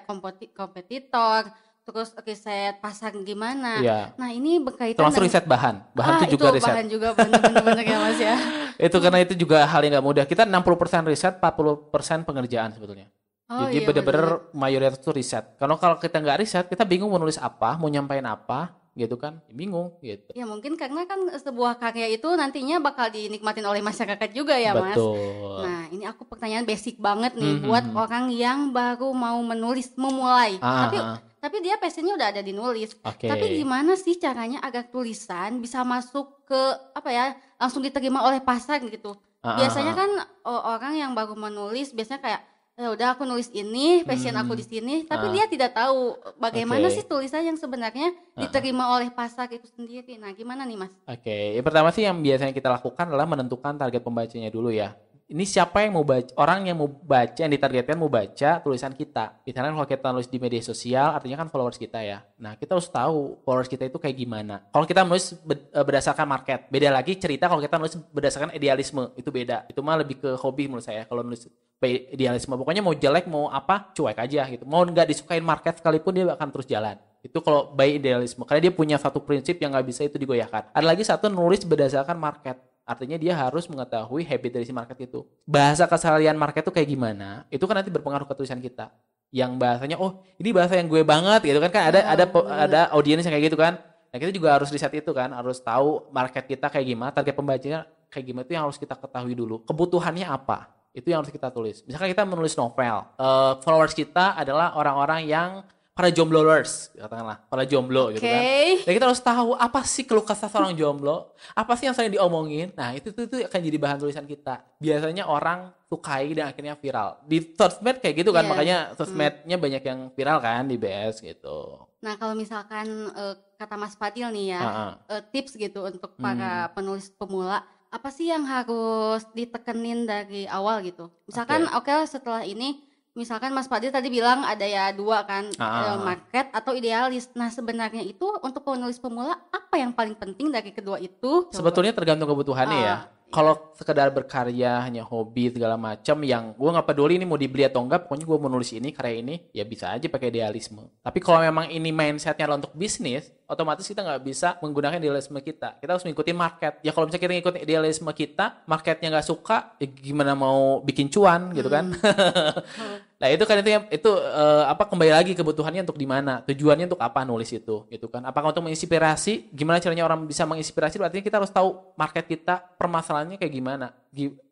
kompetitor 0.56 1.52
terus 1.82 2.14
riset 2.22 2.78
pasar 2.78 3.12
gimana. 3.26 3.82
Iya. 3.82 4.14
nah 4.14 4.30
ini 4.30 4.62
berkaitan 4.62 5.02
termasuk 5.02 5.26
riset 5.26 5.46
bahan. 5.50 5.82
Bahan 5.98 6.12
ah, 6.14 6.20
itu 6.22 6.38
juga 6.38 6.46
itu 6.54 6.56
riset. 6.62 6.70
bahan 6.70 6.88
juga 6.88 7.08
bener-bener 7.18 7.86
ya 7.86 7.98
mas 7.98 8.20
ya. 8.22 8.36
Itu 8.82 8.98
karena 8.98 9.22
itu 9.22 9.38
juga 9.38 9.62
hal 9.62 9.86
yang 9.86 9.94
nggak 9.94 10.08
mudah. 10.10 10.24
Kita 10.26 10.42
60% 10.42 11.06
riset 11.06 11.38
40% 11.38 12.26
pengerjaan 12.26 12.74
sebetulnya. 12.74 13.14
Oh, 13.52 13.68
Jadi 13.68 13.78
iya, 13.78 13.86
bener-bener 13.86 14.48
mayoritas 14.58 14.98
itu 14.98 15.12
riset. 15.14 15.44
Karena 15.60 15.78
kalau 15.78 16.02
kita 16.02 16.18
nggak 16.18 16.38
riset, 16.42 16.66
kita 16.66 16.82
bingung 16.82 17.14
mau 17.14 17.22
nulis 17.22 17.38
apa, 17.38 17.78
mau 17.78 17.92
nyampain 17.92 18.26
apa, 18.26 18.81
gitu 18.92 19.16
kan? 19.16 19.40
Bingung 19.48 19.96
gitu. 20.04 20.36
Ya 20.36 20.44
mungkin 20.44 20.76
karena 20.76 21.08
kan 21.08 21.24
sebuah 21.40 21.80
karya 21.80 22.12
itu 22.12 22.28
nantinya 22.36 22.84
bakal 22.84 23.08
dinikmatin 23.08 23.64
oleh 23.64 23.80
masyarakat 23.80 24.30
juga 24.36 24.60
ya, 24.60 24.76
Mas. 24.76 25.00
Betul. 25.00 25.64
Nah, 25.64 25.82
ini 25.96 26.04
aku 26.04 26.28
pertanyaan 26.28 26.68
basic 26.68 27.00
banget 27.00 27.40
nih 27.40 27.56
mm-hmm. 27.56 27.68
buat 27.72 27.86
orang 27.96 28.26
yang 28.36 28.76
baru 28.76 29.16
mau 29.16 29.40
menulis, 29.40 29.96
memulai. 29.96 30.60
Ah, 30.60 30.88
tapi 30.88 30.98
ah. 31.00 31.18
tapi 31.40 31.58
dia 31.64 31.80
passionnya 31.80 32.20
udah 32.20 32.28
ada 32.36 32.42
di 32.44 32.52
nulis. 32.52 32.92
Okay. 33.00 33.32
Tapi 33.32 33.56
gimana 33.56 33.96
sih 33.96 34.20
caranya 34.20 34.60
agar 34.60 34.92
tulisan 34.92 35.64
bisa 35.64 35.88
masuk 35.88 36.44
ke 36.44 36.62
apa 36.92 37.10
ya, 37.16 37.26
langsung 37.56 37.80
diterima 37.80 38.28
oleh 38.28 38.44
pasar 38.44 38.84
gitu? 38.84 39.16
Ah, 39.40 39.56
biasanya 39.56 39.96
kan 39.96 40.10
orang 40.46 41.00
yang 41.00 41.12
baru 41.16 41.34
menulis 41.34 41.96
biasanya 41.96 42.22
kayak 42.22 42.42
ya 42.82 42.90
udah 42.90 43.08
aku 43.14 43.30
nulis 43.30 43.54
ini 43.54 44.02
passion 44.02 44.34
hmm. 44.34 44.42
aku 44.42 44.58
di 44.58 44.66
sini 44.66 44.96
tapi 45.06 45.30
uh. 45.30 45.34
dia 45.38 45.46
tidak 45.46 45.78
tahu 45.78 46.18
bagaimana 46.42 46.90
okay. 46.90 46.98
sih 46.98 47.06
tulisan 47.06 47.46
yang 47.46 47.54
sebenarnya 47.54 48.10
diterima 48.34 48.90
uh. 48.90 48.98
oleh 48.98 49.14
pasar 49.14 49.46
itu 49.54 49.70
sendiri 49.70 50.18
nah 50.18 50.34
gimana 50.34 50.66
nih 50.66 50.82
mas? 50.82 50.90
Oke 51.06 51.22
okay. 51.22 51.44
yang 51.62 51.66
pertama 51.66 51.94
sih 51.94 52.02
yang 52.02 52.18
biasanya 52.18 52.50
kita 52.58 52.74
lakukan 52.74 53.06
adalah 53.06 53.30
menentukan 53.30 53.78
target 53.78 54.02
pembacanya 54.02 54.50
dulu 54.50 54.74
ya 54.74 54.98
ini 55.32 55.48
siapa 55.48 55.88
yang 55.88 55.96
mau 55.96 56.04
baca 56.04 56.28
orang 56.36 56.68
yang 56.68 56.78
mau 56.84 56.92
baca 56.92 57.40
yang 57.40 57.56
ditargetkan 57.56 57.96
mau 57.96 58.12
baca 58.12 58.60
tulisan 58.60 58.92
kita. 58.92 59.40
Misalnya 59.48 59.72
kalau 59.72 59.88
kita 59.88 60.08
nulis 60.12 60.28
di 60.28 60.38
media 60.44 60.60
sosial 60.60 61.16
artinya 61.16 61.40
kan 61.40 61.48
followers 61.48 61.80
kita 61.80 62.04
ya. 62.04 62.20
Nah 62.36 62.60
kita 62.60 62.76
harus 62.76 62.92
tahu 62.92 63.40
followers 63.48 63.72
kita 63.72 63.88
itu 63.88 63.96
kayak 63.96 64.20
gimana. 64.20 64.68
Kalau 64.76 64.84
kita 64.84 65.08
nulis 65.08 65.32
eh, 65.32 65.84
berdasarkan 65.88 66.28
market 66.28 66.68
beda 66.68 66.92
lagi 66.92 67.16
cerita 67.16 67.48
kalau 67.48 67.64
kita 67.64 67.80
nulis 67.80 67.96
berdasarkan 68.12 68.52
idealisme 68.52 69.16
itu 69.16 69.32
beda. 69.32 69.72
Itu 69.72 69.80
mah 69.80 70.04
lebih 70.04 70.20
ke 70.20 70.36
hobi 70.36 70.68
menurut 70.68 70.84
saya 70.84 71.08
kalau 71.08 71.24
nulis 71.24 71.48
idealisme. 71.88 72.52
Pokoknya 72.60 72.84
mau 72.84 72.92
jelek 72.92 73.32
mau 73.32 73.48
apa 73.48 73.96
cuek 73.96 74.20
aja 74.20 74.52
gitu. 74.52 74.68
Mau 74.68 74.84
nggak 74.84 75.08
disukain 75.08 75.42
market 75.42 75.80
sekalipun 75.80 76.12
dia 76.12 76.28
akan 76.28 76.48
terus 76.52 76.68
jalan. 76.68 77.00
Itu 77.24 77.40
kalau 77.40 77.72
by 77.72 78.02
idealisme 78.02 78.44
karena 78.44 78.68
dia 78.68 78.74
punya 78.76 79.00
satu 79.00 79.24
prinsip 79.24 79.56
yang 79.64 79.72
nggak 79.72 79.88
bisa 79.88 80.04
itu 80.04 80.20
digoyahkan. 80.20 80.76
Ada 80.76 80.86
lagi 80.86 81.08
satu 81.08 81.32
nulis 81.32 81.64
berdasarkan 81.64 82.20
market 82.20 82.60
Artinya 82.92 83.16
dia 83.16 83.32
harus 83.32 83.72
mengetahui 83.72 84.28
habit 84.28 84.52
dari 84.60 84.66
si 84.68 84.76
market 84.76 85.00
itu. 85.00 85.24
Bahasa 85.48 85.88
keseharian 85.88 86.36
market 86.36 86.68
itu 86.68 86.76
kayak 86.76 86.92
gimana? 86.92 87.48
Itu 87.48 87.64
kan 87.72 87.80
nanti 87.80 87.88
berpengaruh 87.88 88.28
ke 88.28 88.36
tulisan 88.36 88.60
kita. 88.60 88.92
Yang 89.32 89.56
bahasanya, 89.56 89.96
oh 89.96 90.20
ini 90.36 90.52
bahasa 90.52 90.76
yang 90.76 90.92
gue 90.92 91.08
banget 91.08 91.48
gitu 91.48 91.64
kan 91.64 91.72
kan 91.72 91.84
ada 91.88 92.04
ada 92.04 92.24
ada 92.52 92.82
audiens 92.92 93.24
yang 93.24 93.32
kayak 93.32 93.48
gitu 93.48 93.56
kan. 93.56 93.80
Nah 94.12 94.18
kita 94.20 94.36
juga 94.36 94.60
harus 94.60 94.68
riset 94.68 94.92
itu 94.92 95.12
kan, 95.16 95.32
harus 95.32 95.64
tahu 95.64 96.12
market 96.12 96.44
kita 96.44 96.68
kayak 96.68 96.84
gimana, 96.84 97.16
target 97.16 97.32
pembacanya 97.32 97.88
kayak 98.12 98.26
gimana 98.28 98.44
itu 98.44 98.54
yang 98.60 98.68
harus 98.68 98.76
kita 98.76 99.00
ketahui 99.00 99.32
dulu. 99.32 99.64
Kebutuhannya 99.64 100.28
apa? 100.28 100.68
Itu 100.92 101.16
yang 101.16 101.24
harus 101.24 101.32
kita 101.32 101.48
tulis. 101.48 101.80
Misalkan 101.88 102.12
kita 102.12 102.28
menulis 102.28 102.52
novel, 102.60 103.08
uh, 103.16 103.56
followers 103.64 103.96
kita 103.96 104.36
adalah 104.36 104.76
orang-orang 104.76 105.32
yang 105.32 105.64
para 105.92 106.08
jomblowers 106.08 106.88
katakanlah 106.96 107.38
para 107.52 107.64
jomblo 107.68 108.10
okay. 108.10 108.16
gitu 108.16 108.26
kan. 108.26 108.44
Dan 108.88 108.92
kita 108.96 109.06
harus 109.12 109.22
tahu 109.22 109.50
apa 109.60 109.80
sih 109.84 110.04
keluh 110.08 110.24
kesah 110.24 110.48
seorang 110.48 110.74
jomblo, 110.74 111.36
apa 111.52 111.76
sih 111.76 111.86
yang 111.86 111.96
sering 111.96 112.16
diomongin. 112.16 112.72
Nah 112.74 112.96
itu 112.96 113.12
tuh 113.12 113.28
itu 113.28 113.44
akan 113.44 113.60
jadi 113.60 113.78
bahan 113.78 113.98
tulisan 114.00 114.26
kita. 114.26 114.64
Biasanya 114.80 115.28
orang 115.28 115.76
sukai 115.92 116.32
dan 116.32 116.50
akhirnya 116.50 116.80
viral. 116.80 117.20
Di 117.28 117.44
sosmed 117.54 118.00
kayak 118.00 118.24
gitu 118.24 118.32
kan, 118.32 118.48
yeah. 118.48 118.52
makanya 118.52 118.78
sosmednya 118.96 119.58
hmm. 119.60 119.66
banyak 119.68 119.84
yang 119.84 120.00
viral 120.16 120.40
kan 120.40 120.64
di 120.64 120.80
BS 120.80 121.20
gitu. 121.20 121.84
Nah 122.02 122.16
kalau 122.16 122.34
misalkan 122.34 122.88
uh, 123.12 123.36
kata 123.60 123.76
Mas 123.76 123.94
Fadil 124.00 124.32
nih 124.32 124.56
ya, 124.56 124.62
uh 124.64 124.68
-uh. 124.72 124.92
Uh, 125.20 125.22
tips 125.30 125.60
gitu 125.60 125.84
untuk 125.84 126.16
para 126.16 126.72
hmm. 126.72 126.74
penulis 126.74 127.12
pemula 127.12 127.68
apa 127.92 128.08
sih 128.08 128.32
yang 128.32 128.48
harus 128.48 129.28
ditekenin 129.36 130.08
dari 130.08 130.48
awal 130.48 130.80
gitu? 130.80 131.12
Misalkan 131.28 131.68
oke 131.76 131.92
okay. 131.92 132.00
okay, 132.00 132.08
setelah 132.08 132.48
ini 132.48 132.80
misalkan 133.12 133.52
Mas 133.52 133.68
Fadil 133.68 133.92
tadi 133.92 134.08
bilang 134.08 134.48
ada 134.48 134.64
ya 134.64 134.96
dua 134.96 135.28
kan 135.28 135.52
ah. 135.60 136.00
market 136.00 136.48
atau 136.56 136.72
idealis. 136.72 137.28
Nah 137.36 137.52
sebenarnya 137.52 138.04
itu 138.04 138.28
untuk 138.40 138.64
penulis 138.64 139.00
pemula 139.00 139.36
apa 139.52 139.76
yang 139.76 139.92
paling 139.92 140.16
penting 140.16 140.52
dari 140.52 140.72
kedua 140.72 141.00
itu? 141.00 141.52
Sebetulnya 141.52 141.92
tergantung 141.92 142.32
kebutuhannya 142.32 142.80
uh, 142.80 142.84
ya. 142.84 142.98
Kalau 143.32 143.72
sekedar 143.80 144.12
berkarya 144.12 144.84
hanya 144.84 145.08
hobi 145.08 145.48
segala 145.50 145.80
macam 145.80 146.20
yang 146.22 146.52
gue 146.52 146.70
nggak 146.70 146.84
peduli 146.84 147.16
ini 147.16 147.24
mau 147.24 147.40
dibeli 147.40 147.64
atau 147.64 147.82
enggak 147.82 148.06
pokoknya 148.06 148.26
gue 148.28 148.38
mau 148.38 148.52
nulis 148.52 148.76
ini 148.76 148.92
karya 148.92 149.24
ini 149.24 149.36
ya 149.56 149.64
bisa 149.64 149.96
aja 149.96 150.06
pakai 150.12 150.28
idealisme. 150.30 150.84
Tapi 151.00 151.20
kalau 151.24 151.40
memang 151.40 151.72
ini 151.72 151.96
mindsetnya 151.96 152.46
adalah 152.46 152.60
untuk 152.60 152.76
bisnis 152.76 153.32
otomatis 153.48 153.88
kita 153.88 154.04
nggak 154.04 154.22
bisa 154.24 154.60
menggunakan 154.60 155.00
idealisme 155.00 155.40
kita. 155.40 155.80
Kita 155.80 155.96
harus 155.96 156.04
mengikuti 156.04 156.32
market. 156.36 156.84
Ya 156.84 156.92
kalau 156.92 157.08
misalnya 157.08 157.24
kita 157.24 157.34
ngikutin 157.40 157.62
idealisme 157.64 158.12
kita 158.12 158.68
marketnya 158.68 159.08
nggak 159.16 159.28
suka 159.28 159.76
ya 159.80 159.88
gimana 159.88 160.36
mau 160.36 160.84
bikin 160.84 161.08
cuan 161.08 161.56
gitu 161.56 161.72
kan? 161.72 161.92
Hmm. 161.96 163.08
Nah 163.22 163.30
itu 163.30 163.46
kan 163.46 163.62
itu 163.62 163.70
yang 163.70 163.86
itu 163.94 164.10
uh, 164.10 164.66
apa 164.66 164.90
kembali 164.90 165.14
lagi 165.14 165.38
kebutuhannya 165.38 165.86
untuk 165.86 166.02
di 166.02 166.10
mana, 166.10 166.42
tujuannya 166.42 166.90
untuk 166.90 166.98
apa 166.98 167.22
nulis 167.22 167.54
itu, 167.54 167.86
gitu 167.86 168.10
kan? 168.10 168.26
Apakah 168.26 168.50
untuk 168.50 168.66
menginspirasi? 168.66 169.54
Gimana 169.54 169.78
caranya 169.78 170.10
orang 170.10 170.26
bisa 170.26 170.42
menginspirasi? 170.50 170.98
Artinya 170.98 171.22
kita 171.22 171.38
harus 171.38 171.54
tahu 171.54 171.94
market 171.94 172.26
kita, 172.26 172.58
permasalahannya 172.82 173.38
kayak 173.38 173.54
gimana. 173.54 173.94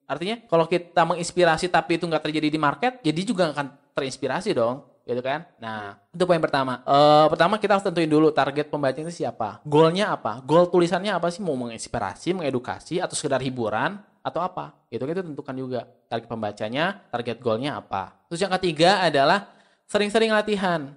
Artinya 0.06 0.46
kalau 0.46 0.70
kita 0.70 1.02
menginspirasi 1.02 1.66
tapi 1.74 1.98
itu 1.98 2.06
nggak 2.06 2.30
terjadi 2.30 2.46
di 2.54 2.60
market, 2.62 3.02
jadi 3.02 3.22
juga 3.26 3.50
akan 3.50 3.74
terinspirasi 3.98 4.54
dong, 4.54 4.86
gitu 5.02 5.22
kan? 5.26 5.50
Nah 5.58 5.98
itu 6.14 6.22
poin 6.30 6.38
pertama. 6.38 6.86
Uh, 6.86 7.26
pertama 7.26 7.58
kita 7.58 7.74
harus 7.74 7.86
tentuin 7.90 8.06
dulu 8.06 8.30
target 8.30 8.70
pembaca 8.70 9.02
itu 9.02 9.10
siapa, 9.10 9.66
goalnya 9.66 10.14
apa, 10.14 10.46
goal 10.46 10.70
tulisannya 10.70 11.10
apa 11.10 11.34
sih? 11.34 11.42
Mau 11.42 11.58
menginspirasi, 11.58 12.38
mengedukasi, 12.38 13.02
atau 13.02 13.18
sekedar 13.18 13.42
hiburan, 13.42 13.98
atau 14.22 14.46
apa? 14.46 14.78
Itu 14.94 15.10
kan 15.10 15.14
itu 15.18 15.26
tentukan 15.26 15.56
juga 15.58 15.90
target 16.06 16.30
pembacanya, 16.30 17.02
target 17.10 17.42
goalnya 17.42 17.82
apa. 17.82 18.19
Terus 18.30 18.40
yang 18.46 18.54
ketiga 18.62 19.02
adalah 19.02 19.50
sering-sering 19.90 20.30
latihan. 20.30 20.94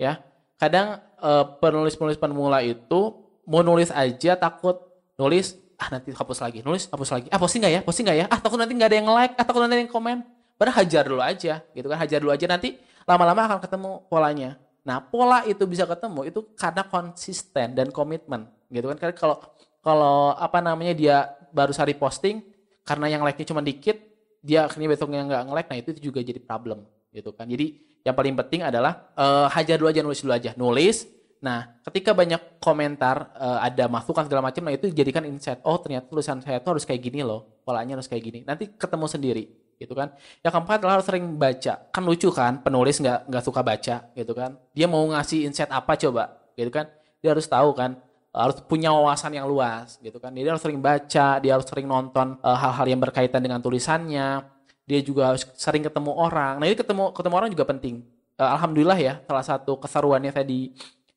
Ya, 0.00 0.24
kadang 0.56 0.98
uh, 1.20 1.44
penulis-penulis 1.60 2.16
pemula 2.16 2.64
itu 2.64 3.14
mau 3.44 3.60
nulis 3.60 3.92
aja 3.92 4.34
takut 4.34 4.80
nulis 5.20 5.54
ah 5.76 5.90
nanti 5.92 6.14
hapus 6.14 6.38
lagi, 6.40 6.58
nulis 6.64 6.88
hapus 6.88 7.10
lagi. 7.12 7.26
Ah 7.28 7.38
posting 7.38 7.60
nggak 7.62 7.74
ya? 7.74 7.80
Posting 7.82 8.04
nggak 8.08 8.18
ya? 8.18 8.26
Ah 8.30 8.38
takut 8.38 8.56
nanti 8.56 8.72
nggak 8.72 8.88
ada 8.88 8.96
yang 8.96 9.08
like, 9.10 9.34
ah 9.36 9.44
takut 9.44 9.60
nanti 9.60 9.74
ada 9.78 9.82
yang 9.84 9.92
komen. 9.92 10.24
Padahal 10.54 10.86
hajar 10.86 11.02
dulu 11.10 11.22
aja, 11.22 11.58
gitu 11.74 11.86
kan? 11.90 11.98
Hajar 11.98 12.18
dulu 12.22 12.30
aja 12.30 12.46
nanti 12.46 12.78
lama-lama 13.02 13.50
akan 13.50 13.58
ketemu 13.58 13.90
polanya. 14.06 14.50
Nah, 14.86 15.02
pola 15.02 15.42
itu 15.46 15.62
bisa 15.66 15.86
ketemu 15.86 16.26
itu 16.26 16.40
karena 16.54 16.82
konsisten 16.86 17.74
dan 17.74 17.90
komitmen, 17.90 18.46
gitu 18.70 18.86
kan? 18.94 18.98
Karena 18.98 19.14
kalau 19.14 19.36
kalau 19.82 20.18
apa 20.38 20.62
namanya 20.62 20.94
dia 20.94 21.16
baru 21.50 21.74
sehari 21.74 21.98
posting, 21.98 22.46
karena 22.86 23.10
yang 23.10 23.22
like-nya 23.26 23.46
cuma 23.50 23.58
dikit, 23.58 23.98
dia 24.42 24.66
akhirnya 24.66 24.90
besoknya 24.90 25.22
nggak 25.22 25.42
nge-like, 25.48 25.68
nah 25.70 25.78
itu 25.78 25.90
juga 26.02 26.20
jadi 26.20 26.42
problem 26.42 26.82
gitu 27.14 27.30
kan. 27.30 27.46
Jadi 27.46 27.78
yang 28.02 28.18
paling 28.18 28.34
penting 28.34 28.66
adalah 28.66 29.14
uh, 29.14 29.46
hajar 29.46 29.78
dulu 29.78 29.88
aja 29.88 30.02
nulis 30.02 30.20
dulu 30.20 30.34
aja, 30.34 30.50
nulis. 30.58 31.06
Nah, 31.42 31.74
ketika 31.86 32.14
banyak 32.14 32.62
komentar 32.62 33.34
uh, 33.34 33.58
ada 33.62 33.90
masukan 33.90 34.26
segala 34.26 34.46
macam, 34.46 34.62
nah 34.62 34.74
itu 34.74 34.90
jadikan 34.90 35.26
insight. 35.26 35.58
Oh, 35.66 35.78
ternyata 35.78 36.06
tulisan 36.06 36.38
saya 36.38 36.62
itu 36.62 36.68
harus 36.70 36.86
kayak 36.86 37.02
gini 37.02 37.22
loh, 37.26 37.62
polanya 37.66 37.98
harus 37.98 38.06
kayak 38.06 38.22
gini. 38.22 38.38
Nanti 38.46 38.70
ketemu 38.70 39.06
sendiri, 39.10 39.44
gitu 39.78 39.90
kan. 39.90 40.14
Yang 40.38 40.52
keempat 40.54 40.76
adalah 40.78 40.94
harus 41.02 41.06
sering 41.10 41.26
baca. 41.34 41.82
Kan 41.90 42.02
lucu 42.06 42.30
kan, 42.30 42.62
penulis 42.62 43.02
nggak 43.02 43.26
nggak 43.26 43.42
suka 43.42 43.58
baca, 43.58 43.96
gitu 44.14 44.32
kan. 44.38 44.54
Dia 44.70 44.86
mau 44.86 45.02
ngasih 45.02 45.46
insight 45.50 45.70
apa 45.74 45.98
coba, 45.98 46.30
gitu 46.54 46.70
kan. 46.70 46.86
Dia 47.18 47.34
harus 47.34 47.46
tahu 47.50 47.74
kan 47.74 47.98
harus 48.32 48.64
punya 48.64 48.88
wawasan 48.88 49.36
yang 49.36 49.44
luas 49.44 50.00
gitu 50.00 50.16
kan. 50.16 50.32
Dia 50.32 50.56
harus 50.56 50.64
sering 50.64 50.80
baca, 50.80 51.36
dia 51.36 51.52
harus 51.52 51.68
sering 51.68 51.84
nonton 51.84 52.40
eh, 52.40 52.56
hal-hal 52.56 52.86
uh, 52.88 52.90
yang 52.90 53.00
berkaitan 53.00 53.44
dengan 53.44 53.60
tulisannya. 53.60 54.48
Dia 54.88 55.00
juga 55.04 55.30
harus 55.30 55.46
sering 55.54 55.84
ketemu 55.84 56.10
orang. 56.16 56.58
Nah, 56.58 56.66
ini 56.66 56.74
ketemu 56.74 57.12
ketemu 57.12 57.34
orang 57.36 57.50
juga 57.52 57.64
penting. 57.68 58.02
Uh, 58.40 58.50
Alhamdulillah 58.56 58.98
ya, 58.98 59.14
salah 59.28 59.44
satu 59.44 59.76
keseruannya 59.78 60.32
saya 60.32 60.48
di 60.48 60.72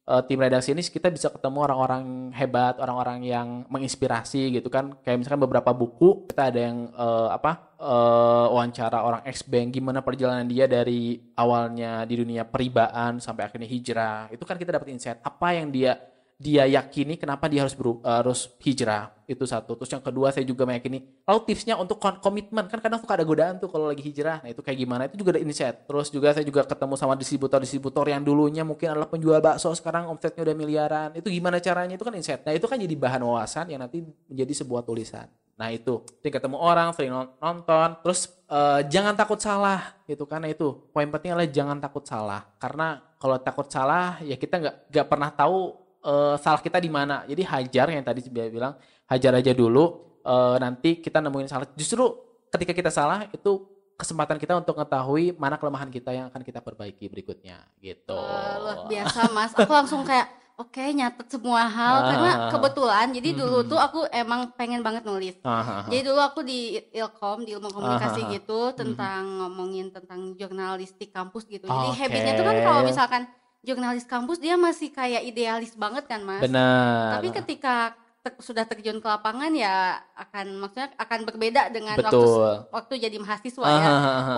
uh, 0.06 0.22
tim 0.28 0.38
redaksi 0.38 0.76
ini 0.76 0.84
kita 0.86 1.10
bisa 1.10 1.32
ketemu 1.34 1.66
orang-orang 1.66 2.36
hebat, 2.36 2.78
orang-orang 2.84 3.26
yang 3.26 3.48
menginspirasi 3.72 4.60
gitu 4.60 4.68
kan. 4.68 4.94
Kayak 5.02 5.24
misalkan 5.24 5.42
beberapa 5.42 5.72
buku 5.72 6.30
kita 6.30 6.52
ada 6.52 6.60
yang 6.62 6.92
uh, 6.94 7.32
apa 7.32 7.74
uh, 7.80 8.54
wawancara 8.54 9.02
orang 9.02 9.22
ex 9.26 9.42
bank 9.48 9.74
gimana 9.80 10.04
perjalanan 10.04 10.46
dia 10.46 10.68
dari 10.68 11.18
awalnya 11.40 12.04
di 12.06 12.16
dunia 12.22 12.44
peribaan 12.46 13.18
sampai 13.24 13.48
akhirnya 13.48 13.72
hijrah. 13.72 14.30
Itu 14.30 14.44
kan 14.46 14.60
kita 14.60 14.76
dapat 14.76 14.94
insight 14.94 15.24
apa 15.26 15.48
yang 15.58 15.74
dia 15.74 15.96
dia 16.36 16.68
yakini 16.68 17.16
kenapa 17.16 17.48
dia 17.48 17.64
harus 17.64 17.72
beru, 17.72 18.04
harus 18.04 18.52
hijrah. 18.60 19.16
Itu 19.26 19.48
satu. 19.48 19.80
Terus 19.80 19.90
yang 19.90 20.04
kedua 20.04 20.30
saya 20.30 20.44
juga 20.46 20.68
meyakini 20.68 21.02
lalu 21.24 21.40
tipsnya 21.48 21.80
untuk 21.80 21.98
komitmen. 21.98 22.68
Kan 22.68 22.84
kadang 22.84 23.00
suka 23.00 23.16
ada 23.16 23.26
godaan 23.26 23.58
tuh 23.58 23.72
kalau 23.72 23.88
lagi 23.88 24.04
hijrah. 24.04 24.44
Nah 24.44 24.52
itu 24.52 24.60
kayak 24.60 24.78
gimana? 24.78 25.08
Itu 25.08 25.18
juga 25.18 25.40
ada 25.40 25.42
insight. 25.42 25.88
Terus 25.88 26.12
juga 26.12 26.36
saya 26.36 26.46
juga 26.46 26.68
ketemu 26.68 26.94
sama 27.00 27.16
distributor 27.16 27.58
distributor 27.64 28.06
yang 28.06 28.22
dulunya 28.22 28.62
mungkin 28.68 28.94
adalah 28.94 29.08
penjual 29.08 29.40
bakso 29.40 29.72
sekarang 29.74 30.12
omsetnya 30.12 30.44
udah 30.44 30.56
miliaran. 30.56 31.10
Itu 31.16 31.32
gimana 31.32 31.58
caranya? 31.64 31.96
Itu 31.96 32.04
kan 32.04 32.14
insight. 32.14 32.44
Nah 32.44 32.54
itu 32.54 32.68
kan 32.68 32.78
jadi 32.78 32.96
bahan 33.00 33.22
wawasan 33.24 33.72
yang 33.72 33.82
nanti 33.82 34.04
menjadi 34.28 34.54
sebuah 34.62 34.84
tulisan. 34.84 35.32
Nah 35.56 35.72
itu, 35.72 36.04
sering 36.20 36.36
ketemu 36.36 36.60
orang, 36.60 36.92
sering 36.92 37.16
nonton, 37.16 37.90
terus 38.04 38.28
uh, 38.52 38.84
jangan 38.92 39.16
takut 39.16 39.40
salah 39.40 39.96
gitu 40.04 40.28
karena 40.28 40.52
itu. 40.52 40.92
Poin 40.92 41.08
penting 41.08 41.32
adalah 41.32 41.48
jangan 41.48 41.80
takut 41.80 42.04
salah. 42.04 42.44
Karena 42.60 43.00
kalau 43.16 43.40
takut 43.40 43.72
salah 43.72 44.20
ya 44.20 44.36
kita 44.36 44.60
nggak 44.60 44.76
nggak 44.92 45.08
pernah 45.08 45.32
tahu 45.32 45.85
uh, 46.06 46.36
salah 46.38 46.62
kita 46.62 46.78
di 46.78 46.88
mana. 46.88 47.26
Jadi 47.26 47.42
hajar 47.42 47.90
yang 47.90 48.06
tadi 48.06 48.22
dia 48.30 48.46
bilang, 48.48 48.78
hajar 49.10 49.34
aja 49.42 49.52
dulu 49.52 50.06
uh, 50.22 50.56
nanti 50.62 51.02
kita 51.02 51.18
nemuin 51.20 51.50
salah. 51.50 51.68
Justru 51.74 52.06
ketika 52.54 52.72
kita 52.72 52.94
salah 52.94 53.26
itu 53.34 53.66
kesempatan 53.96 54.38
kita 54.38 54.60
untuk 54.60 54.76
mengetahui 54.76 55.40
mana 55.40 55.56
kelemahan 55.56 55.88
kita 55.88 56.12
yang 56.12 56.28
akan 56.28 56.44
kita 56.46 56.60
perbaiki 56.60 57.10
berikutnya 57.10 57.64
gitu. 57.80 58.16
Uh, 58.16 58.56
luar 58.62 58.78
biasa 58.86 59.20
Mas. 59.34 59.52
Aku 59.56 59.72
langsung 59.72 60.04
kayak 60.04 60.28
oke 60.56 60.72
okay, 60.72 60.96
nyatet 60.96 61.28
semua 61.28 61.68
hal 61.68 61.96
ah, 62.00 62.04
karena 62.08 62.32
kebetulan 62.52 63.08
jadi 63.12 63.30
hmm, 63.36 63.40
dulu 63.40 63.60
hmm, 63.60 63.70
tuh 63.72 63.80
hmm. 63.80 63.88
aku 63.88 64.00
emang 64.12 64.42
pengen 64.56 64.82
banget 64.84 65.04
nulis. 65.04 65.36
Ah, 65.44 65.88
jadi 65.88 66.12
dulu 66.12 66.20
aku 66.20 66.40
di 66.44 66.80
Ilkom 66.92 67.48
di 67.48 67.56
ilmu 67.56 67.72
komunikasi 67.72 68.22
ah, 68.24 68.30
gitu 68.36 68.60
tentang 68.76 69.44
ngomongin 69.44 69.92
tentang 69.92 70.36
jurnalistik 70.36 71.12
kampus 71.12 71.48
gitu. 71.48 71.68
Jadi 71.68 71.88
okay. 71.92 72.00
habitnya 72.08 72.34
tuh 72.36 72.46
kan 72.48 72.58
kalau 72.64 72.82
misalkan 72.84 73.24
jurnalis 73.66 74.06
kampus 74.06 74.38
dia 74.38 74.56
masih 74.56 74.94
kayak 74.94 75.26
idealis 75.26 75.74
banget 75.74 76.06
kan 76.06 76.22
mas? 76.22 76.46
Benar. 76.46 77.20
Tapi 77.20 77.28
ketika 77.34 77.98
te 78.26 78.34
sudah 78.42 78.66
terjun 78.66 78.98
ke 78.98 79.06
lapangan 79.06 79.54
ya 79.54 80.02
akan 80.18 80.58
maksudnya 80.58 80.90
akan 80.98 81.20
berbeda 81.30 81.70
dengan 81.70 81.94
Betul. 81.98 82.66
waktu 82.70 82.74
waktu 82.74 82.94
jadi 83.10 83.18
mahasiswa 83.22 83.66
ya. 83.66 83.90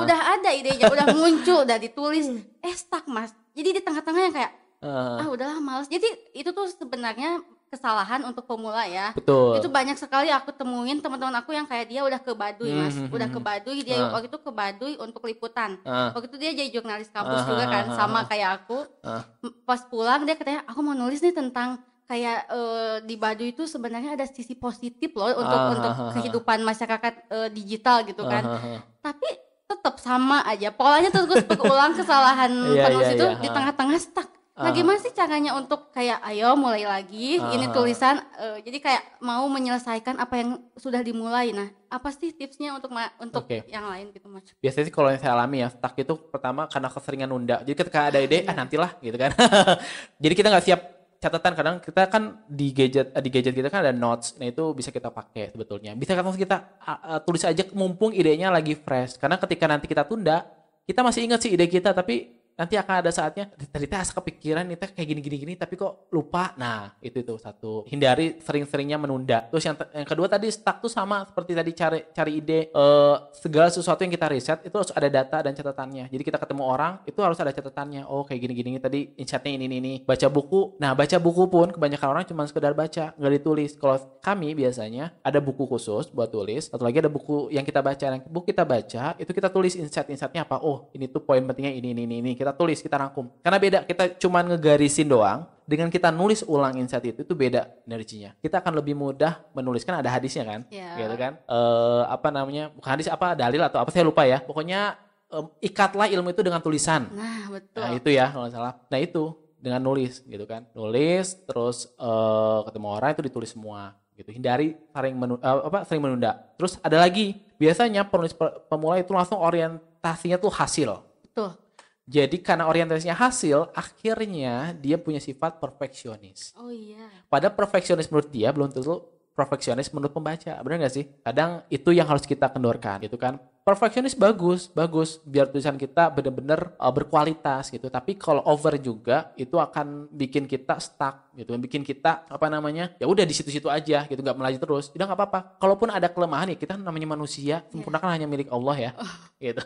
Udah 0.03 0.19
ada 0.39 0.49
idenya 0.51 0.87
udah 0.91 1.07
muncul 1.19 1.63
udah 1.67 1.77
ditulis 1.79 2.27
eh 2.63 2.75
stuck 2.75 3.07
mas. 3.07 3.31
Jadi 3.55 3.79
di 3.79 3.81
tengah-tengah 3.83 4.21
yang 4.27 4.35
kayak 4.35 4.51
uh. 4.83 5.23
ah 5.23 5.27
udahlah 5.27 5.59
males. 5.63 5.87
Jadi 5.87 6.07
itu 6.35 6.49
tuh 6.51 6.67
sebenarnya 6.67 7.43
kesalahan 7.67 8.23
untuk 8.23 8.47
pemula 8.47 8.87
ya. 8.87 9.11
Betul. 9.11 9.59
Itu 9.59 9.67
banyak 9.67 9.99
sekali 9.99 10.31
aku 10.31 10.55
temuin 10.55 11.03
teman-teman 11.03 11.35
aku 11.39 11.51
yang 11.51 11.67
kayak 11.67 11.91
dia 11.91 12.01
udah 12.03 12.19
ke 12.19 12.31
Baduy, 12.31 12.71
Mas. 12.71 12.95
Mm 12.95 13.07
-hmm. 13.07 13.15
Udah 13.15 13.27
ke 13.27 13.39
Baduy, 13.39 13.77
dia 13.83 13.97
uh. 13.99 14.15
waktu 14.15 14.31
itu 14.31 14.39
ke 14.39 14.51
Baduy 14.51 14.93
untuk 14.99 15.21
liputan. 15.27 15.75
Uh. 15.83 16.15
Waktu 16.15 16.31
itu 16.31 16.37
dia 16.39 16.51
jadi 16.55 16.69
jurnalis 16.71 17.11
kampus 17.11 17.43
uh, 17.43 17.47
juga 17.47 17.63
kan, 17.67 17.85
sama 17.91 18.23
kayak 18.25 18.63
aku. 18.63 18.87
Uh. 19.03 19.21
Pas 19.67 19.83
pulang 19.85 20.23
dia 20.23 20.39
katanya, 20.39 20.63
"Aku 20.65 20.79
mau 20.79 20.95
nulis 20.95 21.19
nih 21.19 21.35
tentang 21.35 21.83
kayak 22.07 22.47
uh, 22.47 22.95
di 23.03 23.19
Baduy 23.19 23.51
itu 23.51 23.67
sebenarnya 23.67 24.15
ada 24.15 24.23
sisi 24.23 24.55
positif 24.55 25.11
loh 25.11 25.27
untuk 25.27 25.59
uh, 25.59 25.71
untuk 25.75 25.93
kehidupan 26.15 26.63
masyarakat 26.63 27.13
uh, 27.27 27.49
digital 27.51 28.07
gitu 28.07 28.23
kan." 28.23 28.47
Uh, 28.47 28.79
Tapi 29.03 29.27
tetap 29.67 29.99
sama 29.99 30.47
aja 30.47 30.71
polanya 30.71 31.11
terus 31.11 31.43
berulang 31.43 31.91
kesalahan 31.91 32.47
yeah, 32.71 32.87
penulis 32.87 33.07
yeah, 33.11 33.17
itu 33.19 33.27
yeah. 33.27 33.41
di 33.43 33.47
tengah-tengah 33.51 33.99
stuck 33.99 34.36
Nah, 34.57 34.73
gimana 34.73 34.97
sih 34.97 35.13
caranya 35.13 35.53
untuk 35.53 35.93
kayak 35.93 36.17
ayo 36.33 36.57
mulai 36.57 36.81
lagi 36.81 37.37
uh, 37.37 37.53
ini 37.53 37.69
tulisan 37.69 38.17
uh, 38.41 38.57
jadi 38.65 38.81
kayak 38.81 39.03
mau 39.21 39.45
menyelesaikan 39.45 40.17
apa 40.17 40.33
yang 40.41 40.49
sudah 40.73 41.05
dimulai. 41.05 41.53
Nah, 41.53 41.69
apa 41.93 42.09
sih 42.09 42.33
tipsnya 42.33 42.73
untuk 42.73 42.89
untuk 43.21 43.45
okay. 43.45 43.61
yang 43.69 43.85
lain 43.85 44.09
gitu 44.09 44.25
Mas? 44.25 44.49
Biasanya 44.57 44.85
sih 44.89 44.93
kalau 44.93 45.13
yang 45.13 45.21
saya 45.21 45.37
alami 45.37 45.61
ya, 45.61 45.69
stuck 45.69 45.93
itu 45.93 46.17
pertama 46.33 46.65
karena 46.65 46.89
keseringan 46.89 47.29
nunda. 47.29 47.61
Jadi 47.61 47.75
ketika 47.77 48.09
ada 48.09 48.17
ide, 48.17 48.49
ah 48.49 48.55
nantilah 48.57 48.97
gitu 48.97 49.17
kan. 49.21 49.29
jadi 50.23 50.33
kita 50.33 50.47
nggak 50.49 50.65
siap 50.65 50.81
catatan 51.17 51.53
kadang 51.57 51.75
kita 51.81 52.01
kan 52.09 52.45
di 52.45 52.69
gadget 52.69 53.09
di 53.09 53.29
gadget 53.33 53.53
kita 53.57 53.73
kan 53.73 53.81
ada 53.81 53.93
notes 53.93 54.37
nah 54.37 54.45
itu 54.45 54.69
bisa 54.77 54.93
kita 54.93 55.09
pakai 55.09 55.49
sebetulnya 55.49 55.97
bisa 55.97 56.13
kan 56.13 56.21
kita 56.29 56.77
uh, 56.77 57.17
tulis 57.25 57.41
aja 57.41 57.65
mumpung 57.73 58.13
idenya 58.13 58.53
lagi 58.53 58.77
fresh 58.77 59.17
karena 59.17 59.41
ketika 59.41 59.65
nanti 59.65 59.89
kita 59.89 60.05
tunda 60.05 60.45
kita 60.85 61.01
masih 61.01 61.25
ingat 61.25 61.41
sih 61.41 61.57
ide 61.57 61.65
kita 61.65 61.89
tapi 61.89 62.36
nanti 62.57 62.75
akan 62.75 63.05
ada 63.05 63.11
saatnya 63.13 63.47
tadi 63.53 63.85
teh 63.85 63.95
asa 63.95 64.11
kepikiran 64.17 64.65
nih 64.65 64.77
teh 64.81 64.89
kayak 64.91 65.07
gini 65.07 65.21
gini 65.21 65.37
gini 65.37 65.53
tapi 65.53 65.77
kok 65.77 66.09
lupa. 66.11 66.57
Nah 66.57 66.97
itu 66.99 67.21
itu 67.21 67.37
satu. 67.37 67.85
Hindari 67.87 68.41
sering-seringnya 68.41 68.97
menunda. 68.97 69.45
Terus 69.53 69.63
yang 69.63 69.75
yang 69.93 70.07
kedua 70.09 70.27
tadi 70.27 70.49
stuck 70.49 70.81
tuh 70.81 70.89
sama 70.89 71.23
seperti 71.29 71.51
tadi 71.53 71.71
cari 71.77 71.99
cari 72.11 72.31
ide 72.41 72.59
uh, 72.73 73.29
segala 73.33 73.69
sesuatu 73.69 74.01
yang 74.01 74.13
kita 74.13 74.27
riset 74.27 74.59
itu 74.65 74.75
harus 74.75 74.91
ada 74.91 75.07
data 75.07 75.37
dan 75.45 75.53
catatannya. 75.53 76.09
Jadi 76.09 76.23
kita 76.25 76.41
ketemu 76.41 76.63
orang 76.65 76.99
itu 77.05 77.19
harus 77.21 77.37
ada 77.37 77.53
catatannya. 77.53 78.09
Oh 78.09 78.25
kayak 78.25 78.39
gini 78.41 78.53
gini, 78.57 78.69
tadi 78.81 79.13
insightnya 79.15 79.53
ini, 79.53 79.65
ini 79.69 79.77
ini. 79.77 79.93
Baca 80.03 80.27
buku. 80.27 80.81
Nah 80.81 80.97
baca 80.97 81.17
buku 81.21 81.43
pun 81.47 81.67
kebanyakan 81.69 82.07
orang 82.09 82.23
cuma 82.25 82.43
sekedar 82.49 82.73
baca 82.73 83.13
nggak 83.13 83.33
ditulis. 83.37 83.77
Kalau 83.77 84.01
kami 84.19 84.57
biasanya 84.57 85.13
ada 85.21 85.37
buku 85.37 85.69
khusus 85.69 86.09
buat 86.11 86.33
tulis 86.33 86.67
satu 86.67 86.83
lagi 86.83 86.99
ada 86.99 87.11
buku 87.11 87.53
yang 87.53 87.63
kita 87.63 87.79
baca. 87.79 88.05
Yang 88.17 88.25
buku 88.27 88.51
kita 88.51 88.63
baca 88.65 89.03
itu 89.19 89.31
kita 89.31 89.49
tulis 89.51 89.73
insight 89.77 90.09
insightnya 90.09 90.43
apa? 90.43 90.59
Oh 90.63 90.89
ini 90.95 91.05
tuh 91.05 91.21
poin 91.21 91.43
pentingnya 91.43 91.73
ini 91.75 91.93
ini 91.93 92.03
ini, 92.07 92.15
ini. 92.23 92.31
Kita 92.33 92.46
tulis, 92.53 92.79
kita 92.79 92.95
rangkum. 92.99 93.31
Karena 93.41 93.57
beda, 93.57 93.79
kita 93.83 94.15
cuma 94.19 94.43
ngegarisin 94.43 95.07
doang, 95.07 95.47
dengan 95.67 95.91
kita 95.91 96.07
nulis 96.15 96.47
ulang 96.47 96.79
insight 96.79 97.03
itu 97.11 97.27
itu 97.27 97.33
beda 97.35 97.67
energinya. 97.83 98.31
Kita 98.39 98.63
akan 98.63 98.79
lebih 98.79 98.95
mudah 98.95 99.43
menuliskan 99.51 99.99
ada 99.99 100.07
hadisnya 100.07 100.47
kan, 100.47 100.63
yeah. 100.71 100.95
gitu 100.95 101.15
kan? 101.19 101.35
Uh, 101.43 102.07
apa 102.07 102.31
namanya? 102.31 102.71
Bukan 102.71 102.87
hadis 102.87 103.11
apa 103.11 103.35
dalil 103.35 103.59
atau 103.59 103.83
apa 103.83 103.91
saya 103.91 104.07
lupa 104.07 104.23
ya. 104.23 104.39
Pokoknya 104.39 104.95
um, 105.27 105.51
ikatlah 105.59 106.07
ilmu 106.07 106.31
itu 106.31 106.39
dengan 106.39 106.63
tulisan. 106.63 107.11
Nah 107.11 107.51
betul. 107.51 107.83
Nah 107.83 107.91
itu 107.99 108.09
ya 108.15 108.31
kalau 108.31 108.47
salah. 108.47 108.79
Nah 108.87 108.99
itu 109.03 109.35
dengan 109.59 109.83
nulis 109.83 110.23
gitu 110.23 110.47
kan. 110.47 110.63
Nulis 110.71 111.35
terus 111.43 111.91
uh, 111.99 112.63
ketemu 112.63 112.87
orang 112.87 113.09
itu 113.11 113.23
ditulis 113.27 113.51
semua 113.51 113.99
gitu. 114.15 114.31
Hindari 114.31 114.79
sering 114.95 115.19
menunda, 115.19 115.43
uh, 115.43 115.67
apa 115.67 115.83
sering 115.83 115.99
menunda. 115.99 116.31
Terus 116.55 116.79
ada 116.79 116.95
lagi 117.03 117.43
biasanya 117.59 118.07
penulis 118.07 118.31
pemula 118.71 119.03
itu 119.03 119.11
langsung 119.11 119.43
orientasinya 119.43 120.39
tuh 120.39 120.47
hasil. 120.47 120.95
Betul 121.27 121.66
jadi 122.07 122.39
karena 122.39 122.71
orientasinya 122.71 123.19
hasil, 123.19 123.75
akhirnya 123.75 124.71
dia 124.79 124.95
punya 124.95 125.19
sifat 125.19 125.59
perfeksionis. 125.59 126.55
Oh 126.55 126.71
iya. 126.71 127.03
Pada 127.27 127.51
perfeksionis 127.51 128.07
menurut 128.07 128.31
dia 128.31 128.47
belum 128.55 128.71
tentu 128.71 129.03
perfeksionis 129.35 129.91
menurut 129.91 130.15
pembaca. 130.15 130.55
Benar 130.63 130.87
gak 130.87 130.95
sih? 130.95 131.05
Kadang 131.19 131.67
itu 131.67 131.91
yang 131.91 132.07
harus 132.07 132.23
kita 132.23 132.47
kendorkan 132.47 133.03
gitu 133.03 133.19
kan. 133.19 133.35
Perfeksionis 133.67 134.15
bagus, 134.15 134.71
bagus 134.71 135.19
biar 135.27 135.51
tulisan 135.51 135.75
kita 135.75 136.07
benar-benar 136.07 136.79
uh, 136.79 136.87
berkualitas 136.95 137.67
gitu. 137.67 137.91
Tapi 137.91 138.15
kalau 138.15 138.39
over 138.47 138.79
juga 138.79 139.35
itu 139.35 139.59
akan 139.59 140.07
bikin 140.07 140.47
kita 140.47 140.79
stuck 140.79 141.35
gitu, 141.35 141.51
bikin 141.59 141.83
kita 141.83 142.23
apa 142.31 142.47
namanya? 142.47 142.95
Ya 142.95 143.11
udah 143.11 143.27
di 143.27 143.35
situ-situ 143.35 143.67
aja 143.67 144.07
gitu, 144.07 144.23
nggak 144.23 144.37
melaju 144.39 144.57
terus. 144.63 144.85
Udah 144.95 145.11
nggak 145.11 145.19
apa-apa. 145.19 145.39
Kalaupun 145.59 145.91
ada 145.91 146.07
kelemahan 146.07 146.55
ya 146.55 146.57
kita 146.57 146.79
namanya 146.79 147.19
manusia, 147.19 147.67
sempurna 147.67 147.99
kan 147.99 148.15
hanya 148.15 148.23
milik 148.31 148.47
Allah 148.47 148.77
ya. 148.79 148.91
Oh. 148.95 149.15
Gitu. 149.43 149.61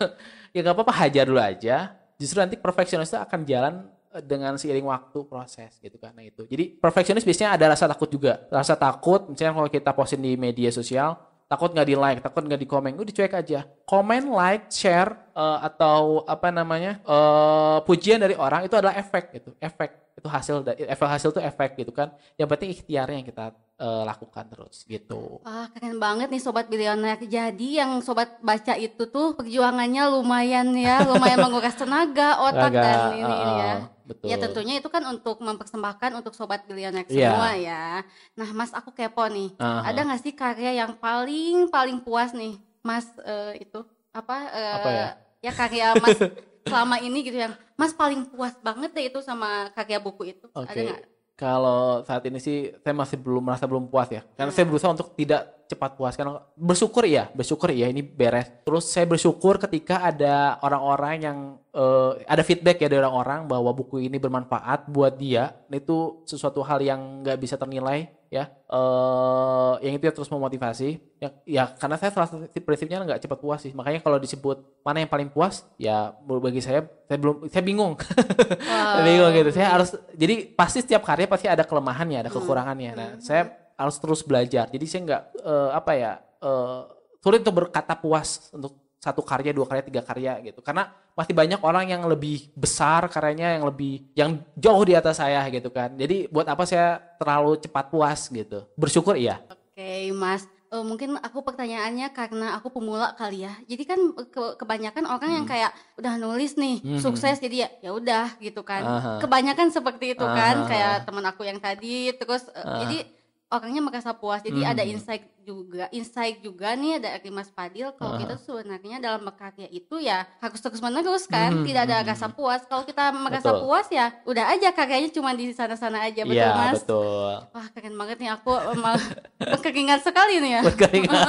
Ya 0.58 0.66
nggak 0.66 0.76
apa-apa 0.82 0.94
hajar 1.06 1.24
dulu 1.30 1.40
aja 1.40 2.01
justru 2.22 2.38
nanti 2.38 2.56
perfeksionis 2.62 3.10
itu 3.10 3.18
akan 3.18 3.40
jalan 3.50 3.74
eh, 4.14 4.22
dengan 4.22 4.54
seiring 4.62 4.86
waktu 4.86 5.26
proses 5.26 5.82
gitu 5.82 5.98
nah 5.98 6.22
itu. 6.22 6.46
Jadi 6.46 6.78
perfeksionis 6.78 7.26
biasanya 7.26 7.58
ada 7.58 7.74
rasa 7.74 7.90
takut 7.90 8.06
juga. 8.14 8.46
Rasa 8.54 8.78
takut 8.78 9.26
misalnya 9.26 9.58
kalau 9.58 9.70
kita 9.74 9.92
posting 9.98 10.22
di 10.22 10.38
media 10.38 10.70
sosial 10.70 11.18
takut 11.52 11.76
nggak 11.76 11.88
di 11.92 11.96
like 12.00 12.20
takut 12.24 12.48
nggak 12.48 12.62
di 12.64 12.68
komen 12.70 12.96
udah 12.96 13.12
cuek 13.12 13.36
aja 13.36 13.68
komen 13.92 14.32
like 14.32 14.72
share 14.72 15.12
uh, 15.36 15.60
atau 15.68 16.24
apa 16.24 16.48
namanya 16.48 17.04
uh, 17.04 17.84
pujian 17.84 18.24
dari 18.24 18.40
orang 18.40 18.64
itu 18.64 18.72
adalah 18.80 18.96
efek 18.96 19.36
gitu 19.36 19.52
efek 19.60 20.16
itu 20.16 20.28
hasil 20.32 20.64
efek 20.64 21.08
hasil 21.12 21.36
itu 21.36 21.42
efek 21.44 21.76
gitu 21.76 21.92
kan 21.92 22.16
yang 22.40 22.48
penting 22.48 22.72
ikhtiarnya 22.72 23.20
yang 23.20 23.28
kita 23.28 23.52
uh, 23.82 24.04
lakukan 24.06 24.46
terus 24.48 24.86
gitu. 24.86 25.42
Wah 25.42 25.68
keren 25.74 25.98
banget 25.98 26.30
nih 26.30 26.40
sobat 26.40 26.70
bilioner. 26.70 27.18
Jadi 27.20 27.82
yang 27.82 28.00
sobat 28.06 28.38
baca 28.40 28.78
itu 28.78 29.10
tuh 29.10 29.34
perjuangannya 29.34 30.04
lumayan 30.14 30.72
ya, 30.78 31.02
lumayan 31.10 31.42
menguras 31.42 31.74
tenaga, 31.74 32.38
otak 32.46 32.72
Laga, 32.72 32.84
dan 32.86 33.00
ini, 33.18 33.34
uh, 33.34 33.42
ini 33.42 33.54
ya. 33.58 33.74
Betul. 34.06 34.28
Ya 34.30 34.36
tentunya 34.38 34.74
itu 34.78 34.90
kan 34.92 35.04
untuk 35.10 35.42
mempersembahkan 35.42 36.12
untuk 36.20 36.38
sobat 36.38 36.68
bilioner 36.70 37.08
iya. 37.10 37.34
semua 37.34 37.50
yeah. 37.58 38.06
ya. 38.06 38.40
Nah 38.40 38.50
Mas 38.54 38.72
aku 38.72 38.94
kepo 38.94 39.26
nih, 39.26 39.58
uh 39.58 39.64
-huh. 39.64 39.82
ada 39.90 40.00
nggak 40.06 40.22
sih 40.22 40.34
karya 40.38 40.86
yang 40.86 40.94
paling 41.02 41.72
paling 41.72 41.98
puas 42.04 42.32
nih 42.36 42.71
Mas 42.82 43.06
uh, 43.22 43.54
itu 43.58 43.86
apa? 44.12 44.38
Uh, 44.52 44.74
apa 44.78 44.90
ya? 44.90 45.08
Ya 45.42 45.52
karya 45.54 45.88
Mas 45.98 46.18
selama 46.70 47.02
ini 47.02 47.26
gitu 47.26 47.38
yang 47.38 47.54
Mas 47.78 47.94
paling 47.94 48.30
puas 48.30 48.54
banget 48.62 48.94
deh 48.94 49.10
itu 49.10 49.20
sama 49.26 49.74
karya 49.74 49.98
buku 49.98 50.38
itu. 50.38 50.46
Okay. 50.54 50.70
Ada 50.70 50.82
nggak? 50.82 51.02
Kalau 51.42 52.06
saat 52.06 52.22
ini 52.30 52.38
sih 52.38 52.70
saya 52.86 52.94
masih 52.94 53.18
belum 53.18 53.42
merasa 53.42 53.66
belum 53.66 53.90
puas 53.90 54.14
ya. 54.14 54.22
Karena 54.38 54.54
saya 54.54 54.70
berusaha 54.70 54.94
untuk 54.94 55.18
tidak 55.18 55.66
cepat 55.66 55.96
puas 55.98 56.14
karena 56.14 56.38
bersyukur 56.54 57.08
ya, 57.08 57.34
bersyukur 57.34 57.74
ya 57.74 57.90
ini 57.90 58.06
beres. 58.06 58.52
Terus 58.62 58.86
saya 58.86 59.10
bersyukur 59.10 59.58
ketika 59.58 60.06
ada 60.06 60.62
orang-orang 60.62 61.16
yang 61.24 61.38
uh, 61.74 62.14
ada 62.30 62.46
feedback 62.46 62.84
ya 62.86 62.92
dari 62.92 63.02
orang-orang 63.02 63.50
bahwa 63.50 63.74
buku 63.74 64.06
ini 64.06 64.22
bermanfaat 64.22 64.86
buat 64.92 65.18
dia. 65.18 65.58
Itu 65.74 66.22
sesuatu 66.30 66.62
hal 66.62 66.78
yang 66.86 67.26
nggak 67.26 67.40
bisa 67.42 67.58
ternilai 67.58 68.21
ya. 68.32 68.48
Uh, 68.72 69.76
yang 69.84 70.00
itu 70.00 70.08
ya 70.08 70.14
terus 70.16 70.32
memotivasi. 70.32 71.04
Ya, 71.20 71.30
ya 71.44 71.64
karena 71.76 72.00
saya 72.00 72.16
salah 72.16 72.32
satu 72.32 72.48
prinsipnya 72.64 73.04
nggak 73.04 73.20
cepat 73.28 73.38
puas 73.44 73.60
sih. 73.60 73.76
Makanya 73.76 74.00
kalau 74.00 74.18
disebut 74.18 74.64
mana 74.82 75.04
yang 75.04 75.12
paling 75.12 75.28
puas, 75.28 75.68
ya 75.76 76.16
bagi 76.24 76.64
saya 76.64 76.88
saya 77.06 77.18
belum 77.20 77.52
saya 77.52 77.62
bingung. 77.62 78.00
Wow. 78.00 79.04
bingung 79.12 79.32
gitu. 79.36 79.52
Saya 79.52 79.76
harus 79.76 79.92
jadi 80.16 80.48
pasti 80.56 80.80
setiap 80.82 81.04
karya 81.04 81.28
pasti 81.28 81.52
ada 81.52 81.68
kelemahannya, 81.68 82.26
ada 82.26 82.32
hmm. 82.32 82.38
kekurangannya. 82.40 82.92
Nah, 82.96 83.10
hmm. 83.14 83.22
saya 83.22 83.52
harus 83.76 84.00
terus 84.00 84.24
belajar. 84.24 84.72
Jadi 84.72 84.86
saya 84.88 85.02
nggak 85.04 85.24
uh, 85.44 85.70
apa 85.76 85.92
ya 86.00 86.12
uh, 86.42 86.88
sulit 87.22 87.46
untuk 87.46 87.68
berkata 87.68 87.94
puas 88.00 88.50
untuk 88.50 88.81
satu 89.02 89.26
karya, 89.26 89.50
dua 89.50 89.66
karya, 89.66 89.82
tiga 89.82 90.06
karya 90.06 90.38
gitu. 90.46 90.62
Karena 90.62 90.94
masih 91.18 91.34
banyak 91.34 91.58
orang 91.66 91.90
yang 91.90 92.06
lebih 92.06 92.54
besar 92.54 93.10
karyanya 93.10 93.58
yang 93.58 93.66
lebih 93.66 93.94
yang 94.14 94.38
jauh 94.54 94.84
di 94.86 94.94
atas 94.94 95.18
saya 95.18 95.42
gitu 95.50 95.74
kan. 95.74 95.98
Jadi 95.98 96.30
buat 96.30 96.46
apa 96.46 96.70
saya 96.70 97.02
terlalu 97.18 97.58
cepat 97.58 97.90
puas 97.90 98.30
gitu. 98.30 98.70
Bersyukur 98.78 99.18
iya. 99.18 99.42
Oke, 99.50 100.14
Mas. 100.14 100.46
Uh, 100.72 100.88
mungkin 100.88 101.20
aku 101.20 101.44
pertanyaannya 101.44 102.16
karena 102.16 102.56
aku 102.56 102.72
pemula 102.72 103.12
kali 103.18 103.44
ya. 103.44 103.52
Jadi 103.68 103.84
kan 103.84 104.00
ke, 104.32 104.56
kebanyakan 104.56 105.04
orang 105.04 105.28
hmm. 105.34 105.38
yang 105.42 105.46
kayak 105.50 105.72
udah 106.00 106.14
nulis 106.16 106.56
nih 106.56 106.80
hmm. 106.80 107.02
sukses 107.04 107.44
jadi 107.44 107.68
ya 107.68 107.70
ya 107.84 107.92
udah 107.92 108.40
gitu 108.40 108.64
kan. 108.64 108.86
Aha. 108.86 109.12
Kebanyakan 109.20 109.68
seperti 109.68 110.16
itu 110.16 110.24
kan 110.24 110.64
kayak 110.72 111.04
teman 111.04 111.26
aku 111.28 111.44
yang 111.44 111.60
tadi 111.60 112.16
terus 112.16 112.48
uh, 112.56 112.88
jadi 112.88 113.04
orangnya 113.52 113.82
merasa 113.84 114.16
puas 114.16 114.40
jadi 114.40 114.64
hmm. 114.64 114.72
ada 114.72 114.84
insight 114.88 115.28
juga 115.42 115.86
insight 115.90 116.40
juga 116.46 116.78
nih 116.78 117.02
ada 117.02 117.18
Mas 117.34 117.50
Padil 117.50 117.90
kalau 117.98 118.16
uh. 118.16 118.20
kita 118.22 118.36
sebenarnya 118.38 118.98
dalam 119.02 119.22
bekerja 119.26 119.66
itu 119.70 119.98
ya 119.98 120.30
harus 120.40 120.60
terus 120.62 120.82
menerus 120.82 121.26
kan 121.26 121.52
hmm. 121.52 121.66
tidak 121.66 121.82
ada 121.90 121.98
hmm. 122.02 122.08
rasa 122.14 122.28
puas 122.30 122.62
kalau 122.70 122.86
kita 122.86 123.10
merasa 123.16 123.50
betul. 123.52 123.62
puas 123.66 123.88
ya 123.90 124.14
udah 124.24 124.46
aja 124.54 124.70
karyanya 124.72 125.10
cuma 125.10 125.34
di 125.34 125.50
sana-sana 125.52 126.06
aja 126.06 126.22
betul 126.24 126.38
ya, 126.38 126.54
mas 126.54 126.82
betul 126.86 127.34
wah 127.52 127.68
keren 127.74 127.96
banget 127.98 128.18
nih 128.22 128.32
aku 128.32 128.54
emang 128.78 128.98
berkeringat 129.52 130.00
sekali 130.06 130.38
nih 130.40 130.52
ya 130.58 130.62
berkeringat 130.62 131.26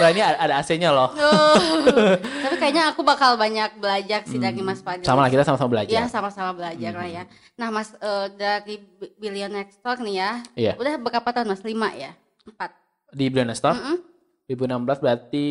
nah 0.00 0.08
ini 0.14 0.20
ada 0.20 0.54
AC-nya 0.60 0.90
loh 0.92 1.08
oh, 1.16 1.56
tapi 2.44 2.56
kayaknya 2.60 2.92
aku 2.92 3.00
bakal 3.02 3.40
banyak 3.40 3.80
belajar 3.80 4.22
sih 4.28 4.36
hmm. 4.36 4.46
dari 4.46 4.60
Mas 4.60 4.84
Padil 4.84 5.08
sama 5.08 5.24
lah 5.24 5.30
kita 5.32 5.42
sama-sama 5.48 5.70
belajar 5.80 5.92
ya 5.94 6.04
sama-sama 6.06 6.50
belajar 6.52 6.92
hmm. 6.92 7.00
lah 7.00 7.08
ya 7.08 7.22
nah 7.56 7.68
Mas 7.72 7.90
uh, 7.98 8.28
dari 8.28 8.82
Billion 9.16 9.50
Next 9.50 9.80
Talk 9.80 10.04
nih 10.04 10.20
ya 10.20 10.30
yeah. 10.54 10.74
udah 10.76 11.00
berapa 11.00 11.28
tahun 11.32 11.48
Mas 11.48 11.64
lima 11.64 11.88
ya 11.96 12.12
empat 12.44 12.83
di 13.14 13.30
Store. 13.54 13.78
Mm 13.78 13.86
-hmm. 13.86 13.98
2016 14.44 15.00
berarti 15.00 15.46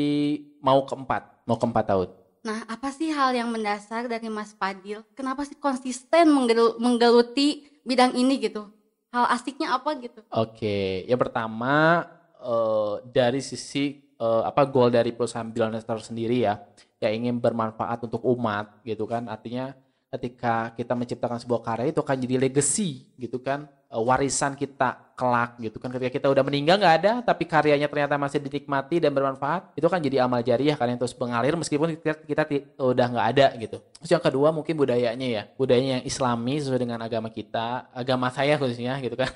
mau 0.62 0.86
keempat, 0.86 1.48
mau 1.50 1.58
keempat 1.58 1.86
tahun. 1.90 2.10
Nah, 2.44 2.60
apa 2.68 2.92
sih 2.92 3.10
hal 3.10 3.34
yang 3.34 3.50
mendasar 3.50 4.06
dari 4.06 4.28
Mas 4.30 4.54
Padil? 4.54 5.02
Kenapa 5.16 5.48
sih 5.48 5.56
konsisten 5.58 6.30
menggeluti 6.78 7.66
bidang 7.82 8.14
ini 8.14 8.38
gitu? 8.38 8.70
Hal 9.10 9.32
asiknya 9.34 9.74
apa 9.74 9.96
gitu? 9.98 10.22
Oke, 10.30 10.60
okay. 10.60 10.90
yang 11.08 11.18
pertama 11.18 12.06
uh, 12.44 13.00
dari 13.08 13.40
sisi 13.40 14.04
uh, 14.20 14.44
apa 14.44 14.68
goal 14.68 14.92
dari 14.92 15.16
perusahaan 15.16 15.48
Billionaire 15.48 16.04
sendiri 16.04 16.44
ya, 16.44 16.60
yang 17.00 17.24
ingin 17.24 17.36
bermanfaat 17.40 18.04
untuk 18.06 18.22
umat 18.28 18.84
gitu 18.84 19.08
kan. 19.08 19.26
Artinya 19.32 19.72
ketika 20.14 20.76
kita 20.78 20.94
menciptakan 20.94 21.42
sebuah 21.42 21.62
karya 21.66 21.90
itu 21.90 22.02
akan 22.04 22.18
jadi 22.22 22.36
legacy 22.38 23.10
gitu 23.18 23.42
kan 23.42 23.66
warisan 24.02 24.58
kita 24.58 25.14
kelak 25.14 25.62
gitu 25.62 25.78
kan. 25.78 25.94
Ketika 25.94 26.10
kita 26.10 26.28
udah 26.30 26.42
meninggal 26.42 26.82
nggak 26.82 26.96
ada 27.06 27.12
tapi 27.22 27.46
karyanya 27.46 27.86
ternyata 27.86 28.18
masih 28.18 28.42
dinikmati 28.42 28.98
dan 28.98 29.14
bermanfaat 29.14 29.78
itu 29.78 29.86
kan 29.86 30.02
jadi 30.02 30.26
amal 30.26 30.42
jariah 30.42 30.74
kalian 30.74 30.98
terus 30.98 31.14
mengalir 31.14 31.54
meskipun 31.54 31.94
kita, 32.02 32.18
kita 32.26 32.44
udah 32.82 33.06
nggak 33.14 33.28
ada 33.38 33.48
gitu. 33.62 33.78
Terus 34.02 34.10
yang 34.10 34.24
kedua 34.26 34.50
mungkin 34.50 34.74
budayanya 34.74 35.28
ya 35.30 35.44
budayanya 35.54 36.02
yang 36.02 36.06
islami 36.10 36.58
sesuai 36.60 36.82
dengan 36.82 37.00
agama 37.06 37.30
kita 37.30 37.94
agama 37.94 38.34
saya 38.34 38.58
khususnya 38.58 38.98
gitu 39.06 39.14
kan. 39.14 39.30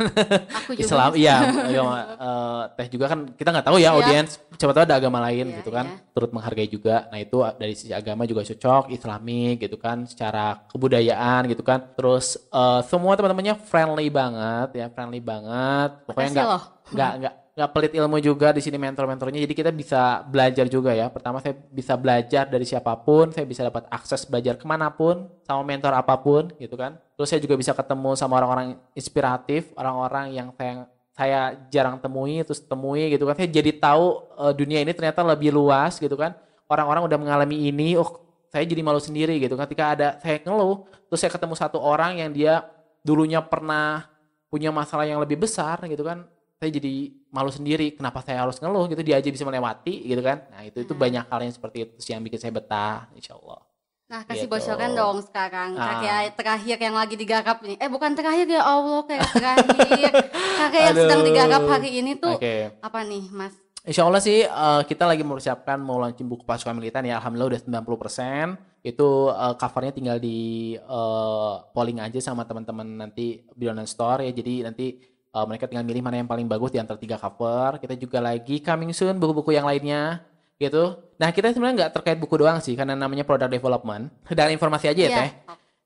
Aku 0.65 0.73
juga 0.77 0.81
Islam 0.81 1.11
iya 1.13 1.35
agama 1.45 1.93
uh, 2.17 2.61
teh 2.73 2.87
juga 2.89 3.05
kan 3.13 3.19
kita 3.37 3.49
nggak 3.53 3.65
tahu 3.69 3.77
ya 3.77 3.93
yeah. 3.93 3.95
audiens 3.95 4.41
coba 4.57 4.71
tahu 4.73 4.83
ada 4.89 4.97
agama 4.97 5.21
lain 5.29 5.53
yeah, 5.53 5.57
gitu 5.61 5.69
kan 5.69 5.85
yeah. 5.85 6.13
turut 6.17 6.31
menghargai 6.33 6.67
juga. 6.67 7.05
Nah 7.13 7.21
itu 7.21 7.37
dari 7.61 7.73
sisi 7.77 7.93
agama 7.93 8.25
juga 8.25 8.41
cocok 8.41 8.89
islami 8.89 9.61
gitu 9.61 9.77
kan 9.77 10.09
secara 10.09 10.65
kebudayaan 10.73 11.45
gitu 11.53 11.61
kan. 11.61 11.93
Terus 11.93 12.49
uh, 12.49 12.81
semua 12.81 13.13
teman-temannya 13.13 13.61
friendly 13.61 14.09
banget 14.09 14.46
banget 14.47 14.69
ya, 14.79 14.85
friendly 14.87 15.19
banget. 15.19 15.91
Pokoknya 16.07 16.31
nggak 16.31 16.47
nggak 16.95 17.11
nggak 17.19 17.33
nggak 17.57 17.69
pelit 17.73 17.93
ilmu 17.97 18.17
juga 18.21 18.53
di 18.53 18.61
sini 18.61 18.77
mentor-mentornya. 18.77 19.41
Jadi 19.41 19.55
kita 19.57 19.71
bisa 19.73 20.21
belajar 20.29 20.65
juga 20.69 20.93
ya. 20.93 21.09
Pertama 21.09 21.41
saya 21.41 21.57
bisa 21.73 21.97
belajar 21.97 22.45
dari 22.45 22.65
siapa 22.69 22.93
pun, 23.01 23.33
saya 23.33 23.49
bisa 23.49 23.65
dapat 23.65 23.89
akses 23.89 24.29
belajar 24.29 24.55
ke 24.55 24.65
mana 24.69 24.93
pun 24.93 25.25
sama 25.41 25.65
mentor 25.65 25.91
apa 25.97 26.15
pun 26.21 26.53
gitu 26.61 26.77
kan. 26.77 27.01
Terus 27.17 27.27
saya 27.33 27.41
juga 27.41 27.57
bisa 27.57 27.73
ketemu 27.73 28.13
sama 28.13 28.37
orang-orang 28.37 28.77
inspiratif, 28.93 29.73
orang-orang 29.73 30.37
yang 30.37 30.53
saya 30.53 30.85
saya 31.17 31.57
jarang 31.73 31.97
temui 31.97 32.45
terus 32.45 32.61
temui 32.61 33.09
gitu 33.09 33.25
kan. 33.25 33.33
Saya 33.33 33.49
jadi 33.49 33.73
tahu 33.73 34.05
uh, 34.37 34.53
dunia 34.53 34.85
ini 34.85 34.93
ternyata 34.93 35.25
lebih 35.25 35.49
luas 35.49 35.97
gitu 35.97 36.13
kan. 36.13 36.37
Orang-orang 36.69 37.09
udah 37.09 37.17
mengalami 37.17 37.73
ini, 37.73 37.97
oh 37.97 38.21
saya 38.53 38.69
jadi 38.69 38.85
malu 38.85 39.01
sendiri 39.01 39.41
gitu. 39.41 39.57
Ketika 39.57 39.97
ada 39.97 40.07
saya 40.21 40.37
ngeluh, 40.45 40.85
terus 41.09 41.19
saya 41.25 41.33
ketemu 41.33 41.57
satu 41.57 41.81
orang 41.81 42.21
yang 42.21 42.29
dia 42.29 42.69
dulunya 43.01 43.41
pernah 43.41 44.05
punya 44.47 44.71
masalah 44.71 45.03
yang 45.03 45.19
lebih 45.19 45.39
besar 45.39 45.83
gitu 45.87 46.03
kan 46.03 46.23
saya 46.57 46.73
jadi 46.73 47.13
malu 47.29 47.53
sendiri 47.53 47.93
kenapa 47.93 48.25
saya 48.25 48.41
harus 48.41 48.57
ngeluh 48.57 48.89
gitu 48.89 49.05
dia 49.05 49.21
aja 49.21 49.29
bisa 49.29 49.45
melewati 49.45 50.09
gitu 50.09 50.21
kan 50.25 50.41
nah 50.49 50.65
itu 50.65 50.81
itu 50.81 50.93
hmm. 50.95 51.01
banyak 51.01 51.23
hal 51.29 51.39
yang 51.45 51.53
seperti 51.53 51.77
itu 51.85 51.95
sih 52.01 52.11
yang 52.17 52.25
bikin 52.25 52.41
saya 52.41 52.53
betah 52.55 53.05
insya 53.13 53.37
Allah 53.37 53.61
nah 54.07 54.23
kasih 54.23 54.47
gitu. 54.47 54.55
bocoran 54.55 54.91
dong 54.95 55.17
sekarang 55.21 55.69
ah. 55.75 55.99
kakek 55.99 56.25
terakhir 56.39 56.77
yang 56.79 56.95
lagi 56.95 57.15
digarap 57.19 57.57
nih 57.61 57.77
eh 57.77 57.89
bukan 57.91 58.11
terakhir 58.15 58.47
ya 58.47 58.63
Allah 58.63 58.99
kayak 59.03 59.27
terakhir 59.35 60.11
kakek 60.63 60.81
yang 60.81 60.95
sedang 60.95 61.21
digarap 61.27 61.61
hari 61.67 61.89
ini 62.01 62.11
tuh 62.17 62.39
okay. 62.39 62.73
apa 62.81 63.03
nih 63.05 63.27
mas 63.29 63.53
Insya 63.87 64.03
Allah 64.03 64.19
sih 64.19 64.43
uh, 64.43 64.83
kita 64.83 65.07
lagi 65.07 65.23
mempersiapkan 65.23 65.79
mau 65.79 65.95
launching 65.95 66.27
buku 66.27 66.43
pasukan 66.43 66.75
militan 66.75 67.07
ya 67.07 67.23
Alhamdulillah 67.23 67.55
udah 67.55 67.61
90% 67.87 68.76
itu 68.85 69.29
uh, 69.29 69.55
covernya 69.57 69.93
tinggal 69.93 70.17
di 70.21 70.73
uh, 70.79 71.65
polling 71.73 71.99
aja 71.99 72.21
sama 72.21 72.45
teman-teman 72.45 72.85
nanti 73.07 73.41
Billionaire 73.57 73.89
Store 73.89 74.23
ya 74.23 74.31
jadi 74.31 74.69
nanti 74.69 75.01
uh, 75.33 75.45
mereka 75.49 75.67
tinggal 75.67 75.83
milih 75.83 76.01
mana 76.05 76.21
yang 76.21 76.29
paling 76.29 76.45
bagus 76.45 76.71
di 76.71 76.79
antara 76.79 76.95
tiga 76.95 77.17
cover 77.19 77.81
kita 77.81 77.97
juga 77.97 78.21
lagi 78.21 78.61
coming 78.63 78.93
soon 78.93 79.17
buku-buku 79.17 79.57
yang 79.57 79.67
lainnya 79.67 80.23
gitu 80.61 80.97
nah 81.17 81.33
kita 81.33 81.51
sebenarnya 81.51 81.85
nggak 81.85 81.91
terkait 81.99 82.17
buku 82.21 82.35
doang 82.37 82.61
sih 82.61 82.77
karena 82.77 82.93
namanya 82.93 83.25
product 83.25 83.51
development 83.51 84.13
dan 84.37 84.53
informasi 84.53 84.93
aja 84.93 85.01
ya 85.01 85.09
yeah. 85.09 85.19
teh 85.25 85.31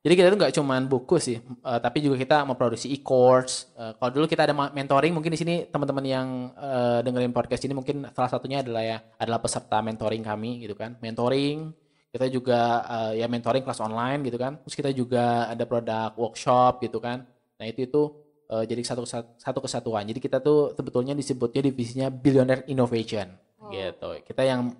jadi 0.01 0.13
kita 0.17 0.27
tuh 0.33 0.39
nggak 0.41 0.53
cuma 0.57 0.81
buku 0.81 1.21
sih, 1.21 1.37
uh, 1.61 1.77
tapi 1.77 2.01
juga 2.01 2.17
kita 2.17 2.41
memproduksi 2.41 2.89
e-course. 2.89 3.69
Uh, 3.77 3.93
kalau 4.01 4.09
dulu 4.09 4.25
kita 4.25 4.49
ada 4.49 4.53
mentoring, 4.73 5.13
mungkin 5.13 5.29
di 5.29 5.37
sini 5.37 5.69
teman-teman 5.69 6.01
yang 6.01 6.27
uh, 6.57 7.05
dengerin 7.05 7.29
podcast 7.29 7.61
ini 7.69 7.77
mungkin 7.77 8.09
salah 8.09 8.33
satunya 8.33 8.65
adalah 8.65 8.81
ya 8.81 8.97
adalah 9.21 9.37
peserta 9.37 9.77
mentoring 9.85 10.25
kami 10.25 10.65
gitu 10.65 10.73
kan. 10.73 10.97
Mentoring, 11.05 11.69
kita 12.11 12.27
juga 12.27 12.83
uh, 12.83 13.13
ya 13.15 13.25
mentoring 13.31 13.63
kelas 13.63 13.79
online 13.79 14.19
gitu 14.27 14.35
kan. 14.35 14.59
Terus 14.67 14.75
kita 14.75 14.91
juga 14.91 15.47
ada 15.47 15.63
produk 15.63 16.11
workshop 16.19 16.83
gitu 16.83 16.99
kan. 16.99 17.23
Nah 17.55 17.65
itu 17.65 17.87
itu 17.87 18.01
uh, 18.51 18.67
jadi 18.67 18.83
satu 18.83 19.07
satu 19.39 19.59
kesatuan. 19.63 20.03
Jadi 20.03 20.19
kita 20.19 20.43
tuh 20.43 20.75
sebetulnya 20.75 21.15
disebutnya 21.15 21.71
divisinya 21.71 22.07
Billionaire 22.11 22.67
Innovation 22.67 23.31
oh. 23.63 23.71
gitu. 23.71 24.19
Kita 24.27 24.43
yang 24.43 24.75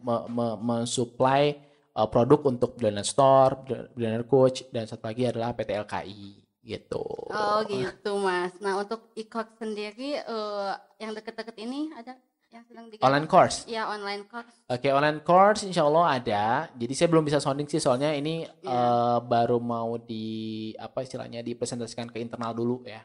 mensupply 0.60 1.56
uh, 1.96 2.08
produk 2.12 2.52
untuk 2.52 2.76
Billionaire 2.76 3.08
Store, 3.08 3.64
Billionaire 3.96 4.28
Coach, 4.28 4.68
dan 4.70 4.84
satu 4.84 5.08
lagi 5.08 5.24
adalah 5.24 5.56
PT 5.56 5.72
LKI 5.88 6.28
gitu. 6.62 7.32
Oh 7.32 7.60
gitu 7.66 8.22
mas. 8.22 8.54
Nah 8.62 8.78
untuk 8.78 9.10
e-course 9.18 9.56
sendiri 9.58 10.22
uh, 10.28 10.78
yang 11.02 11.16
deket-deket 11.18 11.58
ini 11.58 11.90
ada 11.98 12.14
yang 12.52 12.66
sedang 12.68 12.86
digarap? 12.92 13.08
Online 13.08 13.28
course? 13.32 13.58
Ya 13.64 13.88
online 13.88 14.24
course. 14.28 14.56
Oke 14.68 14.88
okay, 14.88 14.92
online 14.92 15.24
course 15.24 15.64
insya 15.64 15.88
Allah 15.88 16.20
ada. 16.20 16.46
Jadi 16.76 16.94
saya 16.94 17.08
belum 17.08 17.24
bisa 17.24 17.40
sounding 17.40 17.68
sih 17.72 17.80
soalnya 17.80 18.12
ini 18.12 18.44
yeah. 18.44 18.68
Iya. 18.68 18.76
uh, 18.76 19.20
baru 19.24 19.58
mau 19.64 19.96
di 19.96 20.72
apa 20.76 21.02
istilahnya 21.02 21.40
dipresentasikan 21.42 22.12
ke 22.12 22.20
internal 22.20 22.52
dulu 22.52 22.84
ya. 22.84 23.02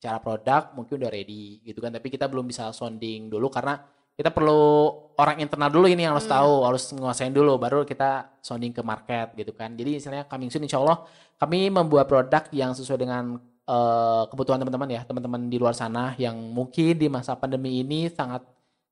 Cara 0.00 0.20
produk 0.20 0.76
mungkin 0.76 1.00
udah 1.00 1.10
ready 1.10 1.64
gitu 1.64 1.80
kan. 1.80 1.96
Tapi 1.96 2.12
kita 2.12 2.28
belum 2.28 2.44
bisa 2.44 2.68
sounding 2.76 3.32
dulu 3.32 3.48
karena 3.48 3.80
kita 4.20 4.36
perlu 4.36 4.92
orang 5.16 5.40
internal 5.40 5.72
dulu 5.72 5.88
ini 5.88 6.04
yang 6.04 6.12
harus 6.12 6.28
hmm. 6.28 6.36
tahu, 6.36 6.52
harus 6.68 6.84
nguasain 6.92 7.32
dulu, 7.32 7.56
baru 7.56 7.88
kita 7.88 8.36
sounding 8.44 8.76
ke 8.76 8.84
market 8.84 9.32
gitu 9.32 9.56
kan. 9.56 9.72
Jadi 9.72 9.96
misalnya 9.96 10.28
coming 10.28 10.52
soon 10.52 10.68
insya 10.68 10.76
Allah 10.76 11.08
kami 11.40 11.72
membuat 11.72 12.04
produk 12.04 12.44
yang 12.52 12.76
sesuai 12.76 13.00
dengan 13.00 13.40
uh, 13.64 14.28
kebutuhan 14.28 14.60
teman-teman 14.60 14.92
ya, 14.92 15.08
teman-teman 15.08 15.48
di 15.48 15.56
luar 15.56 15.72
sana 15.72 16.12
yang 16.20 16.36
mungkin 16.36 17.00
di 17.00 17.08
masa 17.08 17.32
pandemi 17.32 17.80
ini 17.80 18.12
sangat 18.12 18.44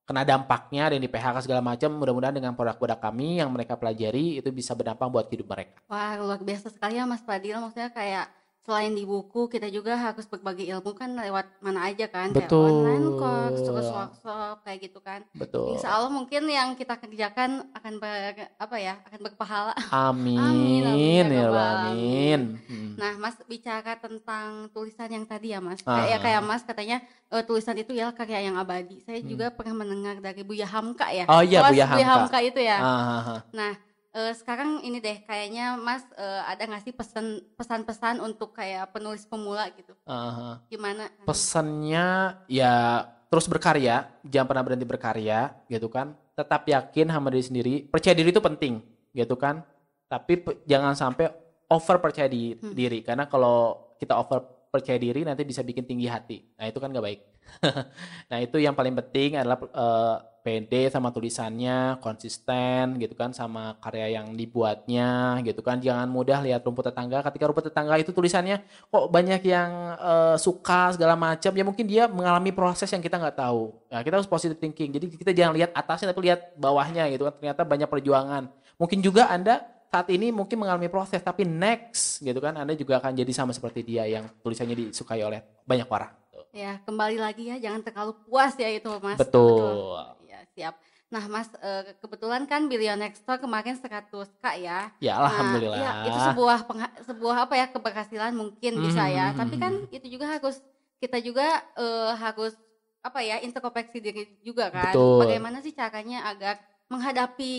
kena 0.08 0.24
dampaknya 0.24 0.88
dan 0.88 1.04
di 1.04 1.10
PHK 1.12 1.44
segala 1.44 1.60
macam. 1.60 1.92
Mudah-mudahan 2.00 2.32
dengan 2.32 2.56
produk-produk 2.56 2.96
kami 2.96 3.44
yang 3.44 3.52
mereka 3.52 3.76
pelajari 3.76 4.40
itu 4.40 4.48
bisa 4.48 4.72
berdampak 4.72 5.04
buat 5.12 5.28
hidup 5.28 5.52
mereka. 5.52 5.84
Wah 5.84 6.16
luar 6.16 6.40
biasa 6.40 6.72
sekali 6.72 6.96
ya 6.96 7.04
Mas 7.04 7.20
Fadil, 7.20 7.60
maksudnya 7.60 7.92
kayak 7.92 8.32
selain 8.68 8.92
di 8.92 9.08
buku 9.08 9.48
kita 9.48 9.72
juga 9.72 9.96
harus 9.96 10.28
berbagi 10.28 10.68
ilmu 10.68 10.92
kan 10.92 11.16
lewat 11.16 11.56
mana 11.64 11.88
aja 11.88 12.04
kan 12.04 12.36
Betul. 12.36 12.68
kayak 12.68 12.68
online 12.68 13.08
course 13.16 13.60
terus 13.64 13.88
workshop 13.88 14.56
kayak 14.60 14.78
gitu 14.84 15.00
kan 15.00 15.24
Betul. 15.32 15.72
Insya 15.72 15.96
Allah 15.96 16.12
mungkin 16.12 16.44
yang 16.44 16.76
kita 16.76 17.00
kerjakan 17.00 17.72
akan 17.72 17.92
ber, 17.96 18.36
apa 18.60 18.76
ya 18.76 19.00
akan 19.08 19.20
berpahala 19.24 19.72
Amin. 20.12 20.36
Amin, 20.36 20.82
amin, 20.84 21.26
ya 21.32 21.48
ya 21.48 21.68
Amin. 21.88 22.40
Hmm. 22.68 22.88
Nah, 23.00 23.14
Mas 23.16 23.38
bicara 23.46 23.94
tentang 23.96 24.66
tulisan 24.74 25.06
yang 25.06 25.22
tadi 25.24 25.54
ya, 25.54 25.62
Mas. 25.62 25.78
Ah. 25.86 26.02
Kayak 26.02 26.18
kayak 26.26 26.42
Mas 26.42 26.62
katanya 26.66 26.98
eh, 27.30 27.42
tulisan 27.46 27.78
itu 27.78 27.94
ya 27.94 28.10
karya 28.10 28.50
yang 28.50 28.58
abadi. 28.58 28.98
Saya 29.06 29.22
Hmm. 29.22 29.30
juga 29.30 29.46
pernah 29.54 29.80
mendengar 29.80 30.18
dari 30.18 30.42
Buya 30.42 30.66
Hamka 30.66 31.06
ya. 31.14 31.24
Oh 31.30 31.38
iya, 31.40 31.62
Mas 31.62 31.78
Buya 31.78 31.86
Hamka. 31.86 32.38
itu 32.42 32.58
ya. 32.58 32.76
Ah, 32.82 32.90
ah, 32.90 33.22
ah. 33.38 33.40
Nah, 33.54 33.72
eh, 34.12 34.32
sekarang 34.34 34.80
ini 34.82 34.98
deh 34.98 35.20
kayaknya 35.24 35.76
Mas 35.76 36.04
eh, 36.16 36.42
ada 36.44 36.62
nggak 36.64 36.82
sih 36.84 36.94
pesan 36.94 37.26
pesan-pesan 37.54 38.20
untuk 38.20 38.56
kayak 38.56 38.90
penulis 38.92 39.24
pemula 39.24 39.68
gitu? 39.74 39.92
Ah. 40.04 40.60
Gimana? 40.68 41.08
Pesannya 41.24 42.38
ya 42.48 43.04
terus 43.28 43.44
berkarya, 43.44 44.08
jangan 44.24 44.48
pernah 44.48 44.64
berhenti 44.64 44.88
berkarya, 44.88 45.52
gitu 45.68 45.92
kan. 45.92 46.16
Tetap 46.32 46.64
yakin 46.64 47.12
sama 47.12 47.28
diri 47.28 47.44
sendiri. 47.44 47.74
Percaya 47.84 48.16
diri 48.16 48.32
itu 48.32 48.40
penting, 48.40 48.80
gitu 49.12 49.36
kan. 49.36 49.60
Tapi 50.08 50.40
pe- 50.40 50.58
jangan 50.64 50.96
sampai 50.96 51.28
over 51.68 52.00
percaya 52.00 52.24
di- 52.24 52.56
Hmm. 52.56 52.72
diri, 52.72 53.04
karena 53.04 53.28
kalau 53.28 53.92
kita 54.00 54.16
over 54.16 54.40
percaya 54.72 54.96
diri 54.96 55.28
nanti 55.28 55.44
bisa 55.44 55.60
bikin 55.60 55.84
tinggi 55.84 56.08
hati. 56.08 56.40
Nah 56.56 56.64
itu 56.68 56.80
kan 56.80 56.88
gak 56.88 57.04
baik. 57.04 57.20
nah 58.32 58.38
itu 58.40 58.56
yang 58.60 58.72
paling 58.72 58.96
penting 58.96 59.36
adalah 59.36 59.60
eh, 59.60 60.16
pede 60.48 60.88
sama 60.88 61.12
tulisannya, 61.12 62.00
konsisten 62.00 62.96
gitu 62.96 63.12
kan 63.12 63.36
sama 63.36 63.76
karya 63.84 64.16
yang 64.16 64.32
dibuatnya 64.32 65.36
gitu 65.44 65.60
kan. 65.60 65.76
Jangan 65.76 66.08
mudah 66.08 66.40
lihat 66.40 66.64
rumput 66.64 66.88
tetangga. 66.88 67.20
Ketika 67.20 67.44
rumput 67.52 67.68
tetangga 67.68 68.00
itu 68.00 68.16
tulisannya 68.16 68.64
kok 68.64 69.12
banyak 69.12 69.44
yang 69.44 69.70
eh, 70.00 70.36
suka 70.40 70.96
segala 70.96 71.20
macam 71.20 71.52
ya 71.52 71.64
mungkin 71.68 71.84
dia 71.84 72.08
mengalami 72.08 72.48
proses 72.48 72.88
yang 72.88 73.04
kita 73.04 73.20
nggak 73.20 73.36
tahu. 73.36 73.76
Nah 73.92 74.00
kita 74.00 74.16
harus 74.16 74.24
positive 74.24 74.56
thinking. 74.56 74.88
Jadi 74.88 75.12
kita 75.12 75.36
jangan 75.36 75.52
lihat 75.52 75.76
atasnya 75.76 76.16
tapi 76.16 76.32
lihat 76.32 76.56
bawahnya 76.56 77.12
gitu 77.12 77.28
kan. 77.28 77.36
Ternyata 77.36 77.68
banyak 77.68 77.88
perjuangan. 77.92 78.48
Mungkin 78.80 79.04
juga 79.04 79.28
anda 79.28 79.68
saat 79.92 80.08
ini 80.08 80.32
mungkin 80.32 80.64
mengalami 80.64 80.88
proses 80.88 81.20
tapi 81.20 81.44
next 81.44 82.20
gitu 82.24 82.40
kan 82.40 82.56
anda 82.56 82.76
juga 82.76 83.00
akan 83.00 83.12
jadi 83.16 83.32
sama 83.32 83.52
seperti 83.56 83.84
dia 83.84 84.04
yang 84.04 84.24
tulisannya 84.40 84.88
disukai 84.88 85.20
oleh 85.20 85.44
banyak 85.68 85.88
orang. 85.88 86.12
Ya, 86.48 86.80
kembali 86.88 87.20
lagi 87.20 87.52
ya, 87.52 87.60
jangan 87.60 87.84
terlalu 87.84 88.12
puas 88.24 88.56
ya 88.56 88.72
itu, 88.72 88.88
Mas. 89.04 89.20
betul. 89.20 90.00
Ya, 90.00 90.17
siap. 90.58 90.74
Nah, 91.08 91.24
Mas 91.30 91.48
eh, 91.62 91.94
kebetulan 92.02 92.42
kan 92.50 92.66
Billion 92.66 92.98
Next 92.98 93.22
Door 93.22 93.38
kemarin 93.38 93.78
100K 93.78 94.44
ya. 94.58 94.90
ya 94.98 95.12
Nah, 95.14 95.30
alhamdulillah 95.30 95.78
iya, 95.78 95.90
itu 96.10 96.18
sebuah 96.34 96.58
sebuah 97.06 97.36
apa 97.46 97.54
ya 97.54 97.66
keberhasilan 97.70 98.34
mungkin 98.34 98.72
bisa 98.82 99.06
ya. 99.06 99.30
Mhm, 99.30 99.36
Tapi 99.38 99.54
kan 99.56 99.72
mhm. 99.86 99.94
itu 99.94 100.06
juga 100.18 100.26
harus 100.34 100.58
kita 100.98 101.22
juga 101.22 101.62
eh, 101.78 102.12
harus 102.18 102.58
apa 102.98 103.22
ya 103.22 103.38
introspeksi 103.38 104.02
diri 104.02 104.26
juga 104.42 104.68
kan. 104.74 104.92
Betul. 104.92 105.22
Bagaimana 105.22 105.62
sih 105.62 105.70
caranya 105.70 106.26
agar 106.26 106.58
menghadapi 106.88 107.52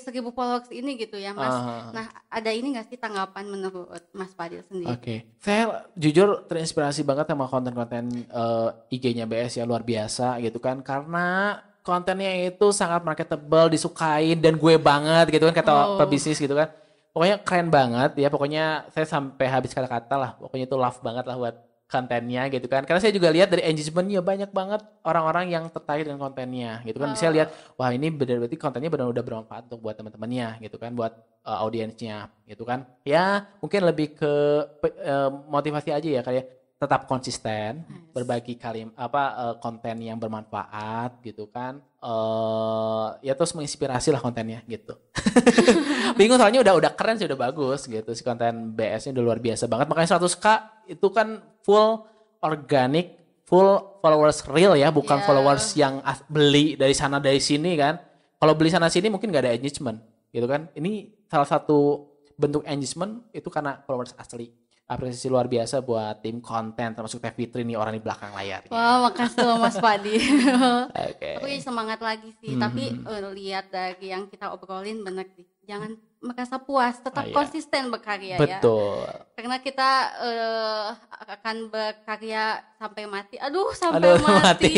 seribu 0.00 0.32
followers 0.32 0.72
ini 0.72 0.96
gitu 0.96 1.20
ya, 1.20 1.36
Mas. 1.36 1.52
Ah. 1.52 1.92
Nah, 1.92 2.06
ada 2.32 2.50
ini 2.56 2.72
nggak 2.72 2.88
sih 2.88 2.96
tanggapan 2.96 3.44
menurut 3.52 4.00
Mas 4.16 4.32
Fadil 4.32 4.64
sendiri? 4.64 4.96
Oke, 4.96 5.16
saya 5.36 5.84
jujur 5.92 6.40
terinspirasi 6.48 7.04
banget 7.04 7.28
sama 7.28 7.44
konten-konten 7.52 8.24
eh, 8.24 8.68
IG-nya 8.96 9.28
BS 9.28 9.60
ya 9.60 9.68
luar 9.68 9.84
biasa 9.84 10.40
gitu 10.40 10.56
kan 10.56 10.80
karena 10.80 11.60
kontennya 11.86 12.50
itu 12.50 12.66
sangat 12.74 13.06
marketable, 13.06 13.70
disukain 13.70 14.34
dan 14.42 14.58
gue 14.58 14.74
banget 14.74 15.30
gitu 15.30 15.46
kan 15.46 15.54
kata 15.54 15.70
Oh. 15.70 15.98
pebisnis 16.02 16.42
gitu 16.42 16.58
kan. 16.58 16.66
Pokoknya 17.14 17.36
keren 17.46 17.70
banget 17.70 18.18
ya, 18.18 18.28
pokoknya 18.28 18.90
saya 18.90 19.06
sampai 19.06 19.46
habis 19.46 19.70
kata-kata 19.72 20.14
lah, 20.18 20.30
pokoknya 20.36 20.66
itu 20.66 20.76
love 20.76 21.00
banget 21.00 21.24
lah 21.24 21.36
buat 21.38 21.56
kontennya 21.86 22.50
gitu 22.50 22.66
kan. 22.66 22.82
Karena 22.82 22.98
saya 22.98 23.14
juga 23.14 23.30
lihat 23.30 23.48
dari 23.48 23.62
engagementnya 23.62 24.18
banyak 24.20 24.50
banget 24.50 24.82
orang-orang 25.06 25.54
yang 25.54 25.64
tertarik 25.70 26.02
dengan 26.02 26.18
kontennya 26.18 26.82
gitu 26.82 26.98
kan. 26.98 27.14
Oh. 27.14 27.30
lihat 27.30 27.48
wah 27.78 27.94
ini 27.94 28.10
benar 28.10 28.42
berarti 28.42 28.58
kontennya 28.58 28.90
benar 28.90 29.06
udah 29.06 29.22
bermanfaat 29.22 29.70
untuk 29.70 29.80
buat 29.86 29.94
teman-temannya 29.94 30.60
gitu 30.66 30.76
kan, 30.82 30.90
buat 30.92 31.14
uh, 31.46 31.62
audiensnya 31.62 32.28
gitu 32.50 32.66
kan. 32.66 32.84
Ya 33.06 33.46
mungkin 33.62 33.86
lebih 33.86 34.18
ke 34.18 34.32
eh, 34.82 35.30
motivasi 35.46 35.94
aja 35.94 36.08
ya 36.10 36.22
kayak 36.26 36.44
tetap 36.76 37.08
konsisten, 37.08 37.80
Yes. 37.82 38.12
berbagi 38.12 38.54
kalim 38.54 38.92
apa 38.94 39.22
eh, 39.32 39.54
konten 39.58 39.96
yang 39.98 40.16
bermanfaat 40.16 41.20
gitu 41.20 41.48
kan. 41.48 41.80
eh 41.98 43.06
ya 43.20 43.34
terus 43.34 43.50
menginspirasi 43.50 44.12
lah 44.12 44.20
kontennya 44.20 44.62
gitu. 44.66 44.94
Bingung 46.18 46.38
soalnya 46.38 46.62
udah 46.62 46.74
udah 46.76 46.92
keren 46.94 47.16
sih 47.16 47.26
udah 47.26 47.40
bagus 47.40 47.84
gitu 47.84 48.10
si 48.12 48.22
konten 48.22 48.72
BS-nya 48.72 49.10
udah 49.10 49.24
luar 49.24 49.40
biasa 49.40 49.66
banget. 49.66 49.86
Makanya 49.88 50.14
100k 50.14 50.46
itu 50.86 51.06
kan 51.10 51.28
full 51.60 52.06
organic, 52.40 53.16
full 53.42 53.98
followers 53.98 54.44
real 54.46 54.76
ya, 54.76 54.92
bukan 54.92 55.18
Iya. 55.18 55.26
followers 55.26 55.64
yang 55.74 55.98
beli 56.28 56.76
dari 56.76 56.94
sana 56.94 57.18
dari 57.18 57.40
sini 57.40 57.74
kan. 57.74 57.98
Kalau 58.36 58.52
beli 58.54 58.68
sana 58.68 58.86
sini 58.86 59.08
mungkin 59.08 59.32
gak 59.32 59.48
ada 59.48 59.56
engagement 59.56 59.98
gitu 60.30 60.46
kan. 60.46 60.68
Ini 60.76 61.08
salah 61.26 61.48
satu 61.48 62.06
bentuk 62.36 62.62
engagement 62.68 63.24
itu 63.32 63.48
karena 63.48 63.80
followers 63.82 64.12
asli. 64.14 64.52
Apresiasi 64.86 65.26
luar 65.26 65.50
biasa 65.50 65.82
buat 65.82 66.22
tim 66.22 66.38
konten 66.38 66.94
termasuk 66.94 67.18
Teh 67.18 67.34
Fitri 67.34 67.66
nih 67.66 67.74
orang 67.74 67.98
di 67.98 68.02
belakang 68.06 68.30
layarnya. 68.30 68.70
Wah, 68.70 69.10
makasih 69.10 69.42
loh 69.42 69.58
Mas 69.58 69.74
Fadil. 69.82 70.14
Oke. 71.10 71.42
Aku 71.42 71.46
semangat 71.58 71.98
lagi 71.98 72.30
sih, 72.38 72.54
Mhm. 72.54 72.62
tapi 72.62 72.94
eh, 72.94 73.20
lihat 73.34 73.66
dari 73.74 74.14
yang 74.14 74.30
kita 74.30 74.54
obrolin 74.54 75.02
bener 75.02 75.26
sih. 75.34 75.42
Jangan 75.66 75.98
merasa 76.22 76.62
puas, 76.62 77.02
tetap 77.02 77.26
Ah, 77.26 77.26
iya. 77.26 77.34
konsisten 77.34 77.90
berkarya 77.90 78.38
ya. 78.38 78.62
Betul. 78.62 79.10
Karena 79.34 79.58
kita 79.58 79.90
eh, 80.22 80.86
akan 81.34 81.56
berkarya 81.66 82.62
sampai 82.76 83.04
mati. 83.04 83.36
Aduh, 83.36 83.72
sampai 83.72 84.04
Aduh, 84.04 84.20
mati. 84.28 84.42
mati. 84.44 84.74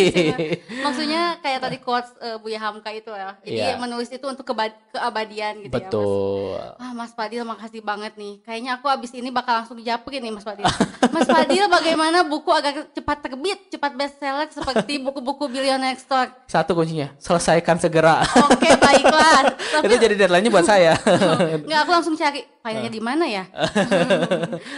Maksudnya 0.81 1.23
kayak 1.39 1.61
tadi 1.61 1.77
quotes 1.79 2.15
eh, 2.17 2.39
Buya 2.39 2.59
Hamka 2.59 2.89
itu 2.89 3.11
ya. 3.11 3.35
Jadi 3.41 3.59
Iya. 3.59 3.75
menulis 3.77 4.07
itu 4.07 4.23
untuk 4.23 4.45
keba- 4.45 4.71
keabadian 4.89 5.59
gitu 5.61 5.75
ya, 5.75 5.83
Mas. 5.83 5.83
Betul. 5.85 6.59
Ah, 6.77 6.93
Mas 6.93 7.13
Fadil 7.13 7.43
makasih 7.43 7.81
banget 7.81 8.15
nih. 8.15 8.39
Kayaknya 8.41 8.71
aku 8.75 8.87
abis 8.87 9.11
ini 9.13 9.29
bakal 9.29 9.59
langsung 9.59 9.77
japri 9.79 10.19
nih 10.19 10.31
Mas 10.31 10.43
Fadil. 10.43 10.63
Mas 11.15 11.27
Fadil 11.27 11.67
bagaimana 11.67 12.23
buku 12.23 12.49
agar 12.49 12.87
cepat 12.89 13.19
terbit, 13.21 13.59
cepat 13.69 13.93
bestseller 13.93 14.47
seperti 14.49 14.99
buku-buku 14.99 15.47
Billion 15.47 15.79
Next 15.79 16.07
Door? 16.07 16.31
Satu 16.47 16.73
kuncinya, 16.73 17.11
selesaikan 17.17 17.77
segera. 17.77 18.23
Oke, 18.47 18.71
baiklah. 18.75 19.51
Tapi 19.53 19.85
itu 19.89 19.97
jadi 19.99 20.15
deadline-nya 20.17 20.49
buat 20.49 20.65
saya. 20.65 20.95
nggak 21.59 21.79
aku 21.81 21.91
langsung 21.91 22.15
cari 22.15 22.47
filenya 22.59 22.89
di 22.89 23.01
mana 23.01 23.25
ya. 23.25 23.45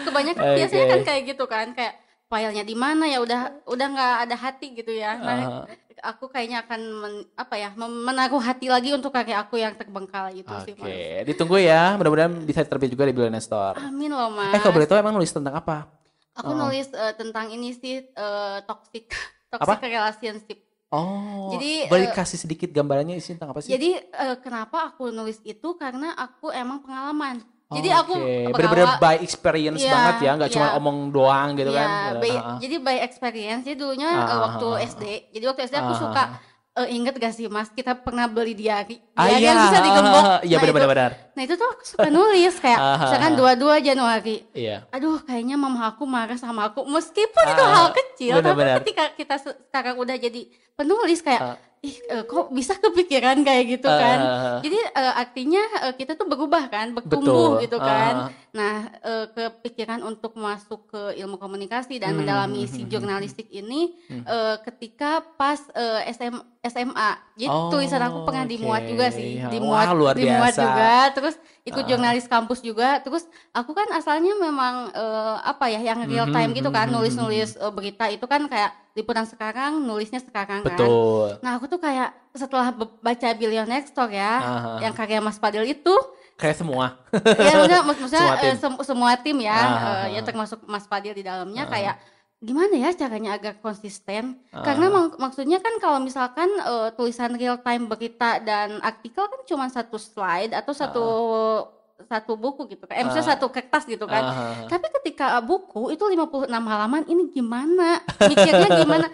Kebanyakan 0.04 0.42
Oke. 0.42 0.56
biasanya 0.56 0.84
kan 0.88 1.00
kayak 1.04 1.22
gitu 1.26 1.44
kan, 1.44 1.66
kayak 1.72 1.94
filenya 2.30 2.62
di 2.62 2.78
mana 2.78 3.10
ya 3.10 3.18
udah 3.18 3.40
udah 3.66 3.86
nggak 3.90 4.14
ada 4.24 4.36
hati 4.38 4.66
gitu 4.72 4.94
ya. 4.94 5.18
Nah, 5.18 5.66
Aha. 5.66 6.14
aku 6.14 6.30
kayaknya 6.30 6.62
akan 6.62 6.80
men- 6.94 7.26
apa 7.34 7.54
ya 7.58 7.74
menaruh 7.74 8.38
hati 8.38 8.70
lagi 8.70 8.94
untuk 8.94 9.10
kakek 9.10 9.34
aku 9.34 9.58
yang 9.58 9.74
terbengkalai 9.74 10.38
itu 10.38 10.54
sih. 10.62 10.78
Oke, 10.78 11.26
ditunggu 11.26 11.58
ya. 11.58 11.98
Mudah-mudahan 11.98 12.30
bisa 12.46 12.62
terbit 12.62 12.88
juga 12.88 13.02
di 13.02 13.12
Billionaire 13.12 13.42
Store. 13.42 13.74
Amin 13.82 14.14
loh 14.14 14.30
mas. 14.30 14.54
Eh, 14.54 14.62
kalau 14.62 14.78
boleh 14.78 14.86
tahu 14.86 15.02
emang 15.02 15.18
nulis 15.18 15.34
tentang 15.34 15.58
apa? 15.58 15.90
Aku 16.38 16.54
Oh. 16.54 16.70
nulis 16.70 16.86
eh, 16.94 17.12
tentang 17.18 17.50
ini 17.50 17.74
sih 17.74 18.06
eh, 18.06 18.58
toxic 18.64 19.10
Apa? 19.50 19.74
toxic 19.74 19.90
relationship. 19.90 20.58
Oh, 20.90 21.54
Jadi, 21.54 21.86
boleh 21.86 22.10
eh, 22.10 22.14
kasih 22.14 22.38
sedikit 22.38 22.70
gambarannya 22.70 23.14
isi 23.14 23.34
tentang 23.34 23.50
apa 23.50 23.62
sih? 23.62 23.70
Jadi 23.70 23.94
eh, 23.98 24.36
kenapa 24.38 24.90
aku 24.90 25.10
nulis 25.10 25.42
itu 25.42 25.74
karena 25.74 26.14
aku 26.14 26.50
emang 26.50 26.82
pengalaman. 26.82 27.42
Jadi 27.70 27.86
Oke, 27.88 28.00
aku 28.00 28.14
bener-bener 28.50 28.66
pengalaman- 28.90 28.98
by 29.00 29.16
experience 29.20 29.78
Iya, 29.78 29.92
banget 29.92 30.14
ya, 30.18 30.30
nggak 30.34 30.48
iya. 30.48 30.56
cuma 30.56 30.68
omong 30.74 30.98
doang 31.08 31.48
gitu 31.54 31.70
Iya, 31.70 31.78
kan? 31.78 31.88
by- 32.16 32.34
Ah, 32.34 32.42
ah. 32.44 32.58
jadi 32.58 32.76
by 32.76 32.96
experience. 33.00 33.62
Jadi 33.62 33.76
dulunya 33.76 34.08
Ah, 34.08 34.18
eh, 34.20 34.26
ah, 34.28 34.38
waktu 34.44 34.66
ah, 34.66 34.74
ah. 34.74 34.84
SD. 34.84 35.04
Jadi 35.30 35.44
waktu 35.44 35.60
SD 35.64 35.76
aku 35.76 35.86
Ah, 35.88 36.00
suka 36.00 36.22
ah, 36.24 36.30
eh, 36.76 36.88
inget 36.90 37.14
gak 37.14 37.30
sih 37.30 37.46
mas 37.46 37.68
kita 37.68 37.94
pernah 37.96 38.26
beli 38.26 38.52
diary. 38.52 38.98
Ah, 39.12 39.22
Diary 39.24 39.38
iya, 39.38 39.46
yang 39.46 39.58
bisa 39.64 39.78
digembok. 39.80 40.22
Iya 40.40 40.50
Nah, 40.50 40.60
benar-benar 40.60 40.82
itu- 40.82 40.92
benar. 40.92 41.10
Nah 41.30 41.42
itu 41.42 41.54
tuh 41.54 41.68
aku 41.68 41.82
suka 41.84 42.08
nulis 42.08 42.54
kayak 42.56 42.78
Ah, 42.80 42.86
ah, 42.88 42.98
misalkan 43.00 43.32
ah. 43.32 43.38
22 43.38 43.78
Januari. 43.80 44.36
Iya. 44.50 44.76
Aduh 44.90 45.18
kayaknya 45.20 45.56
mama 45.56 45.80
aku 45.88 46.02
marah 46.04 46.36
sama 46.36 46.66
aku 46.66 46.82
meskipun 46.84 47.44
itu 47.46 47.62
Ah, 47.62 47.70
hal 47.72 47.88
kecil 47.92 48.34
benar-benar. 48.36 48.76
tapi 48.76 48.90
ketika 48.90 49.04
kita 49.14 49.34
se- 49.38 49.58
sekarang 49.64 49.94
udah 49.94 50.16
jadi 50.16 50.42
penulis 50.74 51.20
kayak 51.20 51.38
Ah. 51.40 51.56
Ih 51.80 51.96
eh, 52.06 52.24
kok 52.24 52.52
bisa 52.52 52.76
kepikiran 52.76 53.40
kayak 53.40 53.64
gitu 53.72 53.88
kan. 53.88 54.18
Ah, 54.20 54.58
Jadi 54.60 54.76
eh, 54.76 55.14
artinya 55.16 55.62
eh, 55.80 55.94
kita 55.96 56.12
tuh 56.12 56.28
berubah 56.28 56.68
kan, 56.68 56.92
bertumbuh 56.92 57.56
Betul. 57.56 57.64
gitu 57.64 57.78
kan. 57.80 58.14
Ah. 58.28 58.52
Nah, 58.52 58.76
eh, 59.00 59.26
kepikiran 59.30 60.04
untuk 60.04 60.36
masuk 60.36 60.84
ke 60.86 61.16
ilmu 61.16 61.40
komunikasi 61.40 61.96
dan 61.96 62.12
Hmm, 62.12 62.20
mendalami 62.20 62.68
hmm, 62.68 62.68
si 62.68 62.82
hmm, 62.84 62.90
jurnalistik 62.90 63.48
ini 63.48 63.96
Hmm. 64.06 64.20
eh, 64.22 64.56
ketika 64.60 65.24
pas 65.34 65.56
eh, 65.72 66.12
SM, 66.12 66.36
SMA. 66.62 67.10
Jadi 67.34 67.48
Oh, 67.48 67.72
tulisan 67.72 68.02
aku 68.02 68.28
pernah 68.28 68.44
dimuat 68.44 68.84
oke. 68.84 68.90
juga 68.90 69.06
sih, 69.08 69.40
Wah, 69.40 69.48
dimuat, 69.48 69.86
luar 69.96 70.14
dimuat 70.14 70.52
biasa. 70.52 70.60
juga. 70.60 70.92
Terus 71.16 71.34
ikut 71.62 71.80
Ah. 71.80 71.88
jurnalis 71.88 72.26
kampus 72.26 72.60
juga. 72.60 73.00
Terus 73.00 73.24
aku 73.50 73.72
kan 73.72 73.88
asalnya 73.90 74.36
memang 74.36 74.92
eh, 74.92 75.36
apa 75.42 75.64
ya, 75.66 75.80
yang 75.80 76.04
real 76.04 76.28
time 76.28 76.52
gitu 76.52 76.68
kan, 76.68 76.92
nulis-nulis 76.92 77.56
eh, 77.56 77.72
berita 77.72 78.04
itu 78.06 78.28
kan 78.28 78.44
kayak 78.44 78.76
liputan 78.94 79.26
sekarang, 79.26 79.78
nulisnya 79.82 80.18
sekarang 80.18 80.66
kan. 80.66 80.74
Betul. 80.74 81.38
Nah 81.40 81.56
aku 81.56 81.70
tuh 81.70 81.78
kayak 81.78 82.10
setelah 82.34 82.74
baca 82.74 83.28
Billion 83.38 83.66
Next 83.66 83.94
Door 83.94 84.10
ya, 84.10 84.32
ah, 84.38 84.78
yang 84.82 84.94
karya 84.94 85.22
Mas 85.22 85.38
Padil 85.38 85.66
itu 85.66 85.94
kayak 86.40 86.56
semua. 86.56 86.96
ya 87.36 87.52
maksudnya, 87.60 87.80
maksudnya 87.84 88.22
semua 88.24 88.36
tim, 88.40 88.54
uh, 88.56 88.84
semua 88.84 89.10
tim 89.20 89.38
ya, 89.44 89.58
uh, 89.60 90.06
ya 90.08 90.20
termasuk 90.24 90.64
Mas 90.64 90.88
Fadil 90.88 91.12
di 91.12 91.22
dalamnya 91.22 91.68
ah. 91.68 91.70
kayak 91.70 91.96
gimana 92.40 92.72
ya 92.72 92.90
caranya 92.96 93.36
agar 93.36 93.60
konsisten? 93.60 94.40
Uh. 94.48 94.64
Karena 94.64 94.88
mak 94.88 95.20
maksudnya 95.20 95.60
kan 95.60 95.76
kalau 95.76 96.00
misalkan 96.00 96.48
uh, 96.64 96.88
tulisan 96.96 97.36
real 97.36 97.60
time 97.60 97.86
berita 97.86 98.40
dan 98.40 98.80
artikel 98.80 99.28
kan 99.28 99.40
cuma 99.44 99.68
satu 99.68 100.00
slide 100.00 100.56
atau 100.56 100.72
satu 100.72 101.04
uh 101.04 101.79
satu 102.08 102.38
buku 102.38 102.70
gitu 102.70 102.84
kan, 102.88 102.96
eh, 102.96 103.04
uh, 103.04 103.20
satu 103.20 103.50
kertas 103.52 103.84
gitu 103.84 104.08
kan. 104.08 104.22
Uh, 104.22 104.32
uh, 104.32 104.68
Tapi 104.70 104.86
ketika 105.00 105.40
buku 105.44 105.92
itu 105.92 106.00
56 106.00 106.48
halaman, 106.48 107.02
ini 107.04 107.28
gimana? 107.28 108.00
Mikirnya 108.20 108.68
gimana? 108.80 109.06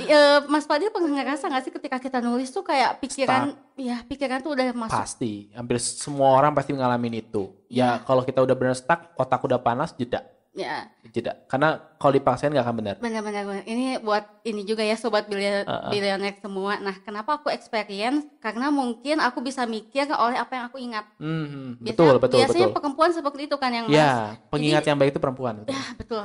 e, 0.00 0.18
Mas 0.52 0.66
Fadil 0.66 0.90
pernah 0.90 1.12
ngerasa 1.14 1.46
gak 1.46 1.62
sih 1.62 1.72
ketika 1.72 2.02
kita 2.02 2.18
nulis 2.18 2.50
tuh 2.50 2.66
kayak 2.66 2.98
pikiran, 2.98 3.54
Start. 3.54 3.78
ya 3.78 3.96
pikiran 4.02 4.38
tuh 4.42 4.58
udah 4.58 4.66
masuk. 4.74 4.98
Pasti, 4.98 5.52
hampir 5.54 5.78
semua 5.78 6.34
orang 6.34 6.50
pasti 6.56 6.74
ngalamin 6.74 7.22
itu. 7.22 7.54
Ya, 7.70 7.78
ya 7.78 7.88
kalau 8.02 8.26
kita 8.26 8.42
udah 8.42 8.56
benar 8.58 8.74
stuck, 8.74 9.14
otak 9.14 9.40
udah 9.46 9.62
panas, 9.62 9.94
jeda 9.94 10.26
Ya. 10.52 10.84
Jeda. 11.08 11.32
Karena 11.48 11.80
kalau 11.96 12.12
dipaksain 12.12 12.52
nggak 12.52 12.64
akan 12.64 12.76
benar. 12.76 12.96
Benar-benar. 13.00 13.64
Ini 13.64 14.04
buat 14.04 14.44
ini 14.44 14.68
juga 14.68 14.84
ya 14.84 15.00
sobat 15.00 15.24
bilion 15.24 15.64
uh, 15.64 15.88
uh. 15.88 16.34
semua. 16.44 16.76
Nah, 16.76 16.92
kenapa 17.00 17.40
aku 17.40 17.48
experience? 17.48 18.28
Karena 18.36 18.68
mungkin 18.68 19.16
aku 19.24 19.40
bisa 19.40 19.64
mikir 19.64 20.04
oleh 20.12 20.36
apa 20.36 20.52
yang 20.52 20.64
aku 20.68 20.76
ingat. 20.76 21.08
Mm 21.16 21.44
-hmm. 21.48 21.68
betul, 21.80 22.20
betul, 22.20 22.44
biasanya 22.44 22.68
betul. 22.68 22.76
perempuan 22.76 23.10
seperti 23.16 23.40
itu 23.48 23.56
kan 23.56 23.70
yang 23.72 23.86
Ya, 23.88 24.36
pengingat 24.52 24.84
Jadi, 24.84 24.90
yang 24.92 24.98
baik 25.00 25.10
itu 25.16 25.20
perempuan. 25.24 25.54
Betul. 25.64 25.72
Ya, 25.72 25.82
betul. 25.96 26.24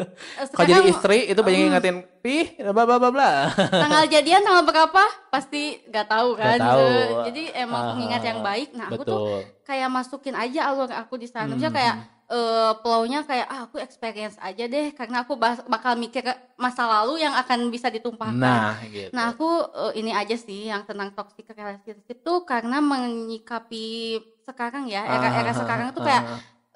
kalau 0.56 0.68
jadi 0.72 0.88
istri 0.88 1.18
itu 1.28 1.40
banyak 1.44 1.60
um, 1.60 1.68
ingatin, 1.68 1.96
pih, 2.24 2.56
bla 2.56 2.84
bla 2.88 2.96
bla 2.96 3.10
bla. 3.12 3.30
tanggal 3.84 4.04
jadian 4.08 4.40
tanggal 4.40 4.64
berapa? 4.64 5.04
Pasti 5.28 5.84
nggak 5.92 6.06
tahu 6.08 6.28
kan. 6.40 6.56
Gak 6.56 6.64
tahu. 6.64 6.88
Jadi 7.28 7.42
emang 7.52 7.82
uh, 7.82 7.88
pengingat 7.92 8.22
yang 8.24 8.40
baik. 8.40 8.72
Nah, 8.72 8.88
betul. 8.88 9.04
aku 9.04 9.04
tuh 9.04 9.20
kayak 9.68 9.88
masukin 9.92 10.32
aja 10.32 10.72
alur 10.72 10.88
aku 10.88 11.20
di 11.20 11.28
sana. 11.28 11.52
Misalnya 11.52 11.76
kayak 11.76 12.15
uh, 12.30 12.72
flow-nya 12.82 13.22
kayak 13.22 13.46
ah 13.46 13.66
aku 13.66 13.78
experience 13.78 14.36
aja 14.42 14.66
deh 14.66 14.90
karena 14.94 15.22
aku 15.22 15.38
bakal 15.66 15.94
mikir 15.94 16.26
masa 16.58 16.86
lalu 16.86 17.22
yang 17.22 17.34
akan 17.34 17.70
bisa 17.70 17.90
ditumpahkan. 17.90 18.36
Nah, 18.36 18.78
gitu. 18.90 19.12
Nah, 19.14 19.34
aku 19.34 19.48
uh, 19.70 19.92
ini 19.94 20.10
aja 20.10 20.34
sih 20.34 20.70
yang 20.70 20.82
tentang 20.86 21.14
toxic 21.14 21.46
relationship 21.52 22.22
tuh 22.22 22.42
karena 22.42 22.82
menyikapi 22.82 24.18
sekarang 24.46 24.86
ya, 24.86 25.02
era-era 25.02 25.50
ah, 25.50 25.56
sekarang 25.58 25.88
tuh 25.90 26.02
kayak 26.06 26.24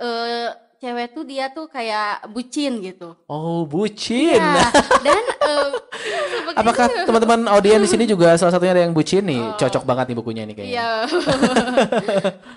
uh, 0.02 0.50
cewek 0.80 1.12
tuh 1.12 1.24
dia 1.28 1.52
tuh 1.52 1.68
kayak 1.68 2.24
bucin 2.32 2.80
gitu. 2.80 3.12
Oh, 3.28 3.68
bucin. 3.68 4.40
Ya, 4.40 4.64
dan 5.04 5.22
uh, 5.44 5.76
apakah 6.56 6.88
teman-teman 7.04 7.44
audiens 7.52 7.84
di 7.84 7.90
sini 7.92 8.04
juga 8.08 8.32
salah 8.40 8.56
satunya 8.56 8.72
ada 8.72 8.82
yang 8.88 8.96
bucin 8.96 9.28
nih? 9.28 9.44
Oh. 9.44 9.60
Cocok 9.60 9.84
banget 9.84 10.08
nih 10.08 10.16
bukunya 10.16 10.42
nih 10.48 10.56
kayaknya. 10.56 10.72
Iya. 10.72 10.90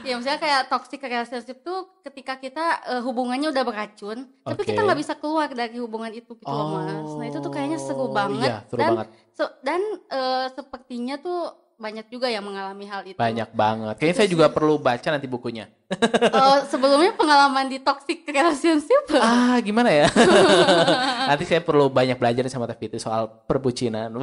ya 0.07 0.13
misalnya 0.15 0.39
kayak 0.39 0.61
toxic 0.71 1.03
relationship 1.03 1.59
tuh 1.67 1.99
ketika 1.99 2.39
kita 2.39 2.65
uh, 2.87 3.01
hubungannya 3.03 3.51
udah 3.51 3.63
beracun, 3.67 4.23
okay. 4.23 4.55
tapi 4.55 4.61
kita 4.71 4.79
nggak 4.87 4.99
bisa 5.03 5.13
keluar 5.19 5.51
dari 5.51 5.77
hubungan 5.83 6.11
itu 6.15 6.31
gitu 6.39 6.47
oh. 6.47 6.55
loh 6.55 6.67
Mas. 6.79 7.11
Nah, 7.19 7.25
itu 7.27 7.37
tuh 7.43 7.51
kayaknya 7.51 7.75
seru 7.75 8.07
oh, 8.07 8.15
banget. 8.15 8.47
Iya, 8.47 8.57
seru 8.71 8.79
dan 8.79 8.89
banget. 8.95 9.07
So, 9.35 9.43
dan 9.65 9.81
uh, 10.13 10.47
sepertinya 10.55 11.19
tuh 11.19 11.62
banyak 11.83 12.07
juga 12.07 12.31
yang 12.31 12.47
mengalami 12.47 12.87
hal 12.87 13.03
itu. 13.03 13.19
Banyak 13.19 13.51
banget. 13.51 13.95
Kayaknya 13.99 14.17
saya 14.23 14.29
juga 14.31 14.47
perlu 14.47 14.79
baca 14.79 15.07
nanti 15.11 15.27
bukunya. 15.27 15.67
Oh, 16.33 16.57
sebelumnya 16.65 17.13
pengalaman 17.13 17.69
di 17.69 17.77
toxic 17.77 18.25
relationship. 18.25 19.13
Ah, 19.13 19.61
gimana 19.61 19.93
ya? 19.93 20.09
nanti 21.29 21.45
saya 21.45 21.61
perlu 21.61 21.85
banyak 21.93 22.17
belajar 22.17 22.49
sama 22.49 22.65
Teh 22.65 22.73
Fitri 22.73 22.97
soal 22.97 23.29
perbucinan. 23.45 24.09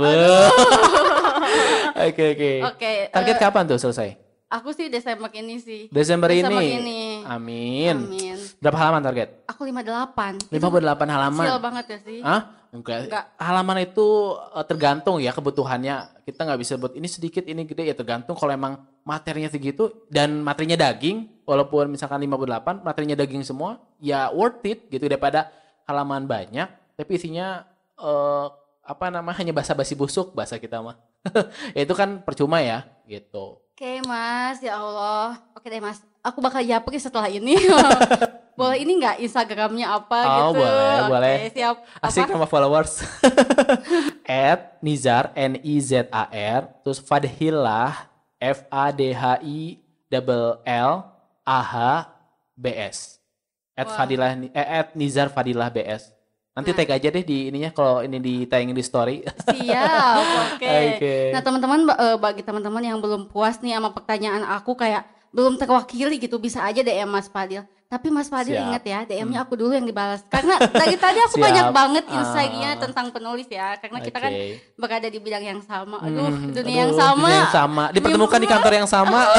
Oke, 2.01 2.33
oke. 2.33 2.53
Oke. 2.75 2.93
Target 3.13 3.37
uh, 3.37 3.41
kapan 3.43 3.63
tuh 3.67 3.79
selesai? 3.79 4.30
Aku 4.51 4.75
sih 4.75 4.91
Desember 4.91 5.31
ini 5.31 5.63
sih. 5.63 5.87
Desember, 5.95 6.27
Desember 6.27 6.59
ini. 6.59 6.83
ini. 6.83 7.03
Amin. 7.23 7.97
Amin. 8.11 8.37
Berapa 8.59 8.79
halaman 8.83 9.03
target? 9.07 9.47
Aku 9.47 9.63
58. 9.63 10.51
58 10.51 11.15
halaman. 11.15 11.47
Kecil 11.47 11.61
banget 11.63 11.85
ya 11.87 11.99
sih. 12.03 12.19
Hah? 12.27 12.41
Enggak. 12.75 13.07
Enggak. 13.07 13.25
Halaman 13.39 13.79
itu 13.87 14.07
uh, 14.35 14.67
tergantung 14.67 15.23
ya 15.23 15.31
kebutuhannya. 15.31 16.27
Kita 16.27 16.51
nggak 16.51 16.61
bisa 16.67 16.75
buat 16.75 16.99
ini 16.99 17.07
sedikit, 17.07 17.47
ini 17.47 17.63
gede 17.63 17.87
ya 17.87 17.95
tergantung 17.95 18.35
kalau 18.35 18.51
emang 18.51 18.83
materinya 19.07 19.47
segitu 19.47 20.07
dan 20.11 20.43
materinya 20.43 20.75
daging, 20.75 21.47
walaupun 21.47 21.87
misalkan 21.87 22.19
58, 22.19 22.83
materinya 22.83 23.17
daging 23.23 23.47
semua, 23.47 23.79
ya 24.03 24.35
worth 24.35 24.67
it 24.67 24.91
gitu 24.91 25.07
daripada 25.07 25.47
halaman 25.87 26.27
banyak 26.27 26.81
tapi 27.01 27.17
isinya 27.17 27.65
uh, 27.97 28.53
apa 28.85 29.09
namanya 29.09 29.37
hanya 29.41 29.57
basa-basi 29.57 29.97
busuk 29.97 30.37
bahasa 30.37 30.61
kita 30.61 30.85
mah. 30.85 31.01
ya 31.77 31.81
itu 31.89 31.95
kan 31.97 32.21
percuma 32.21 32.61
ya 32.61 32.85
gitu. 33.09 33.65
Oke 33.81 34.05
mas, 34.05 34.61
ya 34.61 34.77
Allah. 34.77 35.41
Oke 35.57 35.73
deh 35.73 35.81
mas, 35.81 36.05
aku 36.21 36.45
bakal 36.45 36.61
japri 36.61 37.01
setelah 37.01 37.33
ini. 37.33 37.57
boleh 38.61 38.77
ini 38.77 39.01
nggak 39.01 39.25
Instagramnya 39.25 39.97
apa 39.97 40.21
oh, 40.21 40.37
gitu? 40.37 40.61
boleh, 40.61 41.01
Oke, 41.01 41.09
boleh. 41.09 41.37
Siap. 41.49 41.77
Asik 42.05 42.29
nama 42.29 42.45
followers. 42.45 43.01
At 44.29 44.77
Nizar 44.85 45.33
N 45.33 45.57
I 45.65 45.81
Z 45.81 46.13
A 46.13 46.29
R 46.29 46.69
terus 46.85 47.01
Fadhilah 47.01 48.05
F 48.37 48.69
A 48.69 48.93
D 48.93 49.17
H 49.17 49.41
I 49.41 49.81
double 50.13 50.61
L 50.69 51.09
A 51.49 51.61
H 51.65 52.05
B 52.61 52.77
S. 52.77 53.17
At 53.73 53.89
wow. 53.89 53.97
Fadilah 53.97 54.37
eh, 54.53 54.61
at 54.61 54.93
Nizar 54.93 55.33
Fadilah 55.33 55.73
BS. 55.73 56.13
Nanti 56.51 56.75
nah. 56.75 56.79
tag 56.83 56.91
aja 56.99 57.09
deh 57.15 57.23
di 57.23 57.47
ininya 57.47 57.71
kalau 57.71 58.03
ini 58.03 58.19
ditayangin 58.19 58.75
di 58.75 58.83
story. 58.83 59.23
Siap, 59.23 60.19
oke. 60.59 60.59
Okay. 60.59 60.85
okay. 60.99 61.25
Nah 61.31 61.43
teman-teman 61.47 61.87
uh, 61.95 62.19
bagi 62.19 62.43
teman-teman 62.43 62.83
yang 62.83 62.99
belum 62.99 63.31
puas 63.31 63.63
nih 63.63 63.79
sama 63.79 63.95
pertanyaan 63.95 64.43
aku 64.43 64.75
kayak 64.75 65.07
belum 65.31 65.55
terwakili 65.55 66.19
gitu 66.19 66.43
bisa 66.43 66.67
aja 66.67 66.83
DM 66.83 67.07
Mas 67.07 67.31
Fadil. 67.31 67.63
Tapi 67.91 68.07
Mas 68.07 68.31
Fadil 68.31 68.55
ingat 68.55 68.87
ya 68.87 69.03
DM-nya 69.03 69.43
hmm. 69.43 69.47
aku 69.51 69.59
dulu 69.59 69.75
yang 69.75 69.83
dibalas. 69.83 70.23
Karena 70.31 70.63
dari 70.63 70.95
tadi 70.95 71.19
aku 71.27 71.35
Siap. 71.35 71.43
banyak 71.43 71.67
banget 71.75 72.05
ah. 72.07 72.23
insight-nya 72.23 72.71
uh. 72.79 72.81
tentang 72.87 73.11
penulis 73.11 73.51
ya. 73.51 73.75
Karena 73.83 73.99
okay. 73.99 74.07
kita 74.07 74.19
kan 74.23 74.33
berada 74.79 75.11
di 75.11 75.19
bidang 75.19 75.43
yang 75.43 75.59
sama. 75.59 75.99
Aduh, 75.99 76.31
hmm. 76.31 76.55
dunia 76.55 76.71
Aduh, 76.71 76.83
yang 76.87 76.93
sama. 76.95 77.27
Dunia 77.27 77.43
yang 77.43 77.51
sama. 77.51 77.85
Dipertemukan 77.91 78.39
di 78.39 78.47
kantor 78.47 78.73
yang 78.79 78.87
sama. 78.87 79.27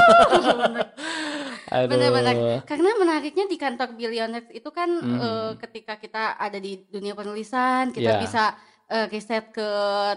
Benar-benar. 1.71 2.35
Karena 2.67 2.89
menariknya 2.99 3.47
di 3.47 3.55
kantor 3.55 3.95
Billionaires 3.95 4.51
itu 4.51 4.67
kan 4.75 4.99
hmm. 4.99 5.19
uh, 5.23 5.51
ketika 5.55 5.95
kita 5.95 6.35
ada 6.35 6.59
di 6.59 6.83
dunia 6.91 7.15
penulisan, 7.15 7.95
kita 7.95 8.11
yeah. 8.11 8.19
bisa 8.19 8.43
uh, 8.91 9.07
riset 9.07 9.47
ke 9.55 9.69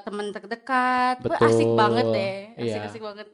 teman 0.03 0.35
terdekat. 0.35 1.23
Betul. 1.23 1.39
Asik 1.39 1.71
banget 1.79 2.07
deh. 2.11 2.37
Asik-asik 2.59 2.99
yeah. 2.99 3.09
banget. 3.15 3.27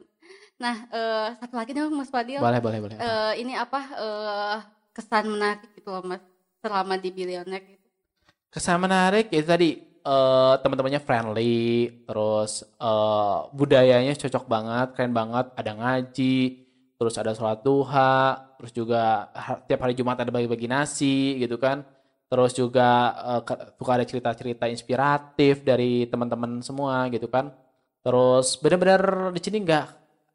Nah, 0.61 0.75
uh, 0.93 1.27
satu 1.41 1.57
lagi 1.57 1.73
dong 1.73 1.97
Mas 1.97 2.13
Fadil. 2.13 2.37
Boleh, 2.37 2.61
boleh, 2.61 2.79
boleh. 2.85 2.97
Uh, 3.01 3.33
ini 3.41 3.57
apa 3.57 3.81
uh, 3.97 4.61
kesan 4.91 5.31
menarik 5.31 5.71
gitu 5.75 5.89
loh 5.91 6.03
Mas 6.03 6.23
selama 6.61 6.95
di 6.99 7.09
Billionaires 7.09 7.65
gitu. 7.67 7.87
Kesan 8.51 8.83
menarik 8.83 9.31
ya 9.31 9.41
tadi 9.41 9.91
uh, 10.05 10.59
teman-temannya 10.61 11.01
friendly, 11.01 12.03
terus 12.03 12.65
uh, 12.77 13.47
budayanya 13.55 14.13
cocok 14.17 14.45
banget, 14.45 14.87
keren 14.97 15.13
banget, 15.15 15.45
ada 15.55 15.71
ngaji, 15.71 16.67
terus 16.99 17.15
ada 17.17 17.31
sholat 17.33 17.63
duha, 17.63 18.37
terus 18.59 18.71
juga 18.75 19.31
tiap 19.65 19.79
hari 19.81 19.95
Jumat 19.97 20.21
ada 20.21 20.29
bagi-bagi 20.33 20.67
nasi 20.69 21.39
gitu 21.39 21.57
kan. 21.57 21.85
Terus 22.31 22.55
juga 22.55 23.11
uh, 23.19 23.41
suka 23.75 23.91
ada 23.91 24.05
cerita-cerita 24.07 24.67
inspiratif 24.71 25.67
dari 25.67 26.07
teman-teman 26.07 26.63
semua 26.63 27.07
gitu 27.11 27.27
kan. 27.27 27.51
Terus 28.01 28.55
benar-benar 28.59 29.35
di 29.35 29.41
sini 29.43 29.63
nggak 29.63 29.85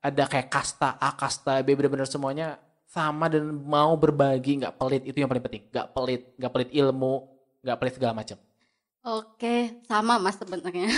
ada 0.05 0.25
kayak 0.29 0.49
kasta 0.53 1.01
A, 1.01 1.17
kasta 1.17 1.65
B, 1.65 1.73
benar-benar 1.73 2.07
semuanya 2.07 2.61
sama 2.87 3.27
dan 3.29 3.45
mau 3.51 3.93
berbagi, 3.99 4.63
nggak 4.63 4.75
pelit 4.79 5.03
itu 5.05 5.19
yang 5.19 5.31
paling 5.31 5.45
penting. 5.45 5.63
Nggak 5.69 5.87
pelit, 5.93 6.23
nggak 6.39 6.53
pelit 6.55 6.71
ilmu, 6.73 7.15
nggak 7.61 7.77
pelit 7.83 7.95
segala 7.99 8.15
macam. 8.15 8.39
Oke, 9.07 9.87
sama 9.87 10.19
Mas 10.19 10.35
sebenarnya. 10.35 10.91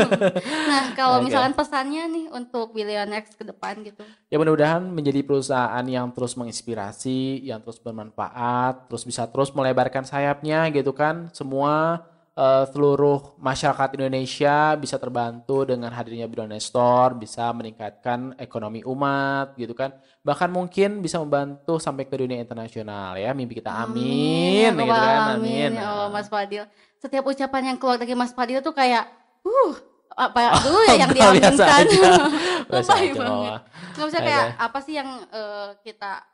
nah, 0.70 0.94
kalau 0.94 1.18
okay. 1.18 1.26
misalkan 1.26 1.50
pesannya 1.58 2.06
nih 2.06 2.26
untuk 2.30 2.70
Billionaires 2.70 3.34
ke 3.34 3.42
depan 3.42 3.82
gitu. 3.82 4.06
Ya 4.30 4.38
mudah-mudahan 4.38 4.86
menjadi 4.86 5.26
perusahaan 5.26 5.82
yang 5.82 6.14
terus 6.14 6.38
menginspirasi, 6.38 7.42
yang 7.42 7.58
terus 7.58 7.82
bermanfaat, 7.82 8.86
terus 8.86 9.02
bisa 9.02 9.26
terus 9.26 9.50
melebarkan 9.50 10.06
sayapnya 10.06 10.70
gitu 10.70 10.94
kan. 10.94 11.26
Semua 11.34 12.06
uh, 12.40 12.64
seluruh 12.72 13.36
masyarakat 13.36 14.00
Indonesia 14.00 14.72
bisa 14.80 14.96
terbantu 14.96 15.68
dengan 15.68 15.92
hadirnya 15.92 16.24
Billionaires 16.24 16.72
Store, 16.72 17.12
bisa 17.12 17.52
meningkatkan 17.52 18.32
ekonomi 18.40 18.80
umat 18.88 19.52
gitu 19.60 19.76
kan. 19.76 19.92
Bahkan 20.24 20.48
mungkin 20.48 21.04
bisa 21.04 21.20
membantu 21.20 21.76
sampai 21.76 22.08
ke 22.08 22.16
dunia 22.16 22.40
internasional 22.40 23.20
ya. 23.20 23.36
Mimpi 23.36 23.60
kita 23.60 23.84
amin, 23.84 24.72
amin 24.72 24.88
gitu 24.88 24.96
kan. 24.96 25.36
Amin. 25.36 25.70
Ya 25.76 25.86
Allah 25.92 26.08
Mas 26.08 26.28
Fadil. 26.32 26.64
Setiap 26.96 27.28
ucapan 27.28 27.74
yang 27.74 27.76
keluar 27.76 28.00
dari 28.00 28.16
Mas 28.16 28.32
Fadil 28.32 28.64
tuh 28.64 28.72
kayak 28.72 29.04
uh 29.44 29.74
apa 30.10 30.52
dulu 30.66 30.80
ya 30.84 30.94
yang 31.06 31.10
diaminkan 31.12 31.84
lebay 32.72 33.08
banget. 33.14 33.60
Nggak 33.96 34.06
bisa 34.08 34.20
kayak 34.20 34.44
apa 34.56 34.78
sih 34.80 34.94
yang 34.96 35.08
uh, 35.28 35.76
kita 35.84 36.24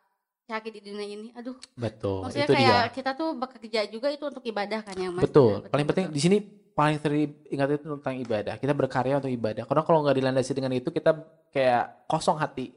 cari 0.47 0.68
di 0.70 0.80
dunia 0.80 1.07
ini. 1.07 1.28
Aduh. 1.34 1.59
Betul 1.74 2.22
maksudnya 2.22 2.47
itu 2.47 2.55
kayak 2.55 2.82
dia. 2.86 2.94
kita 2.94 3.11
tuh 3.18 3.30
bekerja 3.34 3.80
juga 3.90 4.09
itu 4.14 4.24
untuk 4.24 4.44
ibadah 4.47 4.80
kan 4.86 4.94
ya 4.94 5.11
mas? 5.11 5.22
Betul, 5.26 5.61
betul 5.61 5.70
paling 5.74 5.86
penting 5.90 6.07
di 6.14 6.20
sini 6.22 6.36
paling 6.76 7.01
sering 7.01 7.32
ingat 7.49 7.68
itu 7.72 7.88
tentang 7.99 8.16
ibadah. 8.20 8.55
Kita 8.61 8.72
berkarya 8.76 9.18
untuk 9.18 9.32
ibadah. 9.32 9.64
Karena 9.64 9.82
kalau 9.82 9.99
nggak 10.05 10.16
dilandasi 10.20 10.53
dengan 10.53 10.72
itu 10.76 10.92
kita 10.92 11.16
kayak 11.51 12.05
kosong 12.07 12.36
hati 12.36 12.70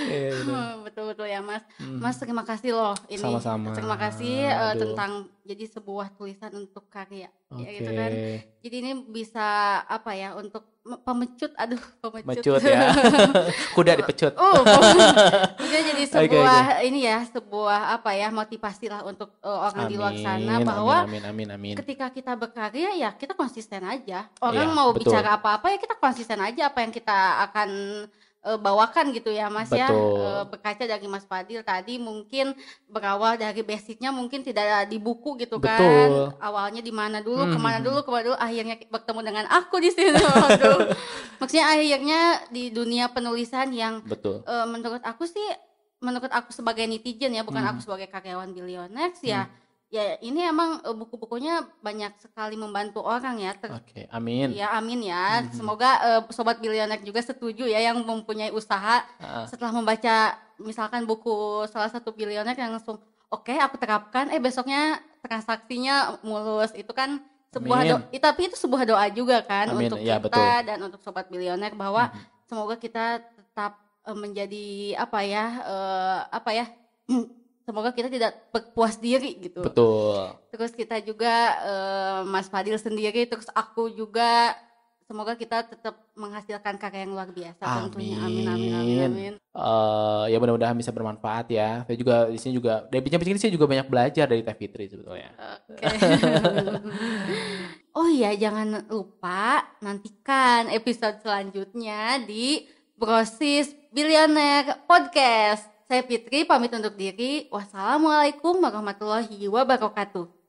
Iya, 0.00 0.28
gitu. 0.40 0.52
betul 0.82 1.04
betul 1.10 1.26
ya 1.26 1.40
mas 1.40 1.62
mas 1.78 2.16
terima 2.16 2.42
kasih 2.42 2.72
loh 2.72 2.94
ini 3.06 3.20
Sama-sama. 3.20 3.76
terima 3.76 3.96
kasih 3.96 4.48
Aduh. 4.48 4.78
tentang 4.80 5.10
jadi 5.42 5.64
sebuah 5.66 6.14
tulisan 6.14 6.52
untuk 6.56 6.86
karya 6.88 7.28
Oke. 7.50 7.62
ya 7.62 7.70
gitu 7.74 7.90
kan 7.90 8.10
jadi 8.60 8.76
ini 8.78 8.92
bisa 9.06 9.46
apa 9.82 10.12
ya 10.12 10.34
untuk 10.34 10.64
me- 10.80 10.98
pemecut 10.98 11.52
aduh 11.54 11.80
pemecut, 12.02 12.26
Mecut 12.40 12.62
ya. 12.62 12.90
Kuda 13.76 13.92
dipecut. 13.96 14.32
Oh, 14.36 14.64
jadi 15.60 15.90
Oke, 15.92 16.08
sebuah 16.08 16.80
ini 16.82 17.04
ya, 17.04 17.20
sebuah 17.26 17.80
apa 17.94 18.10
ya 18.12 18.28
motivasi 18.30 18.88
lah 18.88 19.04
untuk 19.04 19.36
eh, 19.38 19.48
orang 19.50 19.86
di 19.86 19.96
luar 19.96 20.14
sana 20.16 20.56
Amin, 20.56 20.66
bahwa 20.66 20.96
amin 21.04 21.22
amin 21.24 21.48
amin. 21.52 21.74
ketika 21.76 22.08
kita 22.08 22.32
berkarya 22.34 22.96
ya 22.96 23.10
kita 23.12 23.32
konsisten 23.32 23.84
aja. 23.84 24.28
Orang 24.40 24.72
Iya, 24.72 24.76
mau 24.76 24.88
betul. 24.90 25.12
bicara 25.12 25.36
apa-apa 25.36 25.68
ya 25.68 25.78
kita 25.78 25.94
konsisten 25.96 26.40
aja 26.40 26.68
apa 26.68 26.78
yang 26.80 26.92
kita 26.92 27.18
akan 27.44 27.68
eh, 28.40 28.56
bawakan 28.56 29.12
gitu 29.12 29.28
ya 29.28 29.46
Mas 29.48 29.68
ya. 29.68 29.88
Betul. 29.88 30.20
Eh, 30.20 30.44
berkaca 30.48 30.84
dari 30.84 31.06
Mas 31.06 31.24
Fadil 31.24 31.60
tadi 31.60 32.00
mungkin 32.00 32.56
berawal 32.88 33.36
dari 33.36 33.60
basicnya 33.60 34.08
mungkin 34.10 34.40
tidak 34.40 34.88
di 34.88 34.96
buku 34.96 35.36
gitu 35.38 35.60
kan. 35.60 35.78
Betul. 35.78 36.40
Awalnya 36.40 36.80
di 36.80 36.92
mana 36.92 37.20
dulu, 37.20 37.44
Hmm, 37.44 37.54
ke 37.54 37.58
mana 37.60 37.78
hmm, 37.78 37.86
dulu, 37.86 37.98
ke 38.00 38.10
mana 38.10 38.22
dulu 38.24 38.36
akhirnya 38.38 38.76
bertemu 38.88 39.20
dengan 39.20 39.44
aku 39.48 39.76
di 39.78 39.90
sini. 39.92 40.16
Maksudnya 41.40 41.66
akhirnya 41.68 42.20
di 42.48 42.68
dunia 42.68 43.08
penulisan 43.08 43.72
yang 43.72 44.00
Betul. 44.04 44.44
eh, 44.44 44.66
menurut 44.68 45.00
aku 45.02 45.24
sih 45.24 45.44
menurut 46.00 46.32
aku 46.32 46.48
sebagai 46.48 46.88
netizen 46.88 47.36
ya 47.36 47.44
bukan 47.44 47.60
Hmm. 47.60 47.76
aku 47.76 47.84
sebagai 47.84 48.08
karyawan 48.08 48.56
Billionaires 48.56 49.20
ya 49.20 49.44
ya 49.90 50.14
ini 50.22 50.46
emang 50.46 50.78
eh, 50.80 50.94
buku-bukunya 50.94 51.66
banyak 51.82 52.14
sekali 52.16 52.54
membantu 52.54 53.02
orang 53.02 53.42
ya 53.42 53.50
Ter- 53.52 53.74
Oke, 53.74 54.06
amin. 54.08 54.54
ya 54.54 54.70
amin 54.72 55.02
ya 55.02 55.42
Mhm. 55.42 55.50
semoga 55.52 55.90
eh, 56.00 56.20
sobat 56.30 56.62
Billionaires 56.62 57.02
juga 57.02 57.18
setuju 57.20 57.66
ya 57.66 57.82
yang 57.82 57.98
mempunyai 58.00 58.54
usaha 58.54 59.02
Ah, 59.18 59.44
setelah 59.44 59.74
membaca 59.74 60.34
misalkan 60.56 61.02
buku 61.04 61.66
salah 61.66 61.90
satu 61.90 62.14
Billionaires 62.14 62.54
yang 62.54 62.70
langsung 62.70 63.02
oke 63.26 63.50
aku 63.50 63.76
terapkan 63.76 64.30
eh 64.30 64.38
besoknya 64.38 65.02
transaksinya 65.20 66.22
mulus 66.22 66.70
itu 66.72 66.90
kan 66.90 67.18
sebuah 67.50 67.82
Amin. 67.82 67.90
doa 68.06 68.18
tapi 68.22 68.46
itu 68.46 68.54
sebuah 68.54 68.86
doa 68.86 69.06
juga 69.10 69.42
kan 69.42 69.66
Amin, 69.68 69.90
untuk 69.90 69.98
ya, 69.98 70.22
kita 70.22 70.22
betul. 70.22 70.66
dan 70.70 70.78
untuk 70.86 71.00
sobat 71.02 71.26
Billionaires 71.26 71.74
bahwa 71.74 72.14
Mhm. 72.14 72.22
semoga 72.46 72.78
kita 72.78 73.18
tetap 73.18 73.74
eh, 74.06 74.14
menjadi 74.14 74.66
apa 74.96 75.18
ya 75.20 75.44
eh, 75.60 76.18
apa 76.30 76.50
ya 76.52 76.66
semoga 77.70 77.94
kita 77.94 78.10
tidak 78.10 78.50
berpuas 78.50 78.98
diri 78.98 79.38
gitu 79.38 79.62
Betul. 79.62 80.34
terus 80.50 80.74
kita 80.74 80.98
juga 80.98 81.34
eh, 81.62 82.20
Mas 82.26 82.50
Fadil 82.50 82.74
sendiri 82.74 83.30
terus 83.30 83.46
aku 83.54 83.94
juga 83.94 84.58
semoga 85.06 85.38
kita 85.38 85.70
tetap 85.70 86.02
menghasilkan 86.18 86.82
karya 86.82 87.06
yang 87.06 87.14
luar 87.14 87.30
biasa 87.30 87.62
tentunya 87.62 88.18
amin 88.18 88.26
amin 88.26 88.46
amin 88.50 88.74
Amin. 88.74 89.06
amin 89.06 89.34
eh 89.50 90.24
ya 90.30 90.38
mudah-mudahan 90.38 90.78
bisa 90.78 90.94
bermanfaat 90.94 91.50
ya. 91.50 91.82
Saya 91.82 91.98
juga 91.98 92.30
di 92.30 92.38
sini 92.38 92.54
juga 92.54 92.86
dari 92.86 93.02
bincang-bincang 93.02 93.34
ini 93.34 93.42
saya 93.42 93.54
juga 93.54 93.66
banyak 93.66 93.90
belajar 93.90 94.26
dari 94.30 94.46
Teh 94.46 94.54
Fitri 94.54 94.86
sebetulnya. 94.86 95.34
Oke. 95.34 95.74
oh 97.98 98.06
iya, 98.06 98.30
jangan 98.38 98.86
lupa 98.86 99.66
nantikan 99.82 100.70
episode 100.70 101.18
selanjutnya 101.26 102.22
di 102.22 102.62
Brosis 102.94 103.74
Billionaire 103.90 104.86
Podcast. 104.86 105.66
Saya 105.90 106.06
Fitri 106.06 106.46
pamit 106.46 106.70
untuk 106.70 106.94
diri. 106.94 107.50
Wassalamualaikum 107.50 108.62
warahmatullahi 108.62 109.50
wabarakatuh. 109.50 110.39